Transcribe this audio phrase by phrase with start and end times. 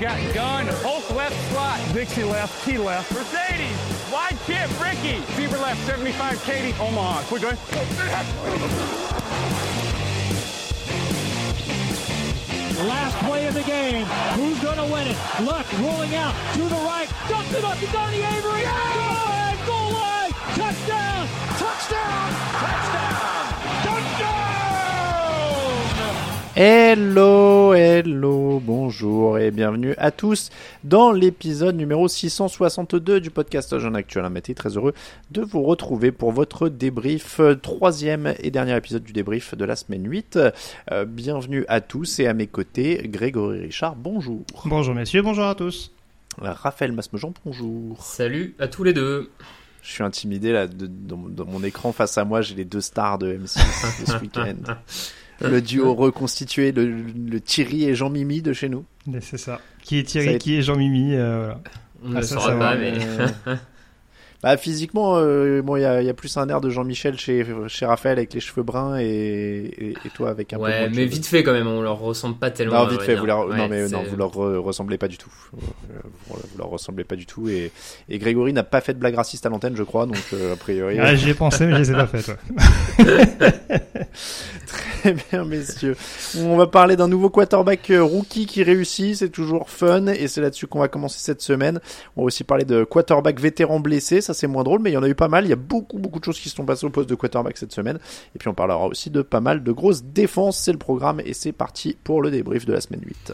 [0.00, 3.76] Got gun, Hulk left slot, Dixie left, T left, Mercedes,
[4.10, 7.20] wide chip, Ricky, Fever left, 75, Katie, Omaha.
[7.24, 7.58] Quick, going.
[12.88, 14.06] Last play of the game.
[14.36, 15.18] Who's going to win it?
[15.42, 17.08] Luck rolling out to the right.
[17.28, 18.62] Dumps it up to Donnie Avery.
[18.62, 20.30] Goal line, goal line.
[20.32, 20.74] Touchdown.
[20.74, 21.09] Touchdown.
[26.56, 30.50] Hello, hello, bonjour et bienvenue à tous
[30.82, 34.54] dans l'épisode numéro 662 du podcast Jeune Actuel Amaté.
[34.54, 34.92] Très heureux
[35.30, 39.76] de vous retrouver pour votre débrief, euh, troisième et dernier épisode du débrief de la
[39.76, 40.38] semaine 8.
[40.90, 44.40] Euh, bienvenue à tous et à mes côtés, Grégory Richard, bonjour.
[44.64, 45.92] Bonjour messieurs, bonjour à tous.
[46.38, 48.02] Raphaël Masmejean, bonjour.
[48.02, 49.30] Salut à tous les deux.
[49.82, 52.80] Je suis intimidé là, de- dans, dans mon écran face à moi, j'ai les deux
[52.82, 54.74] stars de M6 de ce week-end.
[55.42, 58.84] Le duo reconstitué, le, le Thierry et Jean-Mimi de chez nous.
[59.20, 59.60] C'est ça.
[59.82, 61.60] Qui est Ça Thierry, être- qui est Jean-Mimi euh, voilà.
[62.04, 62.92] On ne Ah, le ça, saura ça pas, mais.
[64.42, 67.18] Bah, physiquement, euh, bon, il y a, il y a plus un air de Jean-Michel
[67.18, 70.70] chez, chez Raphaël avec les cheveux bruns et, et, et toi avec un peu moins
[70.70, 71.04] ouais, mais cheveux.
[71.06, 72.84] vite fait quand même, on leur ressemble pas tellement.
[72.84, 75.18] Non, vite fait, vous leur, Ouais, non, mais non, vous leur re- ressemblez pas du
[75.18, 75.30] tout.
[75.54, 75.58] Euh,
[76.28, 77.48] Vous, vous leur ressemblez pas du tout.
[77.50, 77.70] Et,
[78.08, 80.56] et Grégory n'a pas fait de blague raciste à l'antenne, je crois, donc euh, a
[80.56, 80.98] priori.
[80.98, 82.36] Ah, J'y ai pensé, mais je les ai pas faites.
[82.98, 83.78] ouais.
[84.66, 85.96] Très bien, messieurs.
[86.38, 90.40] On va parler d'un nouveau quarterback euh, rookie qui réussit, c'est toujours fun, et c'est
[90.40, 91.80] là-dessus qu'on va commencer cette semaine.
[92.16, 94.96] On va aussi parler de quarterback vétéran blessé, ça c'est moins drôle, mais il y
[94.96, 95.44] en a eu pas mal.
[95.44, 97.56] Il y a beaucoup, beaucoup de choses qui se sont passées au poste de quarterback
[97.56, 97.98] cette semaine.
[98.34, 101.32] Et puis on parlera aussi de pas mal de grosses défenses, c'est le programme, et
[101.32, 103.32] c'est parti pour le débrief de la semaine 8.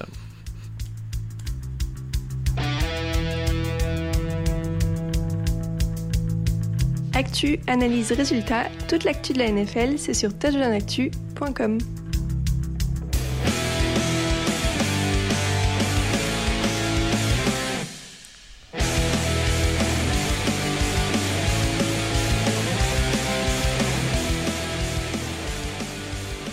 [7.14, 11.78] Actu, analyse, résultat, toute l'actu de la NFL, c'est sur touchdownactu.com.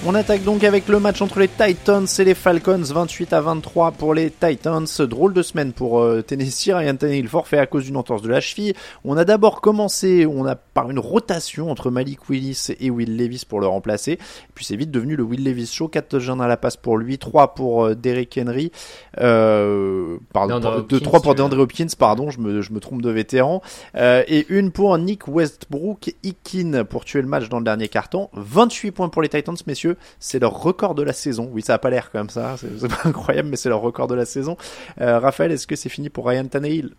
[0.06, 3.92] On attaque donc avec le match entre les Titans et les Falcons, 28 à 23
[3.92, 4.86] pour les Titans.
[5.00, 8.42] Drôle de semaine pour euh, Tennessee, Ryan Tannehill forfait à cause d'une entorse de la
[8.42, 8.74] cheville.
[9.06, 13.46] On a d'abord commencé, on a par une rotation entre Malik Willis et Will Levis
[13.48, 14.12] pour le remplacer.
[14.14, 14.20] Et
[14.54, 17.18] puis c'est vite devenu le Will Levis show, 4 touchdowns à la passe pour lui,
[17.18, 18.74] 3 pour euh, Derrick Henry,
[19.22, 23.10] euh, pardon, 2 Hopkins, 3 pour DeAndre Hopkins, pardon, je me, je me trompe de
[23.10, 23.62] vétéran,
[23.96, 28.30] euh, et une pour Nick Westbrook Ikin pour tuer le match dans le dernier carton.
[28.34, 31.50] 28 points pour les Titans, messieurs, c'est leur record de la saison.
[31.52, 34.16] Oui, ça a pas l'air comme ça, c'est pas incroyable, mais c'est leur record de
[34.16, 34.58] la saison.
[35.02, 36.92] Euh, Raphaël, est-ce que c'est fini pour Ryan Tannehill?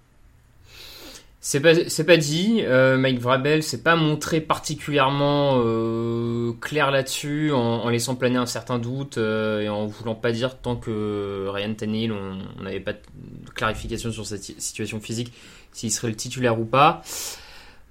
[1.47, 2.62] C'est pas, dit.
[2.62, 8.78] Euh, Mike Vrabel s'est pas montré particulièrement euh, clair là-dessus, en, laissant planer un certain
[8.78, 12.98] doute et en voulant pas dire tant que Ryan Tannehill, on n'avait pas de
[13.54, 15.34] clarification sur sa ti- situation physique,
[15.72, 17.03] s'il serait le titulaire ou pas.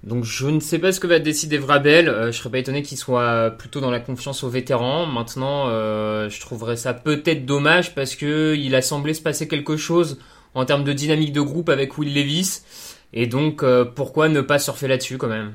[0.04, 2.08] Donc je ne sais pas ce que va décider Vrabel.
[2.08, 5.06] Euh, je serais pas étonné qu'il soit plutôt dans la confiance aux vétérans.
[5.06, 9.76] Maintenant, euh, je trouverais ça peut-être dommage parce que il a semblé se passer quelque
[9.78, 10.18] chose
[10.54, 12.62] en termes de dynamique de groupe avec Will Levis.
[13.14, 15.52] Et donc, euh, pourquoi ne pas surfer là-dessus quand même?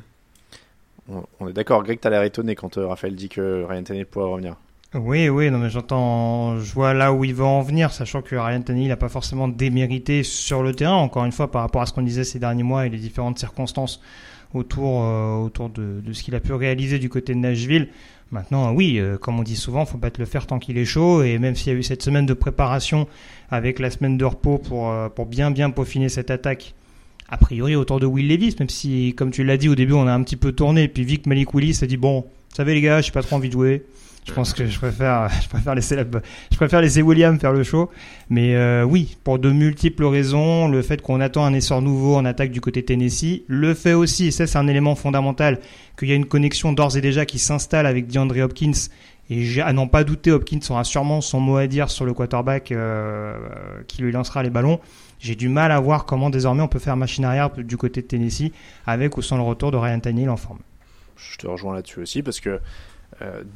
[1.40, 4.30] On- est d'accord, Greg, t'as l'air étonné quand euh, Raphaël dit que Ryan Tannehill pourrait
[4.30, 4.56] revenir.
[4.96, 8.36] Oui, oui, non mais j'entends, je vois là où il va en venir, sachant que
[8.36, 11.86] Ryan Tannehill n'a pas forcément démérité sur le terrain, encore une fois par rapport à
[11.86, 14.02] ce qu'on disait ces derniers mois et les différentes circonstances
[14.54, 17.90] autour, euh, autour de, de ce qu'il a pu réaliser du côté de Nashville.
[18.32, 20.86] Maintenant, oui, euh, comme on dit souvent, faut pas te le faire tant qu'il est
[20.86, 21.24] chaud.
[21.24, 23.08] Et même s'il y a eu cette semaine de préparation
[23.50, 26.76] avec la semaine de repos pour, euh, pour bien bien peaufiner cette attaque,
[27.28, 30.08] a priori autour de Will Levis, même si, comme tu l'as dit au début, on
[30.08, 30.88] a un petit peu tourné.
[30.88, 33.50] Puis Vic Malik Willis a dit bon, vous savez les gars, j'ai pas trop envie
[33.50, 33.84] de jouer.
[34.30, 37.90] Je pense que je préfère, je préfère laisser William faire le show.
[38.30, 42.26] Mais euh, oui, pour de multiples raisons, le fait qu'on attend un essor nouveau en
[42.26, 45.60] attaque du côté Tennessee, le fait aussi, et ça c'est un élément fondamental,
[45.98, 48.90] qu'il y a une connexion d'ores et déjà qui s'installe avec DeAndre Hopkins.
[49.32, 52.72] Et à n'en pas douter, Hopkins aura sûrement son mot à dire sur le quarterback
[52.72, 53.36] euh,
[53.88, 54.80] qui lui lancera les ballons.
[55.20, 58.52] J'ai du mal à voir comment désormais on peut faire machine arrière du côté Tennessee
[58.86, 60.60] avec ou sans le retour de Ryan Tannehill en forme.
[61.18, 62.60] Je te rejoins là-dessus aussi parce que euh,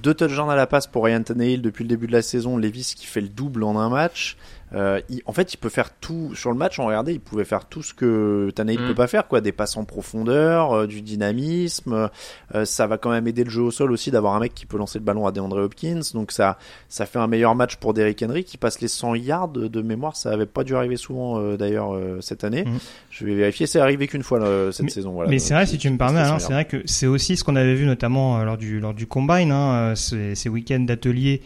[0.02, 2.58] deux touchdowns à la passe pour Ryan Tannehill depuis le début de la saison.
[2.58, 4.38] Levis qui fait le double en un match.
[4.76, 6.80] Euh, il, en fait, il peut faire tout sur le match.
[6.80, 8.88] On regardait, il pouvait faire tout ce que Tannehill Mm.
[8.88, 9.40] peut pas faire, quoi.
[9.42, 12.10] Des passes en profondeur, euh, du dynamisme.
[12.56, 14.66] Euh, ça va quand même aider le jeu au sol aussi d'avoir un mec qui
[14.66, 16.02] peut lancer le ballon à DeAndre Hopkins.
[16.14, 16.58] Donc ça,
[16.90, 20.16] ça fait un meilleur match pour Derrick Henry qui passe les 100 yards de mémoire.
[20.16, 22.64] Ça avait pas dû arriver souvent euh, d'ailleurs euh, cette année.
[22.66, 22.78] Mm.
[23.12, 23.68] Je vais vérifier.
[23.68, 25.12] C'est arrivé qu'une fois là, cette Mais- saison.
[25.14, 25.30] Voilà.
[25.30, 27.38] Mais c'est vrai, si tu me permets, C'était Alain, 100 c'est vrai que c'est aussi
[27.38, 31.42] ce qu'on avait vu notamment lors du lors du combine, hein, ces, ces week-ends d'atelier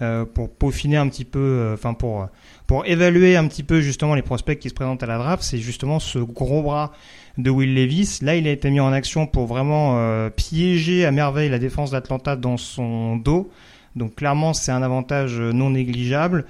[0.00, 2.26] euh, pour peaufiner un petit peu, enfin pour
[2.72, 5.42] pour évaluer un petit peu justement les prospects qui se présentent à la draft.
[5.42, 6.92] C'est justement ce gros bras
[7.36, 8.20] de Will Levis.
[8.22, 11.90] Là, il a été mis en action pour vraiment euh, piéger à merveille la défense
[11.90, 13.50] d'Atlanta dans son dos.
[13.94, 16.46] Donc clairement, c'est un avantage euh, non négligeable.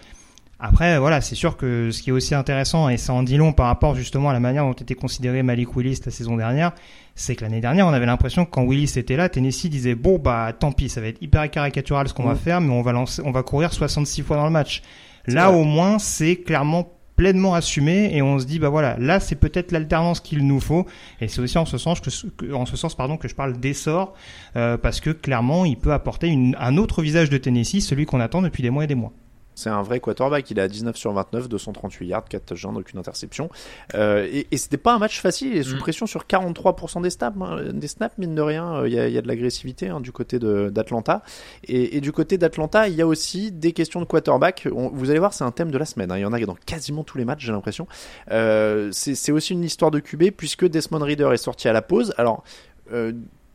[0.61, 3.53] Après, voilà, c'est sûr que ce qui est aussi intéressant, et ça en dit long
[3.53, 6.71] par rapport justement à la manière dont était considéré Malik Willis la saison dernière,
[7.17, 10.21] c'est que l'année dernière, on avait l'impression que quand Willis était là, Tennessee disait bon
[10.21, 12.39] bah tant pis, ça va être hyper caricatural ce qu'on va Mm.
[12.39, 14.83] faire, mais on va lancer, on va courir 66 fois dans le match.
[15.27, 15.61] Là, vrai.
[15.61, 19.71] au moins, c'est clairement pleinement assumé et on se dit bah voilà là c'est peut-être
[19.71, 20.87] l'alternance qu'il nous faut
[21.21, 22.09] et c'est aussi en ce sens que,
[22.39, 24.15] que- en ce sens pardon que je parle d'essor
[24.57, 28.19] euh, parce que clairement il peut apporter une- un autre visage de Tennessee celui qu'on
[28.19, 29.13] attend depuis des mois et des mois
[29.55, 30.51] C'est un vrai quarterback.
[30.51, 33.51] Il est à 19 sur 29, 238 yards, 4 touchdowns, aucune interception.
[33.95, 35.49] Euh, et et c'était pas un match facile.
[35.53, 35.81] Il est sous Mm.
[35.81, 38.77] pression sur 43% des snaps, hein, des snaps mine de rien.
[38.77, 41.23] Euh, Il y a, y a de l'agressivité hein, du côté d'Atlanta.
[41.65, 44.69] Et, et du côté d'Atlanta, il y a aussi des questions de quarterback.
[44.75, 46.11] On- vous allez voir, c'est un thème de la semaine.
[46.11, 46.19] hein.
[46.19, 47.87] Il y en a dans quasiment tous les matchs, j'ai l'impression.
[48.31, 52.15] Euh, c'est aussi une histoire de QB puisque Desmond Reader est sorti à la pause.
[52.17, 52.43] Alors.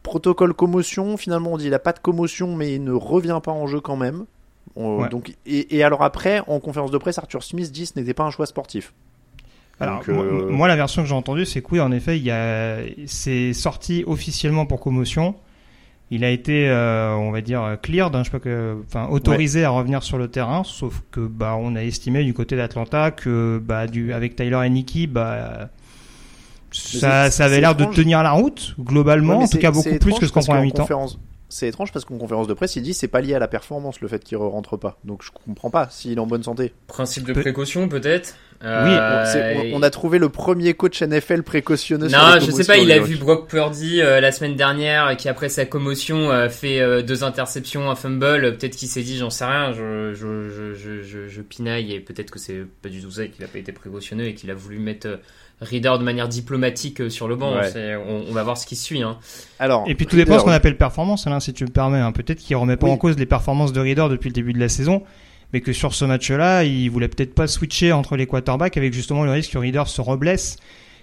[0.03, 3.51] Protocole commotion, finalement on dit il a pas de commotion mais il ne revient pas
[3.51, 4.25] en jeu quand même.
[4.75, 5.09] On- Ouais.
[5.09, 8.23] donc, et, et alors après, en conférence de presse, Arthur Smith dit ce n'était pas
[8.23, 8.93] un choix sportif.
[9.79, 12.17] Alors, Donc, moi, euh, moi, la version que j'ai entendue, c'est que oui, en effet,
[12.19, 15.35] il a, c'est sorti officiellement pour commotion.
[16.09, 19.65] Il a été, euh, on va dire, cleared, hein, je sais pas que, enfin, autorisé
[19.65, 23.61] à revenir sur le terrain, sauf que, bah, on a estimé du côté d'Atlanta que,
[23.63, 25.69] bah, du, avec Tyler Henneke, bah,
[26.71, 30.25] ça, avait l'air de tenir la route, globalement, Ouais, en tout cas beaucoup plus que
[30.25, 30.83] ce qu'on prend à mi-temps.
[30.83, 33.47] conférence- C'est étrange parce qu'en conférence de presse, il dit c'est pas lié à la
[33.47, 34.99] performance le fait qu'il ne rentre pas.
[35.05, 36.73] Donc je comprends pas s'il est en bonne santé.
[36.87, 38.35] Principe de précaution peut-être.
[38.61, 42.09] Oui, Euh, on, c'est- on- on a trouvé le premier coach NFL précautionneux.
[42.09, 45.15] sur Non, les je sais pas, il a vu Brock Purdy euh, la semaine dernière,
[45.15, 48.57] qui après sa commotion euh, fait euh, deux interceptions, un fumble.
[48.57, 51.99] Peut-être qu'il s'est dit, j'en sais rien, je, je, je, je, je, je pinaille et
[51.99, 54.49] peut-être que c'est pas du tout ça et qu'il a pas été précautionneux et qu'il
[54.49, 55.17] a voulu mettre euh,
[55.61, 57.55] Reader de manière diplomatique euh, sur le banc.
[57.55, 57.95] Ouais.
[58.07, 59.01] On, on va voir ce qui suit.
[59.01, 59.17] Hein.
[59.59, 61.97] Alors, Et puis tout dépend de ce qu'on appelle performance, Alain, si tu me permets.
[61.99, 62.11] hein.
[62.11, 62.93] Peut-être qu'il remet pas Oui.
[62.93, 65.01] en cause les performances de Reader depuis le début de la saison,
[65.53, 69.23] mais que sur ce match-là, il voulait peut-être pas switcher entre les quarterbacks avec justement
[69.23, 70.57] le risque que Reader se reblesse,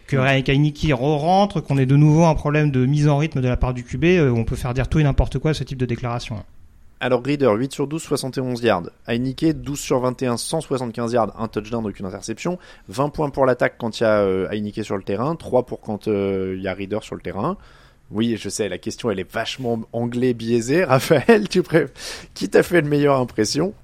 [0.06, 3.48] que Ryan Heineke re-rentre, qu'on ait de nouveau un problème de mise en rythme de
[3.48, 4.04] la part du QB.
[4.04, 6.44] euh, on peut faire dire tout et n'importe quoi à ce type de déclaration.
[7.04, 8.84] Alors Reader 8 sur 12, 71 yards.
[9.06, 12.58] Heineke 12 sur 21, 175 yards, un touchdown, aucune interception.
[12.88, 15.82] 20 points pour l'attaque quand il y a euh, Heineke sur le terrain, 3 pour
[15.82, 17.58] quand euh, il y a Reader sur le terrain.
[18.10, 20.82] Oui, je sais, la question elle est vachement anglais biaisée.
[20.84, 21.88] Raphaël, tu pré...
[22.32, 23.74] qui t'a fait une meilleure impression?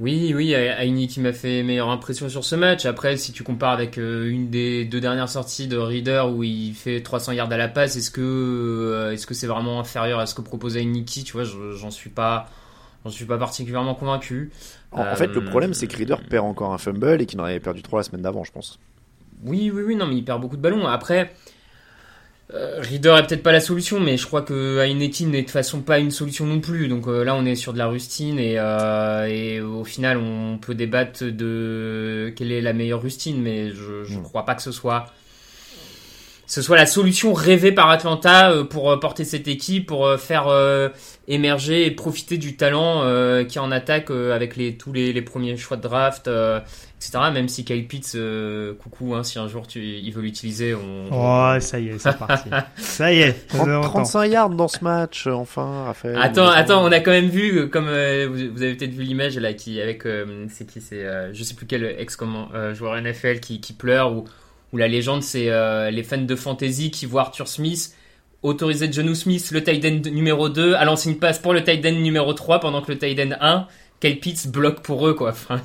[0.00, 2.86] Oui, oui, Aini qui m'a fait meilleure impression sur ce match.
[2.86, 6.72] Après, si tu compares avec euh, une des deux dernières sorties de Reader où il
[6.74, 10.24] fait 300 yards à la passe, est-ce que euh, est-ce que c'est vraiment inférieur à
[10.24, 12.48] ce que propose Niki Tu vois, je- j'en suis pas,
[13.04, 14.50] j'en suis pas particulièrement convaincu.
[14.92, 17.40] En, en Euh, fait, le problème c'est que Reader perd encore un fumble et qu'il
[17.40, 18.78] en avait perdu 3 la semaine d'avant, je pense.
[19.44, 20.86] Oui, oui, oui, non, mais il perd beaucoup de ballons.
[20.86, 21.24] Après, euh,
[22.52, 25.80] Reader est peut-être pas la solution, mais je crois que Heineken n'est de toute façon
[25.80, 26.88] pas une solution non plus.
[26.88, 30.58] Donc euh, là, on est sur de la rustine et, euh, et au final, on
[30.58, 34.72] peut débattre de quelle est la meilleure rustine, mais je, je crois pas que ce
[34.72, 35.06] soit
[36.50, 40.16] ce soit la solution rêvée par Atlanta euh, pour euh, porter cette équipe, pour euh,
[40.16, 40.48] faire
[41.28, 43.04] émerger et profiter du talent
[43.44, 46.28] qui est en attaque avec les, tous les, les, premiers choix de draft,
[46.96, 47.30] etc.
[47.32, 48.16] Même si Kyle Pitts,
[48.82, 51.06] coucou, hein, si un jour tu, il veut l'utiliser, on...
[51.12, 52.50] Oh, ça y est, c'est parti.
[52.76, 53.46] ça y est.
[53.48, 56.18] 35 yards dans ce match, enfin, Raphaël.
[56.20, 59.80] Attends, attends, on a quand même vu, comme vous, avez peut-être vu l'image là, qui
[59.80, 60.02] avec,
[60.48, 64.24] c'est qui, c'est, je sais plus quel ex comment joueur NFL qui, qui pleure ou
[64.72, 67.94] où la légende, c'est euh, les fans de fantasy qui voient Arthur Smith
[68.42, 71.84] autoriser Jonu Smith, le tight end numéro 2, à lancer une passe pour le tight
[71.84, 73.66] end numéro 3 pendant que le tight end 1,
[74.00, 75.30] Kyle Pitts bloque pour eux, quoi.
[75.50, 75.60] Enfin,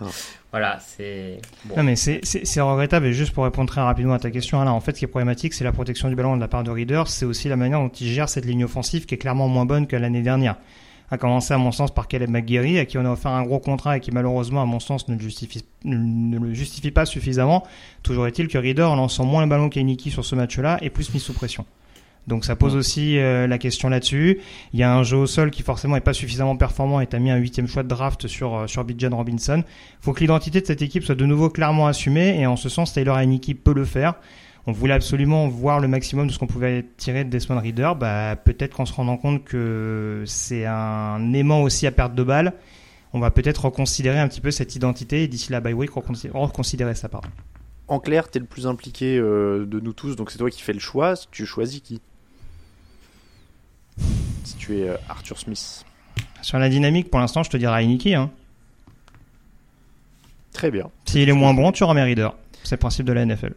[0.00, 0.06] ah.
[0.50, 1.40] Voilà, c'est.
[1.76, 3.06] Non, mais c'est regrettable.
[3.06, 5.08] Et juste pour répondre très rapidement à ta question, là, en fait, ce qui est
[5.08, 7.04] problématique, c'est la protection du ballon de la part de Reader.
[7.06, 9.86] C'est aussi la manière dont il gère cette ligne offensive qui est clairement moins bonne
[9.86, 10.56] que l'année dernière
[11.10, 13.60] a commencé à mon sens par Caleb McGarry, à qui on a offert un gros
[13.60, 17.64] contrat et qui malheureusement à mon sens ne le justifie, ne le justifie pas suffisamment.
[18.02, 21.12] Toujours est-il que Reader, en lançant moins le ballon qu'Ainiki sur ce match-là, est plus
[21.14, 21.64] mis sous pression.
[22.26, 24.40] Donc ça pose aussi euh, la question là-dessus.
[24.72, 27.18] Il y a un jeu au sol qui forcément est pas suffisamment performant et as
[27.18, 29.62] mis un huitième choix de draft sur euh, sur Bijan Robinson.
[30.00, 32.92] Faut que l'identité de cette équipe soit de nouveau clairement assumée et en ce sens
[32.92, 34.14] Taylor Heineke peut le faire
[34.66, 37.92] on voulait absolument voir le maximum de ce qu'on pouvait tirer de Desmond Reader.
[37.98, 42.52] Bah, peut-être qu'en se rendant compte que c'est un aimant aussi à perte de balles,
[43.12, 46.94] on va peut-être reconsidérer un petit peu cette identité et d'ici la bye week reconsidérer
[46.94, 47.08] ça.
[47.08, 47.22] part.
[47.88, 50.60] En clair, tu es le plus impliqué euh, de nous tous, donc c'est toi qui
[50.60, 51.14] fais le choix.
[51.30, 52.00] Tu choisis qui?
[54.42, 55.84] Si tu es euh, Arthur Smith.
[56.42, 58.08] Sur la dynamique, pour l'instant, je te dirais Heineke.
[58.08, 58.30] Hein.
[60.52, 60.90] Très bien.
[61.04, 62.30] S'il est moins bon, tu remets Reader.
[62.64, 63.54] C'est le principe de la NFL.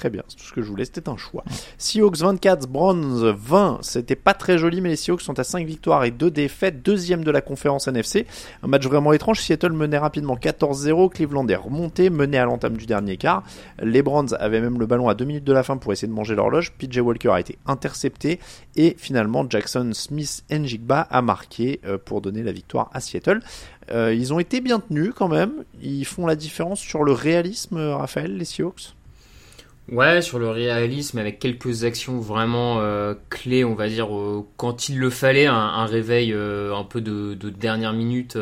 [0.00, 1.44] Très bien, c'est tout ce que je voulais, c'était un choix.
[1.76, 6.04] Seahawks 24, Bronze 20, c'était pas très joli, mais les Seahawks sont à 5 victoires
[6.04, 8.26] et 2 défaites, deuxième de la conférence NFC.
[8.62, 12.86] Un match vraiment étrange, Seattle menait rapidement 14-0, Cleveland est remonté, menait à l'entame du
[12.86, 13.42] dernier quart.
[13.82, 16.14] Les Browns avaient même le ballon à 2 minutes de la fin pour essayer de
[16.14, 18.40] manger l'horloge, PJ Walker a été intercepté,
[18.76, 23.40] et finalement Jackson Smith Njigba a marqué euh, pour donner la victoire à Seattle.
[23.90, 25.52] Euh, ils ont été bien tenus quand même,
[25.82, 28.94] ils font la différence sur le réalisme, Raphaël, les Seahawks?
[29.90, 34.88] Ouais, sur le réalisme, avec quelques actions vraiment euh, clés, on va dire, euh, quand
[34.88, 38.38] il le fallait, un, réveil euh, un peu de, dernière minute,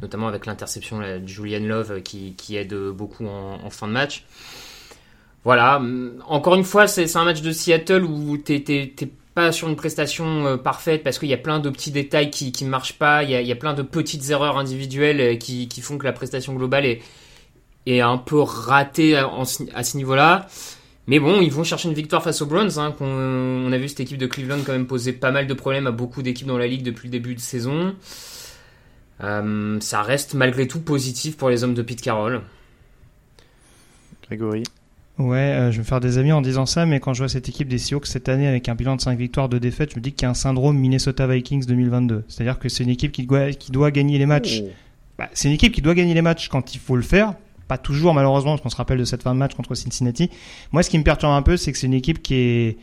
[0.00, 4.24] notamment avec l'interception de Julian Love qui, aide beaucoup en, fin de match.
[5.44, 5.80] Voilà,
[6.26, 8.92] encore une fois, c'est un match de Seattle où t'es
[9.34, 12.68] pas sur une prestation parfaite parce qu'il y a plein de petits détails qui ne
[12.68, 16.54] marchent pas, il y, a, plein de petites erreurs individuelles qui, font que la prestation
[16.54, 17.02] globale est,
[17.86, 20.46] est un peu ratée à ce niveau-là.
[21.08, 22.78] Mais bon, ils vont chercher une victoire face aux Browns.
[22.78, 25.86] Hein, on, a vu cette équipe de Cleveland quand même poser pas mal de problèmes
[25.86, 27.94] à beaucoup d'équipes dans la ligue depuis le début de saison.
[29.22, 32.42] Euh, ça reste malgré tout positif pour les hommes de Pete Carroll.
[34.26, 34.62] Grégory
[35.18, 37.28] Ouais, euh, je vais me faire des amis en disant ça, mais quand je vois
[37.28, 39.96] cette équipe des Seahawks cette année avec un bilan de 5 victoires, de défaites, je
[39.96, 42.24] me dis qu'il y a un syndrome Minnesota Vikings 2022.
[42.28, 44.62] C'est-à-dire que c'est une équipe qui doit, qui doit gagner les matchs.
[44.64, 44.70] Oh.
[45.18, 47.34] Bah, c'est une équipe qui doit gagner les matchs quand il faut le faire,
[47.68, 50.30] pas toujours malheureusement, parce qu'on se rappelle de cette fin de match contre Cincinnati.
[50.72, 52.78] Moi, ce qui me perturbe un peu, c'est que c'est une équipe qui est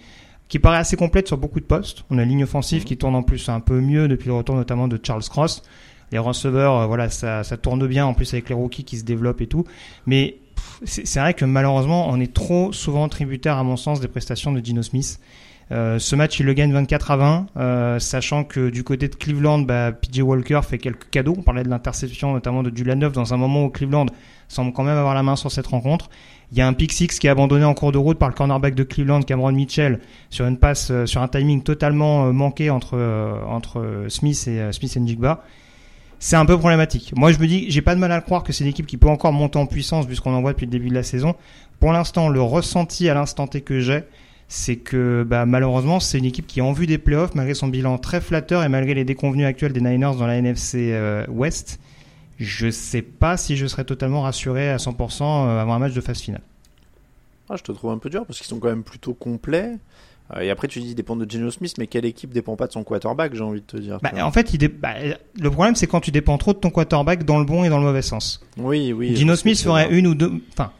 [0.47, 2.05] qui paraît assez complète sur beaucoup de postes.
[2.09, 4.55] On a une ligne offensive qui tourne en plus un peu mieux depuis le retour
[4.55, 5.61] notamment de Charles Cross.
[6.11, 9.03] Les receveurs, euh, voilà, ça, ça tourne bien en plus avec les rookies qui se
[9.03, 9.65] développent et tout.
[10.07, 10.39] Mais
[10.85, 14.59] c'est vrai que malheureusement, on est trop souvent tributaire, à mon sens, des prestations de
[14.59, 15.19] Dino Smith.
[15.71, 19.15] Euh, ce match, il le gagne 24 à 20, euh, sachant que du côté de
[19.15, 21.35] Cleveland, bah, PJ Walker fait quelques cadeaux.
[21.37, 24.07] On parlait de l'interception notamment de Dulanov dans un moment où Cleveland
[24.47, 26.09] semble quand même avoir la main sur cette rencontre.
[26.51, 28.33] Il y a un pick six qui est abandonné en cours de route par le
[28.33, 29.99] cornerback de Cleveland, Cameron Mitchell,
[30.31, 32.97] sur une passe, euh, sur un timing totalement manqué entre
[33.47, 35.43] entre Smith et Smith et Njigba.
[36.17, 37.13] C'est un peu problématique.
[37.15, 38.97] Moi, je me dis, j'ai pas de mal à croire que c'est une équipe qui
[38.97, 41.35] peut encore monter en puissance puisqu'on en voit depuis le début de la saison.
[41.79, 44.03] Pour l'instant, le ressenti à l'instant T que j'ai,
[44.49, 47.97] c'est que bah, malheureusement, c'est une équipe qui, en vue des playoffs, malgré son bilan
[47.97, 50.93] très flatteur et malgré les déconvenus actuels des Niners dans la NFC
[51.29, 51.79] West,
[52.39, 56.01] je sais pas si je serais totalement rassuré à 100% euh, avant un match de
[56.01, 56.41] phase finale.
[57.49, 59.73] Ah, je te trouve un peu dur parce qu'ils sont quand même plutôt complets.
[60.35, 62.67] Euh, et après, tu dis, ils dépendent de Geno Smith, mais quelle équipe dépend pas
[62.67, 63.97] de son quarterback, j'ai envie de te dire.
[64.01, 64.93] Bah, en fait, il bah,
[65.37, 67.79] le problème, c'est quand tu dépends trop de ton quarterback dans le bon et dans
[67.79, 68.45] le mauvais sens.
[68.57, 69.15] Oui, oui.
[69.15, 70.31] Geno Smith ferait une ou deux.
[70.53, 70.71] Enfin,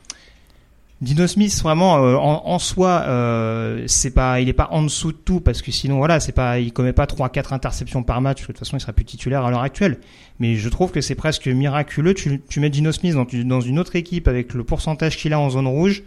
[1.02, 5.18] Dino Smith vraiment euh, en, soi euh, c'est pas il est pas en dessous de
[5.18, 8.42] tout parce que sinon voilà c'est pas il commet pas trois quatre interceptions par match
[8.42, 10.00] de toute façon il serait plus titulaire à l'heure actuelle.
[10.40, 12.14] Mais je trouve que c'est presque miraculeux.
[12.14, 15.40] Tu, tu mets Dino Smith dans, dans une autre équipe avec le pourcentage qu'il a
[15.40, 16.04] en zone rouge.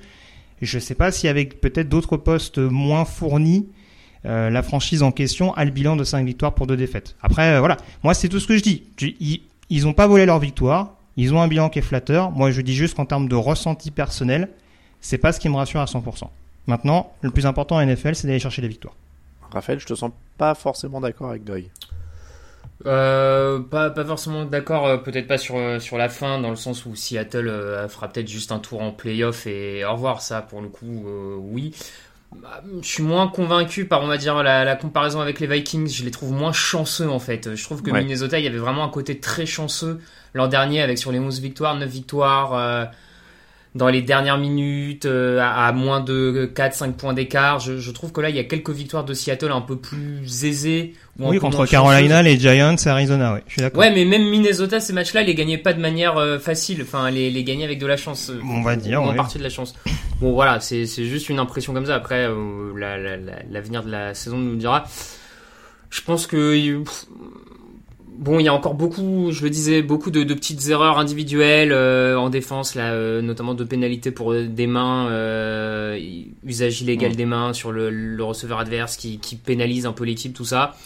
[0.60, 3.68] Je sais pas si avec peut-être d'autres postes moins fournis
[4.24, 7.16] euh, la franchise en question a le bilan de 5 victoires pour deux défaites.
[7.22, 7.78] Après voilà.
[8.02, 8.82] Moi c'est tout ce que je dis.
[9.00, 10.98] Ils, ils ont pas volé leur victoire.
[11.16, 12.30] Ils ont un bilan qui est flatteur.
[12.30, 14.50] Moi je dis juste qu'en termes de ressenti personnel
[15.02, 16.28] c'est pas ce qui me rassure à 100%.
[16.66, 18.94] Maintenant, le plus important en NFL, c'est d'aller chercher des victoires.
[19.52, 21.68] Raphaël, je te sens pas forcément d'accord avec Greg.
[22.86, 26.56] Euh, pas, pas forcément d'accord, euh, peut-être pas sur, euh, sur la fin, dans le
[26.56, 30.42] sens où Seattle euh, fera peut-être juste un tour en playoff et au revoir, ça
[30.42, 31.74] pour le coup, euh, oui.
[32.34, 35.88] Bah, Je suis moins convaincu par, on va dire, la, la comparaison avec les Vikings.
[35.88, 37.54] Je les trouve moins chanceux en fait.
[37.54, 38.00] Je trouve que Ouais.
[38.02, 40.00] Minnesota, il y avait vraiment un côté très chanceux
[40.34, 42.88] l'an dernier avec sur les 11 victoires, 9 victoires.
[43.74, 47.58] Dans les dernières minutes, euh, à, à moins de 4-5 points d'écart.
[47.58, 50.44] Je, je trouve que là, il y a quelques victoires de Seattle un peu plus
[50.44, 50.92] aisées.
[51.18, 53.40] ou Oui, contre Carolina, les Giants et Arizona, oui.
[53.46, 53.80] Je suis d'accord.
[53.80, 56.82] Ouais, mais même Minnesota, ces matchs-là, les gagnait pas de manière euh, facile.
[56.82, 58.28] Enfin, les, les gagnait avec de la chance.
[58.30, 59.16] euh, On va dire, En ouais.
[59.16, 59.74] partie de la chance.
[60.20, 61.94] Bon, voilà, c'est c'est juste une impression comme ça.
[61.94, 64.84] Après, euh, la- la- la- l'avenir de la saison nous dira.
[65.90, 67.06] Je pense que pff,
[68.18, 71.72] bon, il y a encore beaucoup, je le disais, beaucoup de, de petites erreurs individuelles
[71.72, 75.98] euh, en défense, là, euh, notamment de pénalités pour euh, des mains, euh,
[76.44, 80.34] usage illégal des mains sur le, le receveur adverse qui, qui pénalise un peu l'équipe,
[80.34, 80.76] tout ça.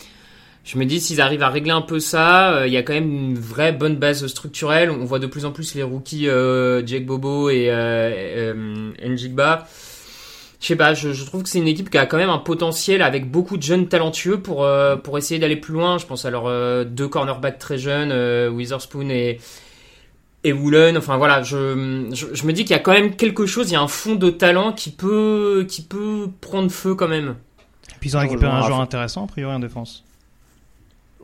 [0.65, 2.93] Je me dis s'ils arrivent à régler un peu ça, euh, il y a quand
[2.95, 4.91] même une vraie bonne base structurelle.
[4.91, 9.69] On voit de plus en plus les rookies euh, Jake Bobo et euh, Njigba.
[10.61, 12.39] Je sais pas, je, je trouve que c'est une équipe qui a quand même un
[12.39, 15.99] potentiel avec beaucoup de jeunes talentueux pour euh, pour essayer d'aller plus loin.
[15.99, 19.39] Je pense à leurs euh, deux cornerbacks très jeunes, euh, Witherspoon et
[20.45, 20.97] et Woolen.
[20.97, 23.75] Enfin voilà, je, je je me dis qu'il y a quand même quelque chose, il
[23.75, 27.37] y a un fond de talent qui peut qui peut prendre feu quand même.
[28.01, 30.05] Puis ils ont récupéré un joueur intéressant, a priori, en défense.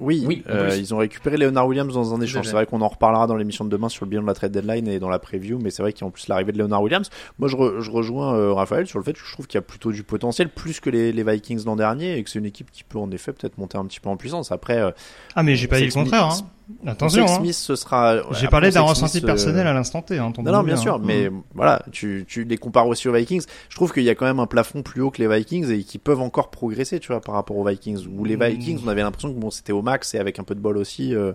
[0.01, 2.47] Oui, Oui, euh, ils ont récupéré Leonard Williams dans un échange.
[2.47, 4.51] C'est vrai qu'on en reparlera dans l'émission de demain sur le bilan de la trade
[4.51, 6.59] deadline et dans la preview, mais c'est vrai qu'il y a en plus l'arrivée de
[6.59, 7.09] Leonard Williams.
[7.39, 9.61] Moi, je, re- je rejoins euh, Raphaël sur le fait que je trouve qu'il y
[9.61, 12.47] a plutôt du potentiel, plus que les, les Vikings l'an dernier, et que c'est une
[12.47, 14.51] équipe qui peut en effet peut-être monter un petit peu en puissance.
[14.51, 14.91] Après, euh,
[15.37, 16.47] Ah, mais j'ai pas dit le contraire, hein.
[16.85, 17.39] On Attention, hein.
[17.39, 18.17] Smith, ce sera.
[18.33, 20.19] J'ai parlé d'un ressenti Smith, euh, personnel à l'instant T.
[20.19, 21.03] Hein, Non, non, bien sûr, hein.
[21.05, 23.45] mais voilà, tu, tu les compares aussi aux Vikings.
[23.69, 25.83] Je trouve qu'il y a quand même un plafond plus haut que les Vikings et
[25.85, 28.07] qui peuvent encore progresser, tu vois, par rapport aux Vikings.
[28.07, 28.45] Ou les Mm.
[28.45, 30.77] Vikings, on avait l'impression que bon, c'était au max et avec un peu de bol
[30.77, 31.33] aussi, euh,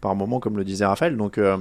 [0.00, 1.16] par moment, comme le disait Raphaël.
[1.16, 1.56] Donc, euh,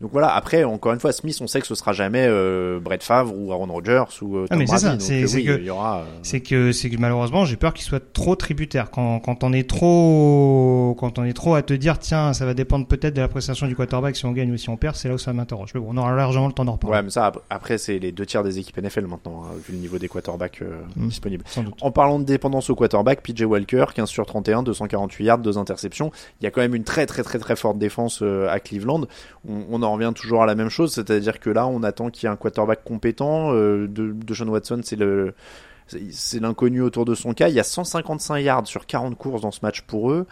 [0.00, 0.28] donc voilà.
[0.34, 3.52] Après, encore une fois, Smith, on sait que ce sera jamais euh, Brett Favre ou
[3.52, 6.00] Aaron Rodgers ou euh, Ah, Tom mais c'est ça, c'est- euh, oui, que- y aura.
[6.00, 8.90] euh, C'est que, malheureusement, j'ai peur qu'il soit trop tributaire.
[8.90, 12.54] Quand, quand on est trop, quand on est trop à te dire, tiens, ça va
[12.54, 15.08] dépendre peut-être de la prestation du quarterback si on gagne ou si on perd, c'est
[15.08, 15.70] là où ça m'interroge.
[15.74, 16.96] Mais bon, on aura largement le temps d'en reparler.
[16.96, 19.72] Ouais, mais ça, ap- après, c'est les deux tiers des équipes NFL maintenant, hein, vu
[19.74, 21.08] le niveau des quarterbacks euh, Mm.
[21.08, 21.44] disponibles.
[21.48, 21.74] Sans doute.
[21.80, 26.10] En parlant de dépendance au quarterback, PJ Walker, 15 sur 31, 248 yards, 2 interceptions.
[26.40, 29.02] Il y a quand même une très très très très forte défense euh, à Cleveland.
[29.48, 32.24] On, on en revient toujours à la même chose, c'est-à-dire que là, on attend qu'il
[32.24, 33.52] y ait un quarterback compétent.
[33.52, 37.48] Euh, de, de Sean Watson, c'est l'inconnu autour de son cas.
[37.48, 40.26] Il y a 155 yards sur 40 courses dans ce match pour eux.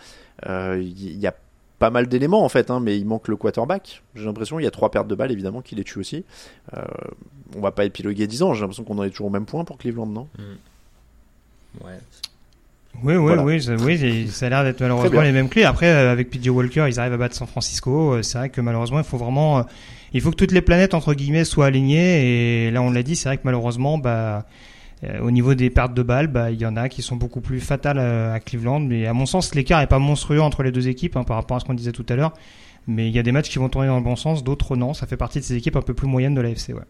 [0.48, 1.34] Euh, il y a
[1.78, 4.02] pas mal d'éléments en fait, hein, mais il manque le quarterback.
[4.14, 6.24] J'ai l'impression il y a trois pertes de balles évidemment qui les tuent aussi.
[6.74, 6.82] Euh,
[7.54, 8.54] on va pas épiloguer 10 ans.
[8.54, 10.28] J'ai l'impression qu'on en est toujours au même point pour Cleveland, non?
[11.84, 11.98] Ouais.
[13.02, 13.42] Oui, oui, Voilà.
[13.44, 15.64] oui, ça, oui, ça a l'air d'être malheureusement les mêmes clés.
[15.64, 18.14] Après, euh, avec PJ Walker, ils arrivent à battre San Francisco.
[18.14, 19.62] Euh, C'est vrai que malheureusement, il faut vraiment, euh,
[20.12, 22.66] il faut que toutes les planètes entre guillemets soient alignées.
[22.66, 24.46] Et là, on l'a dit, c'est vrai que malheureusement, bah,
[25.20, 27.60] au niveau des pertes de balles, bah, il y en a qui sont beaucoup plus
[27.60, 28.80] fatales à Cleveland.
[28.80, 31.58] Mais à mon sens, l'écart est pas monstrueux entre les deux équipes hein, par rapport
[31.58, 32.32] à ce qu'on disait tout à l'heure.
[32.88, 34.94] Mais il y a des matchs qui vont tourner dans le bon sens, d'autres non.
[34.94, 36.72] Ça fait partie de ces équipes un peu plus moyennes de la FC.
[36.72, 36.80] Ouais.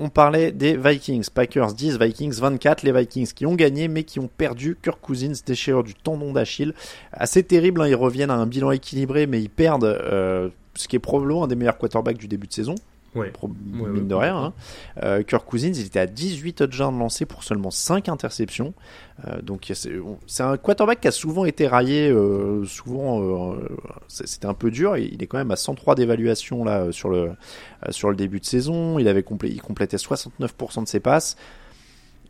[0.00, 1.28] On parlait des Vikings.
[1.28, 2.84] Packers 10, Vikings 24.
[2.84, 4.76] Les Vikings qui ont gagné mais qui ont perdu.
[4.80, 6.72] Kirk Cousins, déchirure du tendon d'Achille.
[7.12, 10.94] Assez terrible, hein, ils reviennent à un bilan équilibré mais ils perdent euh, ce qui
[10.94, 12.76] est probablement un des meilleurs quarterbacks du début de saison.
[13.18, 13.30] Ouais.
[13.30, 14.36] Pro- Ouais, mine de rien.
[14.36, 14.52] Hein.
[15.02, 18.74] Euh, Kirk Cousins, il était à 18 touchdowns lancés pour seulement 5 interceptions.
[19.26, 19.72] Euh, donc
[20.26, 23.56] c'est un quarterback qui a souvent été raillé, euh, souvent euh,
[24.08, 24.96] c'était un peu dur.
[24.96, 27.32] Il est quand même à 103 d'évaluation là sur le
[27.90, 28.98] sur le début de saison.
[28.98, 31.36] Il avait complé- il complétait 69% de ses passes.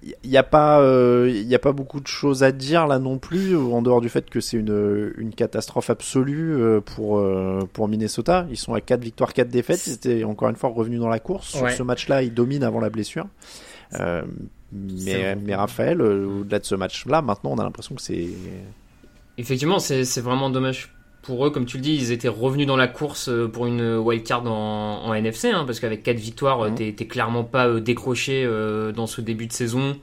[0.03, 3.01] Il n'y a pas euh, il y a pas beaucoup de choses à dire là
[3.01, 7.69] non plus en dehors du fait que c'est une une catastrophe absolue euh, pour euh,
[7.73, 8.47] pour Minnesota.
[8.49, 9.87] Ils sont à 4 victoires, 4 défaites.
[9.89, 11.49] Ils étaient encore une fois revenus dans la course.
[11.49, 13.27] Sur ce match-là, ils dominent avant la blessure.
[13.95, 14.23] Euh,
[14.73, 18.29] mais, mais Raphaël, euh, au-delà de ce match-là, maintenant on a l'impression que c'est
[19.39, 21.51] Effectivement, c'est vraiment dommage pour eux.
[21.51, 25.03] Comme tu le dis, ils étaient revenus dans la course euh, pour une wildcard en,
[25.05, 26.75] en NFC, hein, parce qu'avec 4 victoires, Mhm.
[26.95, 29.97] t'es clairement pas euh, décroché euh, dans ce début de saison.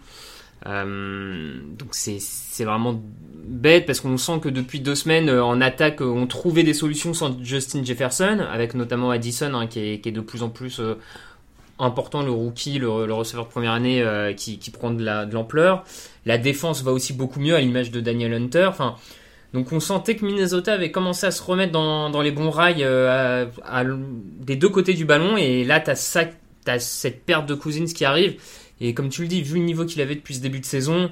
[0.67, 2.99] Euh, donc c'est vraiment
[3.45, 7.37] bête parce qu'on sent que depuis deux semaines en attaque on trouvait des solutions sans
[7.43, 10.95] Justin Jefferson avec notamment Addison hein, qui, est, qui est de plus en plus euh,
[11.77, 14.03] important le rookie le, le receveur de première année
[14.37, 15.83] qui, qui prend de la- de l'ampleur
[16.25, 18.95] la défense va aussi beaucoup mieux à l'image de Daniel Hunter enfin
[19.55, 22.83] donc on sentait que Minnesota avait commencé à se remettre dans, dans les bons rails
[22.83, 23.97] euh, à- à l-
[24.41, 26.25] des deux côtés du ballon et là t'as ça
[26.63, 28.35] t'as cette perte de Cousins qui arrive
[28.81, 31.09] Et comme tu le dis, vu le niveau qu'il avait depuis ce début de saison,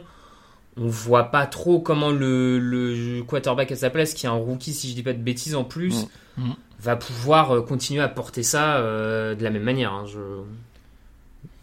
[0.77, 4.73] on voit pas trop comment le, le quarterback à sa place, qui est un rookie,
[4.73, 6.53] si je dis pas de bêtises en plus, Mm.
[6.81, 9.93] va pouvoir euh, continuer à porter ça euh, de la même manière.
[9.93, 10.05] hein.
[10.11, 10.17] Je...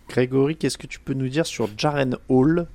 [0.09, 2.66] Grégory, qu'est-ce que tu peux nous dire sur Jaren Hall,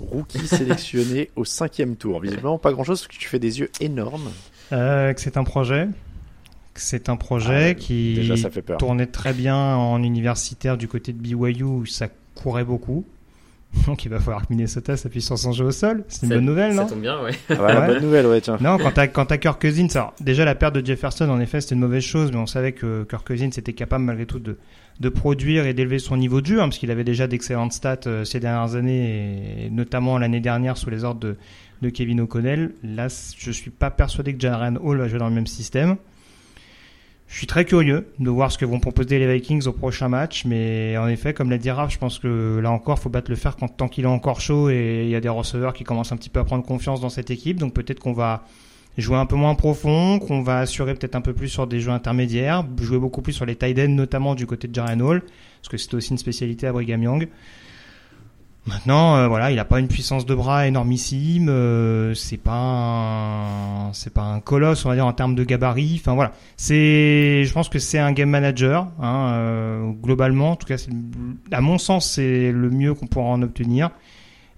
[0.00, 4.30] rookie sélectionné au cinquième tour Visiblement pas grand-chose parce que tu fais des yeux énormes.
[4.72, 5.88] Euh, que c'est un projet.
[6.74, 8.78] Que c'est un projet Ah, qui déjà, ça fait peur.
[8.78, 13.04] tournait très bien en universitaire du côté de BYU où ça courait beaucoup.
[13.86, 16.04] Donc il va falloir que Minnesota s'appuie sur son jeu au sol.
[16.08, 17.32] C'est une Ça- bonne nouvelle, Ça non tombe bien, ouais.
[17.50, 17.86] Ah ouais, Ouais.
[17.86, 18.56] bonne nouvelle, ouais, tiens.
[18.60, 21.60] Non, quand t'as quand t'as Kirk Cousins, alors déjà la perte de Jefferson, en effet,
[21.60, 24.58] c'était une mauvaise chose, mais on savait que Kirk Cousins était capable malgré tout de
[25.00, 28.00] de produire et d'élever son niveau de jeu, hein, parce qu'il avait déjà d'excellentes stats
[28.06, 31.36] euh, ces dernières années, et notamment l'année dernière sous les ordres de,
[31.90, 32.72] Kevin O'Connell.
[32.82, 35.96] Là, je suis pas persuadé que Jaren Hall va jouer dans le même système.
[37.28, 40.46] Je suis très curieux de voir ce que vont proposer les Vikings au prochain match,
[40.46, 43.36] mais en effet, comme l'a dit Raph, je pense que là encore, faut battre le
[43.36, 46.16] fer tant qu'il est encore chaud et il y a des receveurs qui commencent un
[46.16, 48.46] petit peu à prendre confiance dans cette équipe, donc peut-être qu'on va
[48.98, 51.90] jouer un peu moins profond, qu'on va assurer peut-être un peu plus sur des jeux
[51.90, 55.22] intermédiaires, jouer beaucoup plus sur les tight ends, notamment du côté de Jaren Hall,
[55.60, 57.28] parce que c'est aussi une spécialité à Brigham Young.
[58.66, 64.12] Maintenant, euh, voilà, il a pas une puissance de bras énormissime, euh, c'est pas c'est
[64.12, 65.98] pas un colosse, on va dire en termes de gabarit.
[66.00, 70.52] Enfin voilà, c'est, je pense que c'est un game manager, hein, euh, globalement.
[70.52, 70.76] En tout cas,
[71.52, 73.90] à mon sens, c'est le mieux qu'on pourra en obtenir.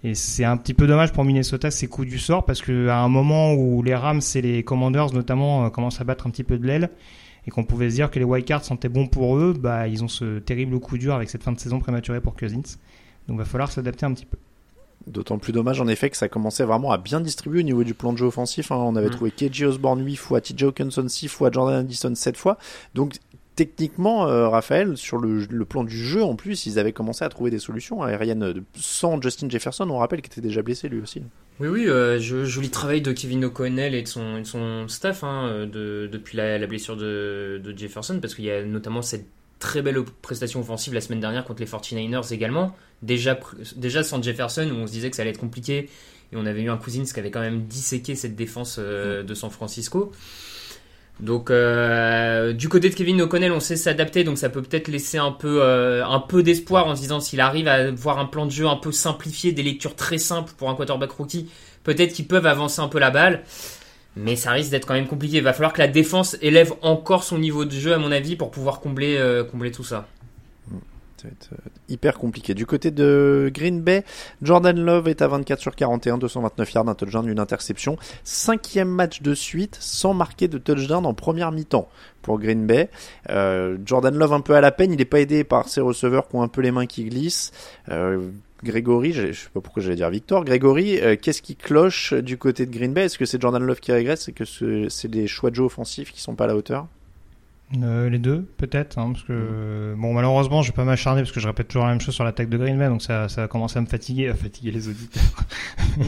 [0.07, 2.99] Et c'est un petit peu dommage pour Minnesota ces coups du sort parce que à
[2.99, 6.45] un moment où les Rams et les Commanders notamment euh, commencent à battre un petit
[6.45, 6.91] peu de l'aile
[7.47, 10.09] et qu'on pouvait se dire que les Wildcards sentaient bons pour eux, bah ils ont
[10.09, 12.77] ce terrible coup dur avec cette fin de saison prématurée pour Cousins.
[13.27, 14.37] Donc va falloir s'adapter un petit peu.
[15.09, 17.95] D'autant plus dommage en effet que ça commençait vraiment à bien distribuer au niveau du
[17.95, 18.73] plan de jeu offensif.
[18.73, 18.77] hein.
[18.77, 19.11] On avait Mm.
[19.11, 22.59] trouvé KJ Osborne 8 fois, TJ Hawkinson 6 fois, Jordan Addison 7 fois.
[22.95, 23.15] Donc
[23.57, 27.29] techniquement, euh, Raphaël, sur le, le plan du jeu en plus, ils avaient commencé à
[27.29, 31.01] trouver des solutions aériennes euh, sans Justin Jefferson, on rappelle qu'il était déjà blessé lui
[31.01, 31.23] aussi.
[31.59, 34.87] Oui, oui, euh, je- joli travail de Kevin O'Connell et de son, et de son
[34.89, 38.63] staff hein, euh, de, depuis la, la blessure de, de Jefferson, parce qu'il y a
[38.65, 39.27] notamment cette
[39.59, 42.77] très belle prestation offensive la semaine dernière contre les 49ers également.
[43.03, 43.39] Déjà,
[43.75, 45.89] déjà sans Jefferson, où on se disait que ça allait être compliqué,
[46.33, 49.33] et on avait eu un Cousins qui avait quand même disséqué cette défense euh, de
[49.33, 50.13] San Francisco.
[51.21, 55.17] Donc euh, du côté de Kevin O'Connell, on sait s'adapter, donc ça peut peut-être laisser
[55.17, 58.45] un peu euh, un peu d'espoir en se disant s'il arrive à voir un plan
[58.45, 61.51] de jeu un peu simplifié, des lectures très simples pour un quarterback rookie,
[61.85, 63.45] peut-être qu'ils peuvent avancer un peu la balle,
[64.15, 65.39] mais ça risque d'être quand même compliqué.
[65.39, 68.37] Il va falloir que la défense élève encore son niveau de jeu à mon avis
[68.37, 70.07] pour pouvoir combler euh, combler tout ça.
[71.53, 71.57] Euh,
[71.89, 72.55] hyper compliqué.
[72.55, 74.05] Du côté de Green Bay,
[74.43, 77.97] Jordan Love est à 24 sur 41, 229 yards, un touchdown, une interception.
[78.25, 81.89] Cinquième match de suite sans marquer de touchdown en première mi-temps
[82.23, 82.91] pour Green Bay.
[83.31, 86.29] Euh, Jordan Love un peu à la peine, il n'est pas aidé par ses receveurs
[86.29, 87.53] qui ont un peu les mains qui glissent.
[87.91, 88.31] Euh,
[88.65, 90.45] Grégory, je sais pas pourquoi j'allais dire Victor.
[90.45, 93.05] Grégory, euh, qu'est-ce qui cloche du côté de Green Bay?
[93.05, 94.23] Est-ce que c'est Jordan Love qui régresse?
[94.23, 96.87] C'est que ce- c'est des choix de jeu offensifs qui sont pas à la hauteur?
[97.83, 101.33] Euh, les deux, peut-être, hein, parce que euh, bon, malheureusement, je vais pas m'acharner parce
[101.33, 103.41] que je répète toujours la même chose sur l'attaque de Green Bay, donc ça, ça
[103.41, 105.45] va commencer à me fatiguer, à fatiguer les auditeurs.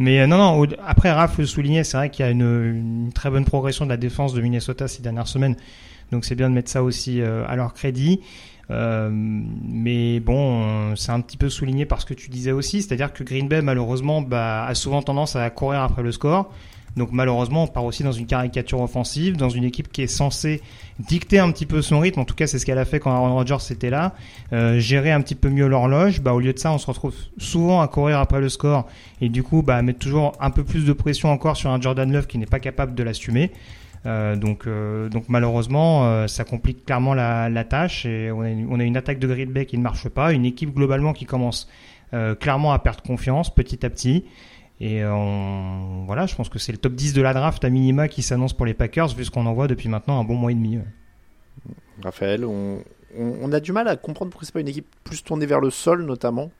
[0.00, 0.66] Mais euh, non, non.
[0.84, 3.90] après, Raph le soulignait, c'est vrai qu'il y a une, une très bonne progression de
[3.90, 5.54] la défense de Minnesota ces dernières semaines,
[6.10, 8.20] donc c'est bien de mettre ça aussi euh, à leur crédit.
[8.72, 13.12] Euh, mais bon, c'est un petit peu souligné par ce que tu disais aussi, c'est-à-dire
[13.12, 16.52] que Green Bay, malheureusement, bah, a souvent tendance à courir après le score.
[16.96, 20.60] Donc malheureusement, on part aussi dans une caricature offensive, dans une équipe qui est censée
[20.98, 22.20] dicter un petit peu son rythme.
[22.20, 24.14] En tout cas, c'est ce qu'elle a fait quand Aaron Rodgers était là.
[24.52, 26.20] Euh, gérer un petit peu mieux l'horloge.
[26.20, 28.86] Bah, au lieu de ça, on se retrouve souvent à courir après le score
[29.20, 32.12] et du coup, bah, mettre toujours un peu plus de pression encore sur un Jordan
[32.12, 33.52] Love qui n'est pas capable de l'assumer.
[34.06, 38.80] Euh, donc, euh, donc malheureusement, ça complique clairement la, tâche et on a, une, on
[38.80, 41.68] a une attaque de Green Bay qui ne marche pas, une équipe globalement qui commence
[42.40, 44.24] clairement à perdre confiance petit à petit.
[44.80, 47.70] Et euh, on, voilà, je pense que c'est le top 10 de la draft à
[47.70, 50.34] minima qui s'annonce pour les Packers, vu ce qu'on en voit depuis maintenant un bon
[50.34, 50.78] mois et demi.
[52.02, 52.82] Raphaël, on,
[53.18, 55.60] on, on a du mal à comprendre pourquoi c'est pas une équipe plus tournée vers
[55.60, 56.50] le sol notamment.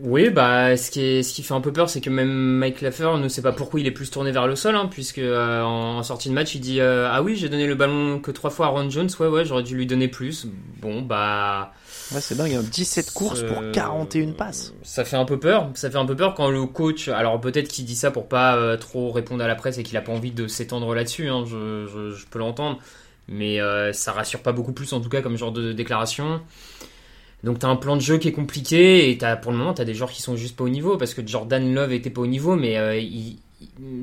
[0.00, 2.80] Oui, bah ce qui, est, ce qui fait un peu peur, c'est que même Mike
[2.80, 5.62] Laffer ne sait pas pourquoi il est plus tourné vers le sol, hein, puisque euh,
[5.62, 8.30] en, en sortie de match, il dit euh, ah oui, j'ai donné le ballon que
[8.30, 10.46] trois fois à Ron Jones, ouais ouais, j'aurais dû lui donner plus.
[10.80, 11.72] Bon bah
[12.12, 14.72] Ouais, c'est dingue, hein, 17 courses pour Euh, 41 passes.
[14.82, 15.70] Ça fait un peu peur.
[15.74, 17.08] Ça fait un peu peur quand le coach.
[17.08, 19.96] Alors peut-être qu'il dit ça pour pas euh, trop répondre à la presse et qu'il
[19.96, 21.28] a pas envie de s'étendre là-dessus.
[21.28, 22.78] hein, je, je- je peux l'entendre,
[23.28, 26.40] mais euh, ça rassure pas beaucoup plus en tout cas comme genre de déclaration.
[27.44, 29.84] Donc t'as un plan de jeu qui est compliqué et t'as pour le moment t'as
[29.84, 32.26] des joueurs qui sont juste pas au niveau parce que Jordan Love était pas au
[32.26, 33.38] niveau, mais euh, il-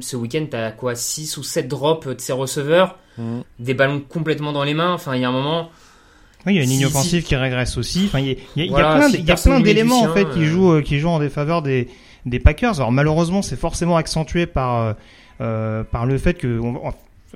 [0.01, 3.43] ce week-end t'as quoi 6 ou 7 drops de ses receveurs, Mhm.
[3.59, 4.93] des ballons complètement dans les mains.
[4.93, 5.69] Enfin il y a un moment.
[6.45, 8.03] Oui, il y a une ligne Si- offensive qui régresse aussi.
[8.05, 9.59] Enfin, il y a, il y a- il y a Voilà, plein, il y a
[9.61, 11.87] d'éléments en fait qui euh, jouent, euh, qui jouent en défaveur des,
[12.25, 12.75] des Packers.
[12.79, 14.95] Alors malheureusement, c'est forcément accentué par
[15.41, 16.81] euh, par le fait que, on-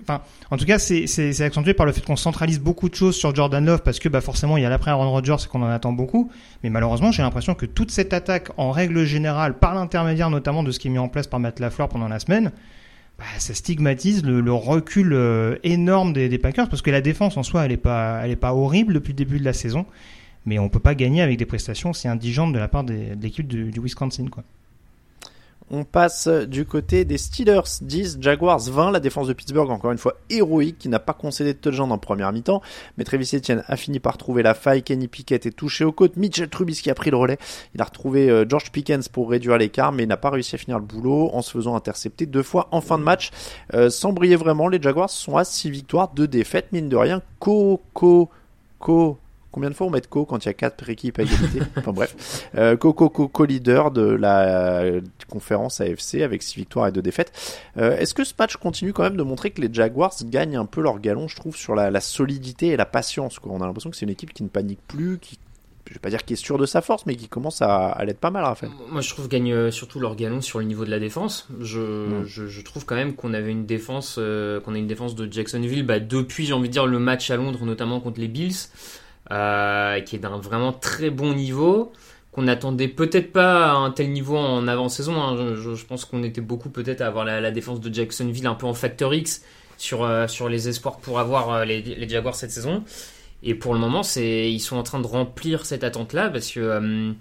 [0.01, 3.35] enfin, en tout cas, c'est accentué par le fait qu'on centralise beaucoup de choses sur
[3.35, 5.69] Jordan Love parce que bah forcément, il y a l'après Aaron Rodgers et qu'on en
[5.69, 6.31] attend beaucoup.
[6.63, 10.71] Mais malheureusement, j'ai l'impression que toute cette attaque, en règle générale, par l'intermédiaire notamment de
[10.71, 12.51] ce qui est mis en place par Matt Lafleur pendant la semaine.
[13.19, 17.43] Bah, ça stigmatise le, recul euh, énorme des, des Packers parce que la défense en
[17.43, 19.85] soi elle est pas elle est pas horrible depuis le début de la saison
[20.45, 23.45] mais on peut pas gagner avec des prestations aussi indigentes de la part de l'équipe
[23.45, 24.45] du, du Wisconsin quoi.
[25.71, 28.89] On passe du côté des Steelers 10, Jaguars 20.
[28.89, 31.99] La défense de Pittsburgh, encore une fois héroïque, qui n'a pas concédé de touchdown en
[31.99, 32.63] première mi-temps.
[32.97, 34.81] Mais Travis Etienne a fini par trouver la faille.
[34.81, 36.17] Kenny Pickett est touché aux côtes.
[36.17, 37.37] Mitchell Trubisky a pris le relais.
[37.75, 40.79] Il a retrouvé euh, George Pickens pour réduire l'écart, mais n'a pas réussi à finir
[40.79, 43.29] le boulot en se faisant intercepter deux fois en fin de match.
[43.75, 46.71] Euh, sans briller vraiment, les Jaguars sont à 6 victoires, 2 défaites.
[46.71, 48.29] Mine de rien, co, co,
[48.79, 49.19] co.
[49.51, 51.59] Combien de fois on met co quand il y a quatre équipes à égalité?
[51.77, 52.47] Enfin bref.
[52.55, 54.83] Euh, Coco Coco leader de la
[55.27, 57.31] conférence AFC avec 6 victoires et 2 défaites.
[57.77, 60.65] Euh, Est-ce que ce match continue quand même de montrer que les Jaguars gagnent un
[60.65, 63.51] peu leur galon, je trouve, sur la, la solidité et la patience quoi?
[63.51, 65.39] On a l'impression que c'est une équipe qui ne panique plus, qui,
[65.87, 68.05] je vais pas dire qui est sûre de sa force, mais qui commence à, à
[68.05, 68.71] l'être pas mal, Raphaël.
[68.91, 71.47] Moi, je trouve gagne euh, surtout leur galon sur le niveau de la défense.
[71.59, 75.15] Je, je, je trouve quand même qu'on avait une défense, euh, qu'on a une défense
[75.15, 78.27] de Jacksonville bah, depuis, j'ai envie de dire, le match à Londres, notamment contre les
[78.27, 78.53] Bills,
[79.31, 81.91] euh, qui est d'un vraiment très bon niveau.
[82.31, 85.19] Qu'on n'attendait peut-être pas à un tel niveau en avant-saison.
[85.19, 85.55] hein.
[85.55, 88.67] Je, pense qu'on était beaucoup peut-être à avoir la, la défense de Jacksonville un peu
[88.67, 89.41] en factor X
[89.77, 92.83] sur, euh, sur les espoirs pour avoir euh, les, les Jaguars cette saison.
[93.41, 96.59] Et pour le moment, c'est ils sont en train de remplir cette attente-là parce que
[96.59, 97.11] euh,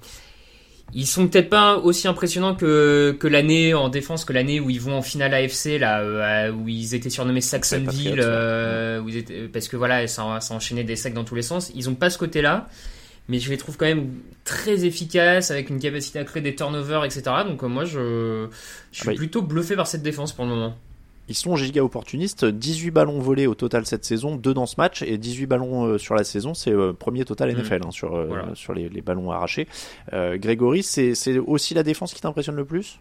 [0.95, 4.81] ils sont peut-être pas aussi impressionnants que, que l'année en défense, que l'année où ils
[4.81, 8.19] vont en finale AFC, là, euh, où ils étaient surnommés Saxonville, ouais.
[8.21, 11.43] euh, où ils étaient, parce que voilà, ça, ça enchaînait des sacs dans tous les
[11.43, 11.71] sens.
[11.75, 12.69] Ils ont pas ce côté-là,
[13.29, 17.05] mais je les trouve quand même très efficaces, avec une capacité à créer des turnovers,
[17.05, 17.23] etc.
[17.47, 18.47] Donc euh, moi, je,
[18.93, 20.75] je suis Ah bah, plutôt bluffé par cette défense pour le moment.
[21.29, 25.03] Ils sont giga opportunistes, 18 ballons volés au total cette saison, 2 dans ce match,
[25.03, 27.59] et 18 ballons euh, sur la saison, c'est euh, premier total Mhm.
[27.61, 28.47] NFL hein, sur, euh, Voilà.
[28.55, 29.69] sur les, les ballons arrachés.
[30.15, 32.99] Euh, Grégory, c'est c'est aussi la défense qui t'impressionne le plus?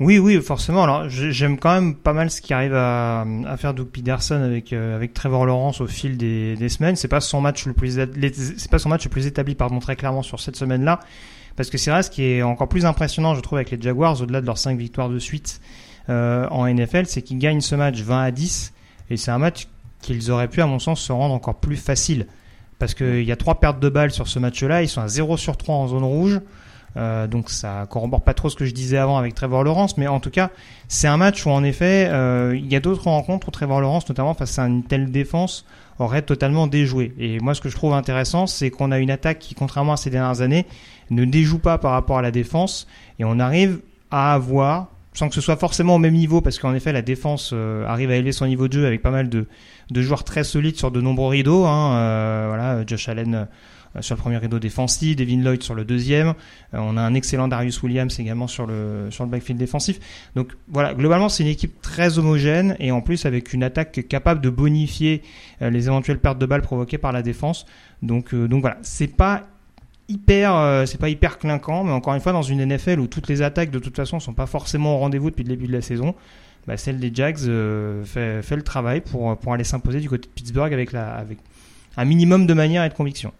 [0.00, 0.82] Oui, oui, forcément.
[0.84, 4.34] Alors, j'ai- j'aime quand même pas mal ce qui arrive à, à faire Doug Peterson
[4.42, 6.96] avec euh, avec Trevor Lawrence au fil des, des semaines.
[6.96, 7.98] C'est pas son match le plus
[8.56, 10.98] c'est pas son match le plus établi, pardon, très clairement sur cette semaine-là,
[11.56, 14.20] parce que c'est vrai ce qui est encore plus impressionnant, je trouve, avec les Jaguars,
[14.20, 18.00] au-delà de leurs cinq victoires de suite euh, en NFL, c'est qu'ils gagnent ce match
[18.00, 18.72] 20 à 10,
[19.10, 19.68] et c'est un match
[20.00, 22.26] qu'ils auraient pu, à mon sens, se rendre encore plus facile,
[22.78, 25.36] parce qu'il y a trois pertes de balles sur ce match-là, ils sont à 0
[25.36, 26.40] sur 3 en zone rouge.
[26.96, 30.06] Euh, donc ça corrobore pas trop ce que je disais avant avec Trevor Lawrence, mais
[30.08, 30.50] en tout cas
[30.88, 34.06] c'est un match où en effet euh, il y a d'autres rencontres où Trevor Lawrence,
[34.10, 35.64] notamment face à une telle défense,
[35.98, 37.14] aurait totalement déjoué.
[37.18, 39.96] Et moi ce que je trouve intéressant, c'est qu'on a une attaque qui, contrairement à
[39.96, 40.66] ces dernières années,
[41.10, 42.86] ne déjoue pas par rapport à la défense,
[43.18, 46.74] et on arrive à avoir, sans que ce soit forcément au même niveau, parce qu'en
[46.74, 49.46] effet la défense euh, arrive à élever son niveau de jeu avec pas mal de,
[49.90, 51.64] de joueurs très solides sur de nombreux rideaux.
[51.66, 53.46] Hein, euh, voilà, Josh Allen.
[53.96, 56.28] euh, sur le premier rideau défensif, Devin Lloyd sur le deuxième.
[56.28, 59.98] Euh, on a un excellent Darius Williams également sur le sur le backfield défensif.
[60.34, 64.40] Donc voilà, globalement c'est une équipe très homogène et en plus avec une attaque capable
[64.40, 65.22] de bonifier
[65.60, 67.66] euh, les éventuelles pertes de balles provoquées par la défense.
[68.02, 69.44] Donc euh, donc voilà, c'est pas
[70.08, 73.28] hyper euh, c'est pas hyper clinquant, mais encore une fois dans une NFL où toutes
[73.28, 75.82] les attaques de toute façon sont pas forcément au rendez-vous depuis le début de la
[75.82, 76.14] saison.
[76.66, 80.32] Bah, celle des Jags euh, fait, le travail pour, pour aller s'imposer du côté de
[80.32, 81.38] Pittsburgh avec, la, avec
[81.96, 83.32] un minimum de manière et de conviction.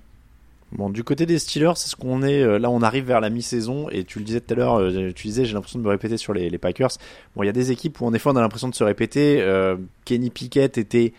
[0.73, 2.43] Bon, du côté des Steelers, c'est ce qu'on est.
[2.43, 4.75] euh, là, on arrive vers la mi-saison et tu le disais tout à l'heure.
[4.77, 6.93] euh, tu disais, j'ai l'impression de me répéter sur les, Packers.
[7.37, 9.43] Bon, il y a des équipes où en effet, on a l'impression de se répéter.
[9.43, 11.13] Euh, Kenny Pickett était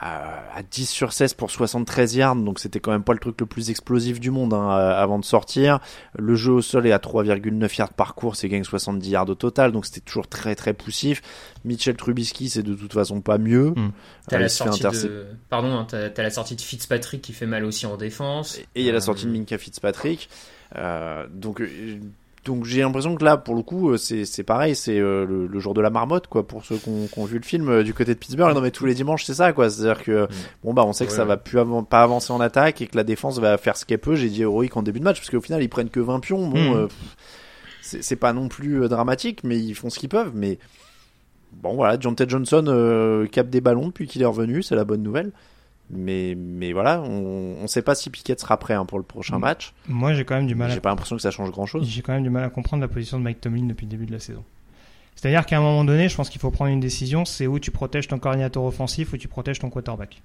[0.00, 3.38] à, à 10 sur 16 pour 73 yards, donc c'était quand même pas le truc
[3.38, 5.78] le plus explosif du monde hein, euh, avant de sortir.
[6.18, 9.34] Le jeu au sol est à 3,9 yards par course et gagne 70 yards au
[9.34, 11.20] total, donc c'était toujours très très poussif.
[11.64, 13.70] Mitchell Trubisky, c'est de toute façon pas mieux.
[13.70, 13.92] Mm.
[14.28, 15.86] T'as Euh, la fait sortie de, pardon, hein,
[16.16, 18.56] la sortie de Fitzpatrick qui fait mal aussi en défense.
[18.74, 20.28] Et il y a la Euh, sortie de Minka Fitzpatrick.
[20.76, 21.98] Euh, donc, euh,
[22.44, 25.46] donc j'ai l'impression que là, pour le coup, euh, c'est c'est pareil, c'est euh, le,
[25.46, 27.92] le jour de la marmotte, quoi, pour ceux qui ont, vu le film euh, du
[27.92, 28.54] côté de Pittsburgh.
[28.54, 29.68] Non, mais tous les dimanches, c'est ça, quoi.
[29.68, 30.26] C'est-à-dire que,
[30.64, 31.28] bon, bah, on sait que Ouais, ça ouais.
[31.28, 34.14] va plus pas avancer en attaque et que la défense va faire ce qu'elle peut.
[34.14, 36.48] J'ai dit héroïque en début de match, parce qu'au final, ils prennent que 20 pions.
[36.48, 40.32] Bon, euh, pff, c'est pas non plus dramatique, mais ils font ce qu'ils peuvent.
[40.34, 40.58] Mais
[41.52, 45.02] bon, voilà, Jonte Johnson euh, capte des ballons depuis qu'il est revenu, c'est la bonne
[45.02, 45.32] nouvelle.
[45.92, 49.36] Mais, mais voilà, on, on sait pas si Piquet sera prêt hein, pour le prochain
[49.36, 49.40] Mhm.
[49.40, 49.74] match.
[49.88, 51.88] Moi j'ai quand même du mal à J'ai pas l'impression que ça change grand chose.
[51.88, 54.06] J'ai quand même du mal à comprendre la position de Mike Tomlin depuis le début
[54.06, 54.44] de la saison.
[55.16, 57.70] C'est-à-dire qu'à un moment donné, je pense qu'il faut prendre une décision, c'est où tu
[57.70, 60.22] protèges ton coordinateur offensif ou tu protèges ton quarterback.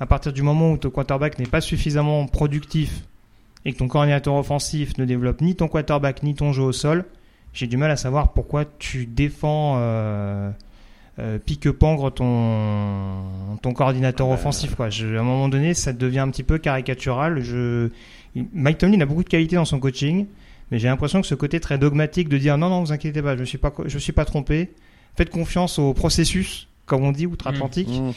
[0.00, 3.04] À partir du moment où ton quarterback n'est pas suffisamment productif
[3.64, 7.04] et que ton coordinateur offensif ne développe ni ton quarterback ni ton jeu au sol,
[7.54, 10.50] j'ai du mal à savoir pourquoi tu défends euh,
[11.18, 14.74] euh, pique-pangre ton, ton coordinateur Ah bah, offensif.
[14.74, 14.90] Quoi.
[14.90, 17.40] Je, à un moment donné, ça devient un petit peu caricatural.
[17.40, 17.88] Je,
[18.52, 20.26] Mike Tomlin a beaucoup de qualité dans son coaching,
[20.70, 23.34] mais j'ai l'impression que ce côté très dogmatique de dire non, non, vous inquiétez pas,
[23.34, 24.70] je ne suis, pas, je suis pas trompé,
[25.16, 27.88] faites confiance au processus, comme on dit, outre-Atlantique.
[27.88, 28.12] Mmh.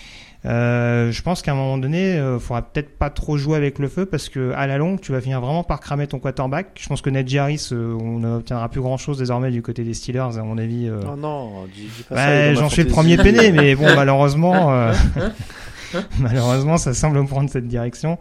[0.46, 3.90] Euh, je pense qu'à un moment donné, il faudra peut-être pas trop jouer avec le
[3.90, 6.68] feu parce que à la longue, tu vas finir vraiment par cramer ton quarterback.
[6.80, 10.38] Je pense que Ned Harris, euh, on n'obtiendra plus grand-chose désormais du côté des Steelers,
[10.38, 10.88] à mon avis.
[10.88, 11.02] euh.
[11.04, 11.68] Non, non,
[12.54, 14.94] J'en suis le premier peiné, mais bon, malheureusement, euh,
[16.20, 18.18] malheureusement, ça semble prendre cette direction.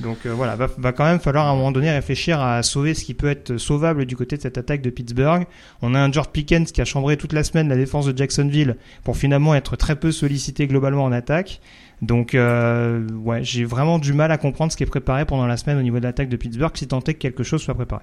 [0.00, 2.94] Donc euh, voilà, va, va quand même falloir à un moment donné réfléchir à sauver
[2.94, 5.46] ce qui peut être sauvable du côté de cette attaque de Pittsburgh.
[5.80, 8.76] On a un George Pickens qui a chambré toute la semaine la défense de Jacksonville
[9.04, 11.60] pour finalement être très peu sollicité globalement en attaque.
[12.00, 15.56] Donc euh, ouais, j'ai vraiment du mal à comprendre ce qui est préparé pendant la
[15.56, 18.02] semaine au niveau de l'attaque de Pittsburgh, si tant est que quelque chose soit préparé.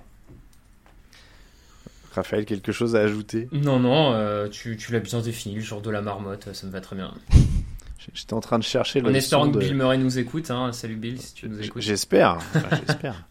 [2.13, 3.47] Raphaël, quelque chose à ajouter?
[3.51, 6.71] Non, non, euh, tu, tu l'as bien défini, le genre de la marmotte, ça me
[6.71, 7.13] va très bien.
[8.13, 10.71] J'étais en train de chercher le En espérant que Bill Murray nous écoute, hein.
[10.71, 11.81] salut Bill si tu nous écoutes.
[11.81, 13.25] J'espère, Enfin, j'espère.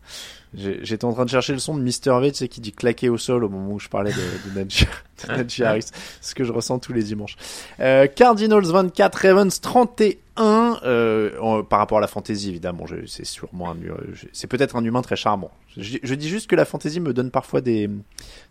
[0.55, 2.21] J'étais en train de chercher le son de Mr.
[2.21, 4.59] V, tu sais, qui dit claquer au sol au moment où je parlais de, de
[4.59, 4.87] Najee
[5.27, 5.87] de Najee Harris.
[6.23, 7.37] Ce que je ressens tous les dimanches.
[7.81, 10.17] Euh, Cardinals 24, Ravens 31.
[10.41, 13.77] Euh, en- par rapport à la fantasy, évidemment, c'est sûrement un,
[14.13, 15.51] je- c'est peut-être un humain très charmant.
[15.77, 17.89] Je, dis juste que la fantasy me donne parfois des,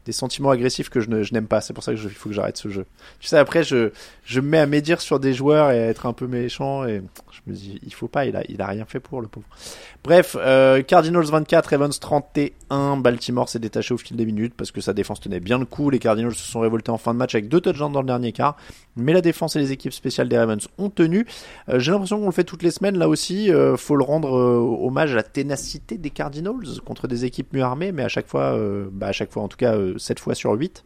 [0.06, 1.60] des sentiments agressifs que je n'aime pas.
[1.62, 2.86] C'est pour ça que je- il faut que j'arrête ce jeu.
[3.20, 3.92] Tu sais, après, je,
[4.24, 7.02] je me mets à médire sur des joueurs et à être un peu méchant et
[7.32, 9.46] je me dis, il faut pas, il a, il a rien fait pour le pauvre.
[10.04, 12.98] Bref, euh, Cardinals 24, Ravens 31.
[12.98, 15.90] Baltimore s'est détaché au fil des minutes parce que sa défense tenait bien le coup.
[15.90, 18.32] Les Cardinals se sont révoltés en fin de match avec deux touchdowns dans le dernier
[18.32, 18.56] quart.
[18.96, 21.26] Mais la défense et les équipes spéciales des Ravens ont tenu.
[21.70, 22.98] Euh, J'ai l'impression qu'on le fait toutes les semaines.
[22.98, 27.26] Là aussi, euh, faut le rendre euh, hommage à la ténacité des Cardinals contre des
[27.26, 27.92] équipes mieux armées.
[27.92, 30.36] Mais à chaque fois, euh, bah à chaque fois, en tout cas, euh, 7 fois
[30.36, 30.84] sur 8,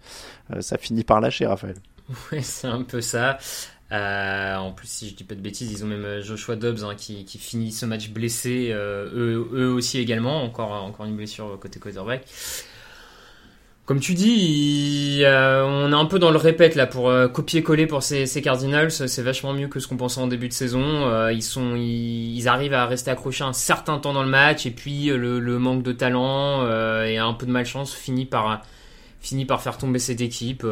[0.55, 1.75] euh, ça finit par lâcher, Raphaël.
[2.31, 3.37] Ouais, c'est un peu ça.
[3.91, 6.83] Euh, en plus, si je dis pas de bêtises, ils ont même euh, Joshua Dobbs
[6.83, 11.57] hein, qui, finit ce match blessé, euh, eux, eux aussi également, encore, encore une blessure
[11.59, 12.25] côté quarterback.
[13.85, 17.87] Comme tu dis, euh, on est un peu dans le répète là pour euh, copier-coller
[17.87, 18.91] pour ces, ces Cardinals.
[18.91, 20.81] C'est vachement mieux que ce qu'on pensait en début de saison.
[20.83, 24.71] Euh, ils sont, ils, arrivent à rester accrochés un certain temps dans le match et
[24.71, 26.65] puis le, manque de talent
[27.03, 28.61] et un peu de malchance finit par
[29.19, 30.65] finit par faire tomber cette équipe.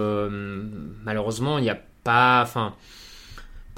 [1.04, 2.74] Malheureusement, il n'y a pas, enfin,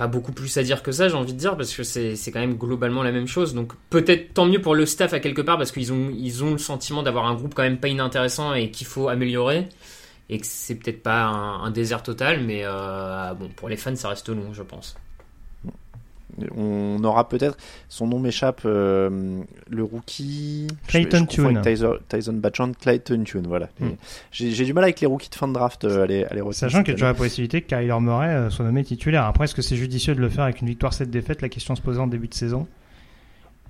[0.02, 2.40] pas beaucoup plus à dire que ça, j'ai envie de dire, parce que c'est quand
[2.40, 3.54] même globalement la même chose.
[3.54, 7.04] Donc peut-être tant mieux pour le staff à quelque part, parce qu'ils ont, le sentiment
[7.04, 9.70] d'avoir un groupe quand même pas inintéressant et qu'il faut améliorer.
[10.28, 13.96] Et que c'est peut-être pas un, un désert total, mais euh, bon, pour les fans,
[13.96, 14.96] ça reste long, je pense.
[16.56, 17.58] On aura peut-être,
[17.89, 20.67] son nom m'échappe, euh, le rookie.
[20.88, 21.62] Clayton je, je confonds Tune.
[21.62, 23.70] Tyson, Tyson Batchant, Clayton Tune, voilà.
[23.80, 23.91] Hmm.
[24.32, 26.41] J'ai du mal avec les rookies de fin de draft euh, à les, à les
[26.52, 29.26] Sachant qu'il y a toujours la possibilité que Kyler Murray euh, soit nommé titulaire.
[29.26, 31.41] Après, est-ce que c'est judicieux de le faire avec une victoire 7 défaites?
[31.41, 32.67] La question se posait en début de saison.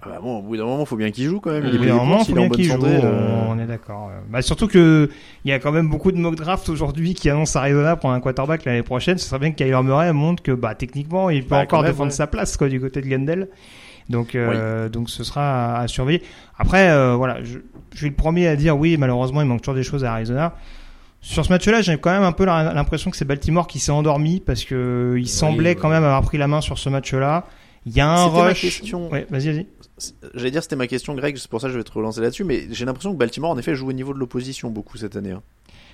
[0.04, 1.66] Ah bah bon, au bout d'un moment, faut bien qu'il joue quand même.
[1.66, 4.10] Au Il est pour, moment, faut bien bonne qu'il joue, euh, on est d'accord.
[4.30, 5.10] Bah, surtout que
[5.46, 8.20] il y a quand même beaucoup de mock drafts aujourd'hui qui annoncent Arizona pour un
[8.20, 9.18] quarterback l'année prochaine.
[9.20, 11.92] Ce serait bien que Kyler Murray montre que bah, techniquement, il peut Bah, encore même,
[11.92, 12.16] défendre ouais.
[12.16, 13.48] sa place quoi, du côté de Glendale.
[14.10, 16.24] Donc, euh, donc ce sera à, à surveiller.
[16.58, 17.60] Après, euh, voilà, je,
[17.94, 20.56] je suis le premier à dire oui, malheureusement, il manque toujours des choses à Arizona.
[21.22, 24.40] Sur ce match-là, j'ai quand même un peu l'impression que c'est Baltimore qui s'est endormi
[24.44, 27.46] parce que il semblait quand même avoir pris la main sur ce match-là.
[27.86, 28.62] Il y a un ma rush.
[28.62, 29.10] question.
[29.12, 29.68] Ouais, vas-y, vas-y.
[30.34, 32.44] J'allais dire, c'était ma question, Greg, c'est pour ça que je vais te relancer là-dessus,
[32.44, 35.32] mais j'ai l'impression que Baltimore, en effet, joue au niveau de l'opposition beaucoup cette année.
[35.32, 35.42] hein.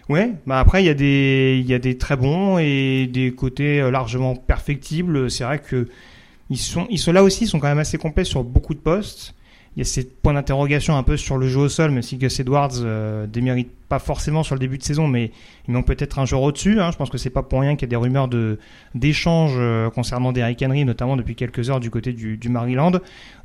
[0.10, 3.34] Ouais, bah après il y a des il y a des très bons et des
[3.34, 5.30] côtés euh, largement perfectibles.
[5.30, 5.90] C'est vrai que
[6.50, 8.80] ils sont ils sont là aussi, ils sont quand même assez complets sur beaucoup de
[8.80, 9.34] postes.
[9.78, 12.18] Il y a ces points d'interrogation un peu sur le jeu au sol, même si
[12.18, 15.30] Gus Edwards euh, démérite pas forcément sur le début de saison, mais
[15.68, 16.82] il manque peut-être un joueur au-dessus.
[16.82, 16.90] Hein.
[16.92, 18.58] Je pense que c'est pas pour rien qu'il y a des rumeurs de
[18.96, 22.94] d'échanges euh, concernant Derrick Henry, notamment depuis quelques heures du côté du, Maryland.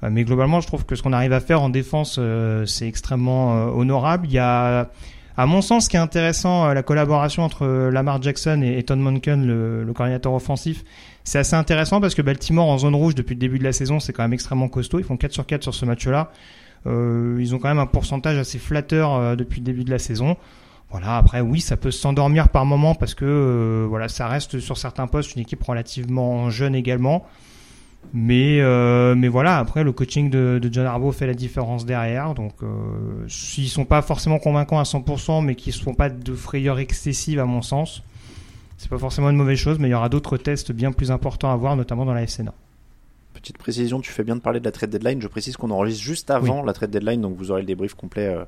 [0.03, 2.19] Euh, mais globalement, je trouve que ce qu'on arrive à faire en défense,
[2.65, 4.27] c'est extrêmement honorable.
[4.27, 4.91] Il y a
[5.37, 9.47] à mon sens, ce qui est intéressant, la collaboration entre Lamar Jackson et, Todd Monken,
[9.47, 10.83] le coordinateur offensif,
[11.25, 14.01] c'est assez intéressant parce que Baltimore en zone rouge depuis le début de la saison,
[14.01, 14.99] c'est quand même extrêmement costaud.
[14.99, 16.33] Ils font 4 sur 4 sur ce match-là.
[16.87, 19.99] Euh, ils ont quand même un pourcentage assez flatteur euh, depuis le début de la
[19.99, 20.37] saison.
[20.91, 24.77] Voilà, après oui, ça peut s'endormir par moment parce que euh, voilà, ça reste sur
[24.77, 27.25] certains postes une équipe relativement jeune également.
[28.13, 28.59] Mais
[29.29, 32.35] voilà, après le coaching de, John Harbaugh fait la différence derrière.
[32.35, 32.55] Donc
[33.29, 37.39] s'ils sont pas forcément convaincants à 100%, mais qu'ils ne font pas de frayeur excessive
[37.39, 38.03] à mon sens,
[38.83, 39.79] c'est pas forcément une mauvaise chose.
[39.79, 42.53] Mais il y aura d'autres tests bien plus importants à voir, notamment dans la FCNA.
[43.33, 45.23] Petite précision, tu fais bien de parler de la trade deadline.
[45.23, 48.27] Je précise qu'on enregistre juste avant la trade deadline, donc vous aurez le débrief complet
[48.27, 48.45] euh,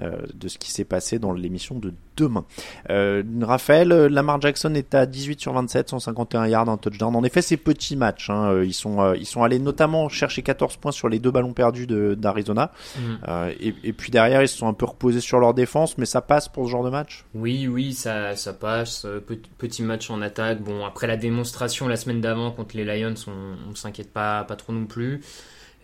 [0.00, 2.44] euh, de ce qui s'est passé dans l'émission de demain.
[2.90, 7.14] Euh, Raphaël, euh, Lamar Jackson est à 18 sur 27, 151 yards, un touchdown.
[7.16, 8.28] En effet, c'est petit match.
[8.30, 8.50] Hein.
[8.52, 11.86] Euh, Ils sont ils sont allés notamment chercher 14 points sur les deux ballons perdus
[11.86, 12.72] d'Arizona.
[12.96, 13.00] Mm.
[13.28, 16.06] Euh, et, et puis derrière, ils se sont un peu reposés sur leur défense, mais
[16.06, 17.24] ça passe pour ce genre de match.
[17.34, 19.06] Oui, oui, ça, ça passe.
[19.26, 20.60] Pe- Petit match en attaque.
[20.62, 24.56] Bon, après la démonstration la semaine d'avant contre les Lions, on, on s'inquiète pas, pas
[24.56, 25.20] trop non plus.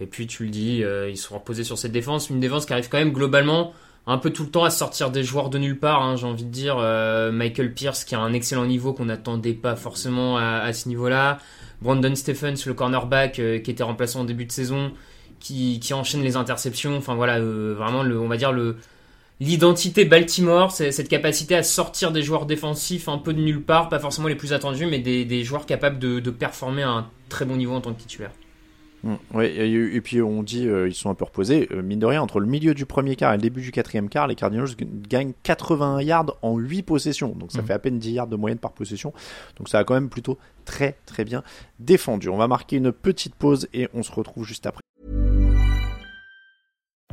[0.01, 2.73] Et puis tu le dis, euh, ils sont reposés sur cette défense, une défense qui
[2.73, 3.73] arrive quand même globalement
[4.07, 6.03] un peu tout le temps à sortir des joueurs de nulle part.
[6.03, 9.55] hein, J'ai envie de dire euh, Michael Pierce qui a un excellent niveau qu'on n'attendait
[9.55, 11.39] pas forcément à, ce niveau-là.
[11.81, 14.93] Brandon Stephens, le cornerback euh, qui était remplaçant en début de saison,
[15.41, 16.97] qui, enchaîne les interceptions.
[16.97, 18.53] Enfin voilà, euh, vraiment on va dire
[19.41, 23.99] l'identité Baltimore, cette capacité à sortir des joueurs défensifs un peu de nulle part, pas
[23.99, 27.75] forcément les plus attendus, mais des, joueurs capables de performer à un très bon niveau
[27.75, 28.31] en tant que titulaire.
[29.05, 31.69] Mm, Oui, et, et puis on dit euh, ils sont un peu reposés.
[31.73, 34.09] Euh, mine de rien, entre le milieu du premier quart et le début du quatrième
[34.09, 34.69] quart, les Cardinals
[35.09, 37.35] gagnent 81 yards en 8 possessions.
[37.37, 37.67] Donc ça Mm.
[37.67, 39.13] fait à peine 10 yards de moyenne par possession.
[39.59, 41.43] Donc ça a quand même plutôt très très bien
[41.79, 42.29] défendu.
[42.31, 44.81] On va marquer une petite pause et on se retrouve juste après.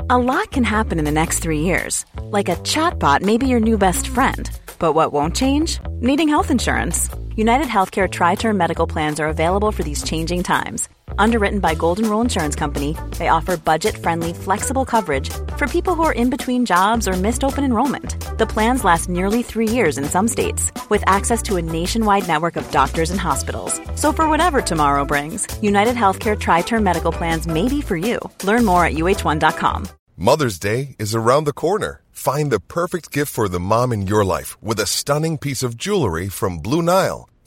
[0.10, 2.06] A lot can happen in the next three years.
[2.32, 4.50] Like a chatbot may be your new best friend.
[4.80, 5.80] But what won't change?
[6.02, 7.10] Needing health insurance.
[7.36, 10.90] United Healthcare Tri Term Medical Plans are available for these changing times.
[11.18, 16.04] Underwritten by Golden Rule Insurance Company, they offer budget friendly, flexible coverage for people who
[16.04, 18.38] are in between jobs or missed open enrollment.
[18.38, 22.56] The plans last nearly three years in some states, with access to a nationwide network
[22.56, 23.80] of doctors and hospitals.
[23.96, 28.20] So for whatever tomorrow brings, United Healthcare Tri Term Medical Plans may be for you.
[28.44, 29.88] Learn more at uh1.com.
[30.18, 32.02] Mother's Day is around the corner.
[32.12, 35.76] Find the perfect gift for the mom in your life with a stunning piece of
[35.76, 37.28] jewelry from Blue Nile.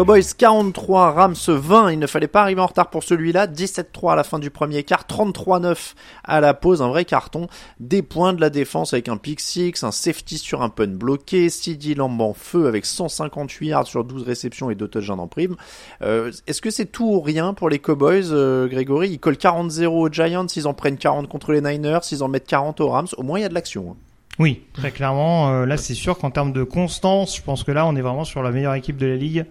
[0.00, 1.90] Cowboys 43, Rams 20.
[1.92, 3.46] Il ne fallait pas arriver en retard pour celui-là.
[3.46, 5.92] 17-3 à la fin du premier quart, 33-9
[6.24, 6.80] à la pause.
[6.80, 7.48] Un vrai carton.
[7.80, 11.50] Des points de la défense avec un pick six, un safety sur un punt bloqué,
[11.50, 15.56] CD Lamb en feu avec 158 yards sur 12 réceptions et 2 touchdowns en prime.
[16.00, 19.10] Euh, Est-ce que c'est tout ou rien pour les Cowboys, euh, Grégory?
[19.10, 22.46] Ils collent 40-0 aux Giants, ils en prennent 40 contre les Niners, ils en mettent
[22.46, 23.08] 40 aux Rams.
[23.18, 23.90] Au moins, il y a de l'action.
[23.90, 23.96] hein.
[24.38, 25.50] Oui, très clairement.
[25.50, 28.24] euh, là, c'est sûr qu'en termes de constance, je pense que là, on est vraiment
[28.24, 29.44] sur la meilleure équipe de la ligue.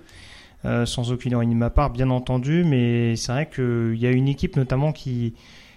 [0.66, 4.12] Euh, sans aucune ironie de ma part, bien entendu, mais c'est vrai qu'il y a
[4.12, 5.34] une équipe notamment qui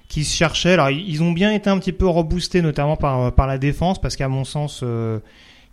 [0.09, 0.73] qui se cherchait.
[0.73, 4.17] Alors, ils ont bien été un petit peu reboostés, notamment par par la défense, parce
[4.17, 5.21] qu'à mon sens, euh,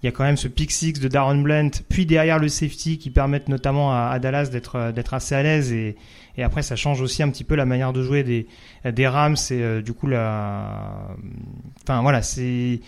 [0.01, 2.97] il y a quand même ce pick six de Darren Blunt, puis derrière le safety
[2.99, 5.97] qui permettent notamment à, à Dallas d'être euh, d'être assez à l'aise et
[6.37, 8.47] et après ça change aussi un petit peu la manière de jouer des
[8.85, 11.15] des Rams et euh, du coup la
[11.81, 12.79] enfin voilà c'est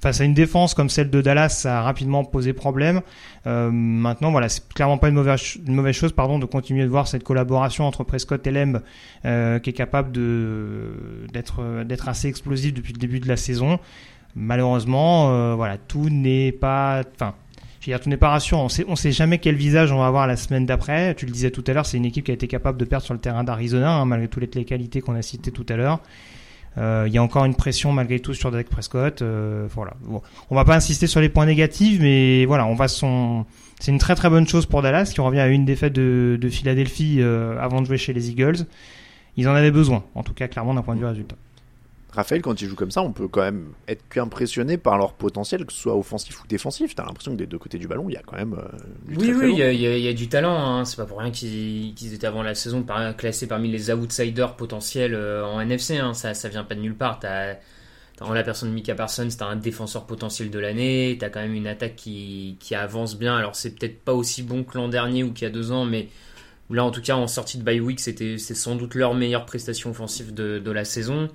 [0.00, 3.02] face à une défense comme celle de Dallas, ça a rapidement posé problème.
[3.46, 6.88] Euh, maintenant, voilà, c'est clairement pas une mauvaise, une mauvaise chose, pardon, de continuer de
[6.88, 8.82] voir cette collaboration entre Prescott et Lemb,
[9.24, 10.12] euh, qui est capable
[11.32, 13.78] d'être assez explosif depuis le début de la saison.
[14.34, 17.34] Malheureusement, euh, voilà, tout n'est pas, enfin.
[17.80, 18.64] Je veux dire, tout n'est pas rassurant.
[18.64, 21.14] On sait, sait jamais quel visage on va avoir la semaine d'après.
[21.14, 23.06] Tu le disais tout à l'heure, c'est une équipe qui a été capable de perdre
[23.06, 26.00] sur le terrain d'Arizona, hein, malgré toutes les qualités qu'on a citées tout à l'heure.
[26.78, 29.22] Euh, Il y a encore une pression malgré tout sur Dak Prescott.
[29.22, 29.94] Euh, voilà.
[30.02, 32.86] Bon, on va pas insister sur les points négatifs, mais voilà, on va.
[32.88, 36.48] C'est une très très bonne chose pour Dallas qui revient à une défaite de, de
[36.48, 38.66] Philadelphie euh, avant de jouer chez les Eagles.
[39.36, 41.36] Ils en avaient besoin, en tout cas clairement d'un point de vue résultat.
[42.12, 45.64] Raphaël, quand ils jouent comme ça, on peut quand même être qu'impressionné par leur potentiel,
[45.64, 46.94] que ce soit offensif ou défensif.
[46.94, 49.16] T'as l'impression que des deux côtés du ballon, il y a quand même euh, du
[49.16, 50.56] Oui, très, oui, il y, a- y y du talent.
[50.58, 50.84] Hein.
[50.84, 55.14] C'est pas pour rien qu'ils étaient avant la saison par- classés parmi les outsiders potentiels
[55.14, 55.98] euh, en NFC.
[55.98, 56.12] Hein.
[56.14, 57.20] Ça, ça vient pas de nulle part.
[57.20, 57.56] T'as
[58.22, 61.16] en la personne de Mika Parsons, t'as un défenseur potentiel de l'année.
[61.18, 63.34] T'as quand même une attaque qui, qui avance bien.
[63.36, 65.86] Alors c'est peut-être pas aussi bon que l'an dernier ou qu'il y a deux ans,
[65.86, 66.08] mais
[66.68, 69.46] là en tout cas en sortie de bye week, c'était c'est sans doute leur meilleure
[69.46, 71.28] prestation offensive de, de la saison.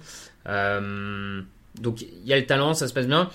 [0.47, 1.41] Euh,
[1.79, 3.29] donc il y a le talent, ça se passe bien.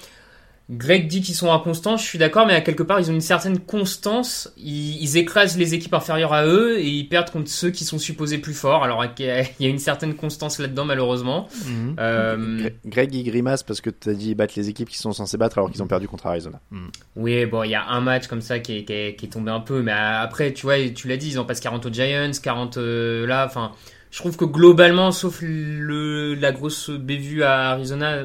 [0.70, 3.20] Greg dit qu'ils sont inconstants, je suis d'accord, mais à quelque part, ils ont une
[3.20, 4.52] certaine constance.
[4.56, 7.98] Ils, ils, écrasent les équipes inférieures à eux et ils perdent contre ceux qui sont
[7.98, 8.84] supposés plus forts.
[8.84, 11.48] Alors, il y a une certaine constance là-dedans, malheureusement.
[11.66, 11.94] Mm -hmm.
[11.98, 12.70] euh...
[12.86, 15.58] Greg, il grimace parce que tu as dit battre les équipes qui sont censées battre
[15.58, 16.60] alors qu'ils ont perdu contre Arizona.
[16.70, 16.88] Mm.
[17.16, 19.30] Oui, bon, il y a un match comme ça qui est, qui est, qui est
[19.30, 19.92] tombé un peu, mais
[20.26, 23.44] après, tu vois, tu l'as dit, ils en passent 40 aux Giants, 40 euh, là,
[23.44, 23.72] enfin.
[24.10, 28.24] Je trouve que globalement, sauf le, la grosse bévue à Arizona,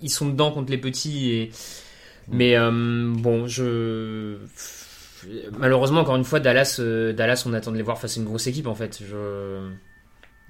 [0.00, 1.30] ils sont dedans contre les petits.
[1.30, 1.50] Et...
[2.28, 4.36] Mais euh, bon, je.
[5.58, 8.26] Malheureusement, encore une fois, Dallas, euh, Dallas, on attend de les voir face à une
[8.26, 9.02] grosse équipe en fait.
[9.02, 9.70] Je...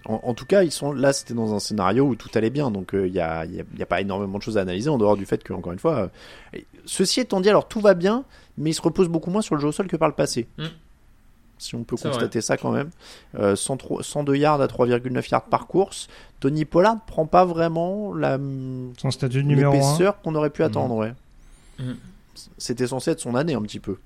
[0.06, 2.70] En, en, tout cas, ils sont là, c'était dans un scénario où tout allait bien,
[2.70, 4.98] donc il n'y a, y a, y a, pas énormément de choses à analyser en
[4.98, 6.10] dehors du fait que, encore une fois,
[6.54, 8.24] euh, ceci étant dit, alors tout va bien,
[8.58, 10.48] mais ils se reposent beaucoup moins sur le jeu au sol que par le passé.
[10.58, 10.64] Mm.
[11.64, 12.40] Si on peut constater vrai.
[12.42, 12.90] ça quand même.
[13.38, 16.08] Euh, 103, 102 yards à 3,9 yards par course.
[16.40, 18.38] Tony Pollard prend pas vraiment la
[18.98, 20.94] son statut de numéro l'épaisseur qu'on aurait pu attendre.
[20.94, 20.98] Mm.
[20.98, 21.94] Ouais.
[22.58, 23.96] C'était censé être son année un petit peu.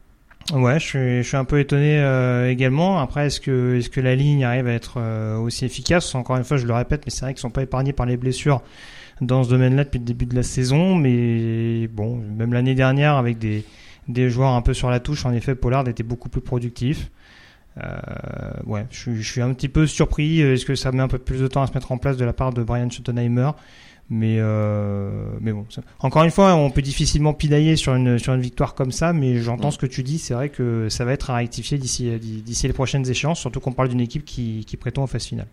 [0.52, 3.00] Ouais, je suis, je suis un peu étonné euh, également.
[3.00, 6.14] Après, est-ce que, est-ce que la ligne arrive à être euh, aussi efficace?
[6.14, 8.16] Encore une fois, je le répète, mais c'est vrai qu'ils sont pas épargnés par les
[8.16, 8.62] blessures
[9.20, 10.94] dans ce domaine-là depuis le début de la saison.
[10.94, 13.64] Mais bon, même l'année dernière, avec des,
[14.09, 17.11] des joueurs un peu sur la touche, en effet, Pollard était beaucoup plus productif.
[17.83, 20.41] Euh, ouais, je suis, je suis un petit peu surpris.
[20.41, 22.24] Est-ce que ça met un peu plus de temps à se mettre en place de
[22.24, 23.51] la part de Brian Schottenheimer?
[24.11, 25.11] Mais euh,
[25.41, 25.83] mais bon, ça...
[26.01, 29.37] encore une fois, on peut difficilement pidailler sur une sur une victoire comme ça, mais
[29.37, 29.72] j'entends Mm.
[29.72, 30.18] ce que tu dis.
[30.18, 33.72] C'est vrai que ça va être à rectifier d'ici d'ici les prochaines échéances, surtout qu'on
[33.72, 35.49] parle d'une équipe qui qui prétend aux phases finales.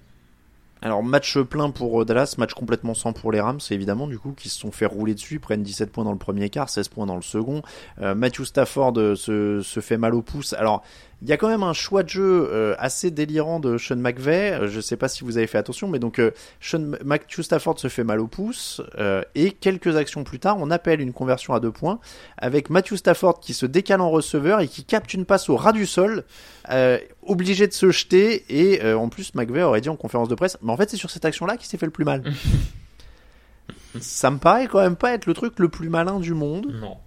[0.82, 4.34] Alors match plein pour euh, Dallas, match complètement sans pour les Rams évidemment du coup
[4.38, 6.90] qui se sont fait rouler dessus, ils prennent 17 points dans le premier quart, 16
[6.90, 7.62] points dans le second.
[8.02, 10.54] Euh, Matthew Stafford se, se fait mal au pouce.
[10.54, 10.84] Alors
[11.26, 14.52] il y a quand même un choix de jeu euh, assez délirant de Sean McVay.
[14.54, 16.30] Euh, je sais pas si vous avez fait attention, mais donc euh,
[16.62, 20.70] Sean Matthew Stafford se fait mal au pouce euh, et quelques actions plus tard, on
[20.70, 22.00] appelle une conversion à deux points
[22.38, 25.72] avec Matthew Stafford qui se décale en receveur et qui capte une passe au ras
[25.72, 26.26] du sol,
[26.70, 30.36] euh, obligé de se jeter et euh, en plus McVay aurait dit en conférence de
[30.36, 32.22] presse, mais en fait c'est sur cette action-là qu'il s'est fait le plus mal.
[34.00, 36.68] Ça me paraît quand même pas être le truc le plus malin du monde.
[36.82, 36.98] Non.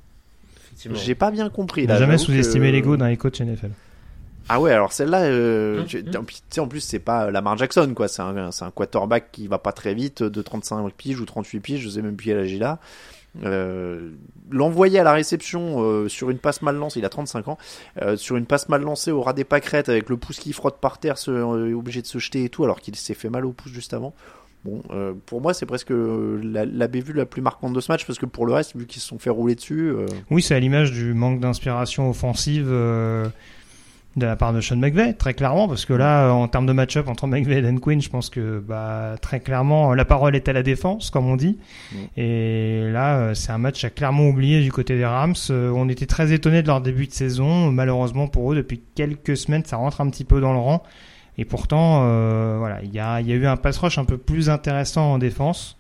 [0.95, 1.87] J'ai pas bien compris.
[1.87, 3.71] Là, jamais j'avoue sous-estimé que- l'ego d'un coach NFL.
[4.49, 6.61] Ah ouais, alors celle-là, euh, Mmh, tu mmh.
[6.61, 8.09] en plus, c'est pas Lamar Jackson, quoi.
[8.09, 11.61] C'est un, c'est un quarterback qui va pas très vite, de 35 piges ou 38
[11.61, 12.79] piges, je sais même plus quel âge il a.
[13.45, 14.11] Euh,
[14.51, 17.59] L'envoyer à la réception euh, sur une passe mal lancée, il a 35 ans,
[18.01, 20.79] euh, sur une passe mal lancée au ras des pâquerettes avec le pouce qui frotte
[20.81, 23.45] par terre, se, euh, obligé de se jeter et tout, alors qu'il s'est fait mal
[23.45, 24.15] au pouce juste avant.
[24.65, 27.93] Bon, euh, pour moi, c'est presque euh, la, la bévue la plus marquante de ce
[27.93, 30.43] match parce que pour le reste, vu qu'ils se sont fait rouler dessus, euh, Oui,
[30.43, 33.29] c'est à l'image du manque d'inspiration offensive euh,
[34.19, 37.09] de la part de Sean McVay, très clairement, parce que là, en termes de match-up
[37.09, 40.53] entre McVay et Dan Quinn, je pense que bah, très clairement, la parole est à
[40.53, 41.59] la défense, comme on dit.
[41.93, 41.97] Mm.
[42.17, 45.35] Et là, euh, c'est un match à clairement oublié du côté des Rams.
[45.51, 47.71] Euh, On était très étonnés de leur début de saison.
[47.71, 50.83] Malheureusement pour eux, depuis quelques semaines, ça rentre un petit peu dans le rang.
[51.39, 54.05] Et pourtant, euh, voilà, il y a, il y a eu un pass rush un
[54.05, 55.78] peu plus intéressant en défense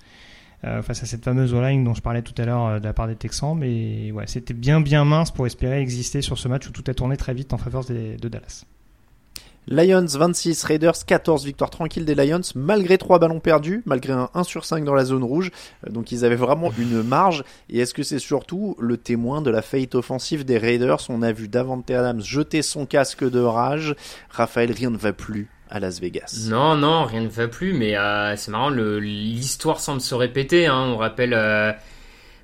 [0.64, 2.92] euh, face à cette fameuse line dont je parlais tout à l'heure euh, de la
[2.92, 3.56] part des Texans.
[3.56, 7.16] Mais c'était bien bien mince pour espérer exister sur ce match où tout a tourné
[7.16, 8.64] très vite en faveur de Dallas.
[9.70, 14.42] Lions 26, Raiders 14, victoire tranquille des Lions, malgré trois ballons perdus, malgré un 1
[14.42, 15.50] sur 5 dans la zone rouge.
[15.86, 17.44] Euh, Donc ils avaient vraiment une marge.
[17.68, 21.00] Et est-ce que c'est surtout le témoin de la faillite offensive des Raiders?
[21.10, 23.94] On a vu Davante Adams jeter son casque de rage.
[24.30, 26.46] Raphaël, rien ne va plus à Las Vegas.
[26.48, 30.66] Non, non, rien ne va plus, mais euh, c'est marrant, l'histoire semble se répéter.
[30.66, 30.86] Hein.
[30.94, 31.72] On rappelle euh,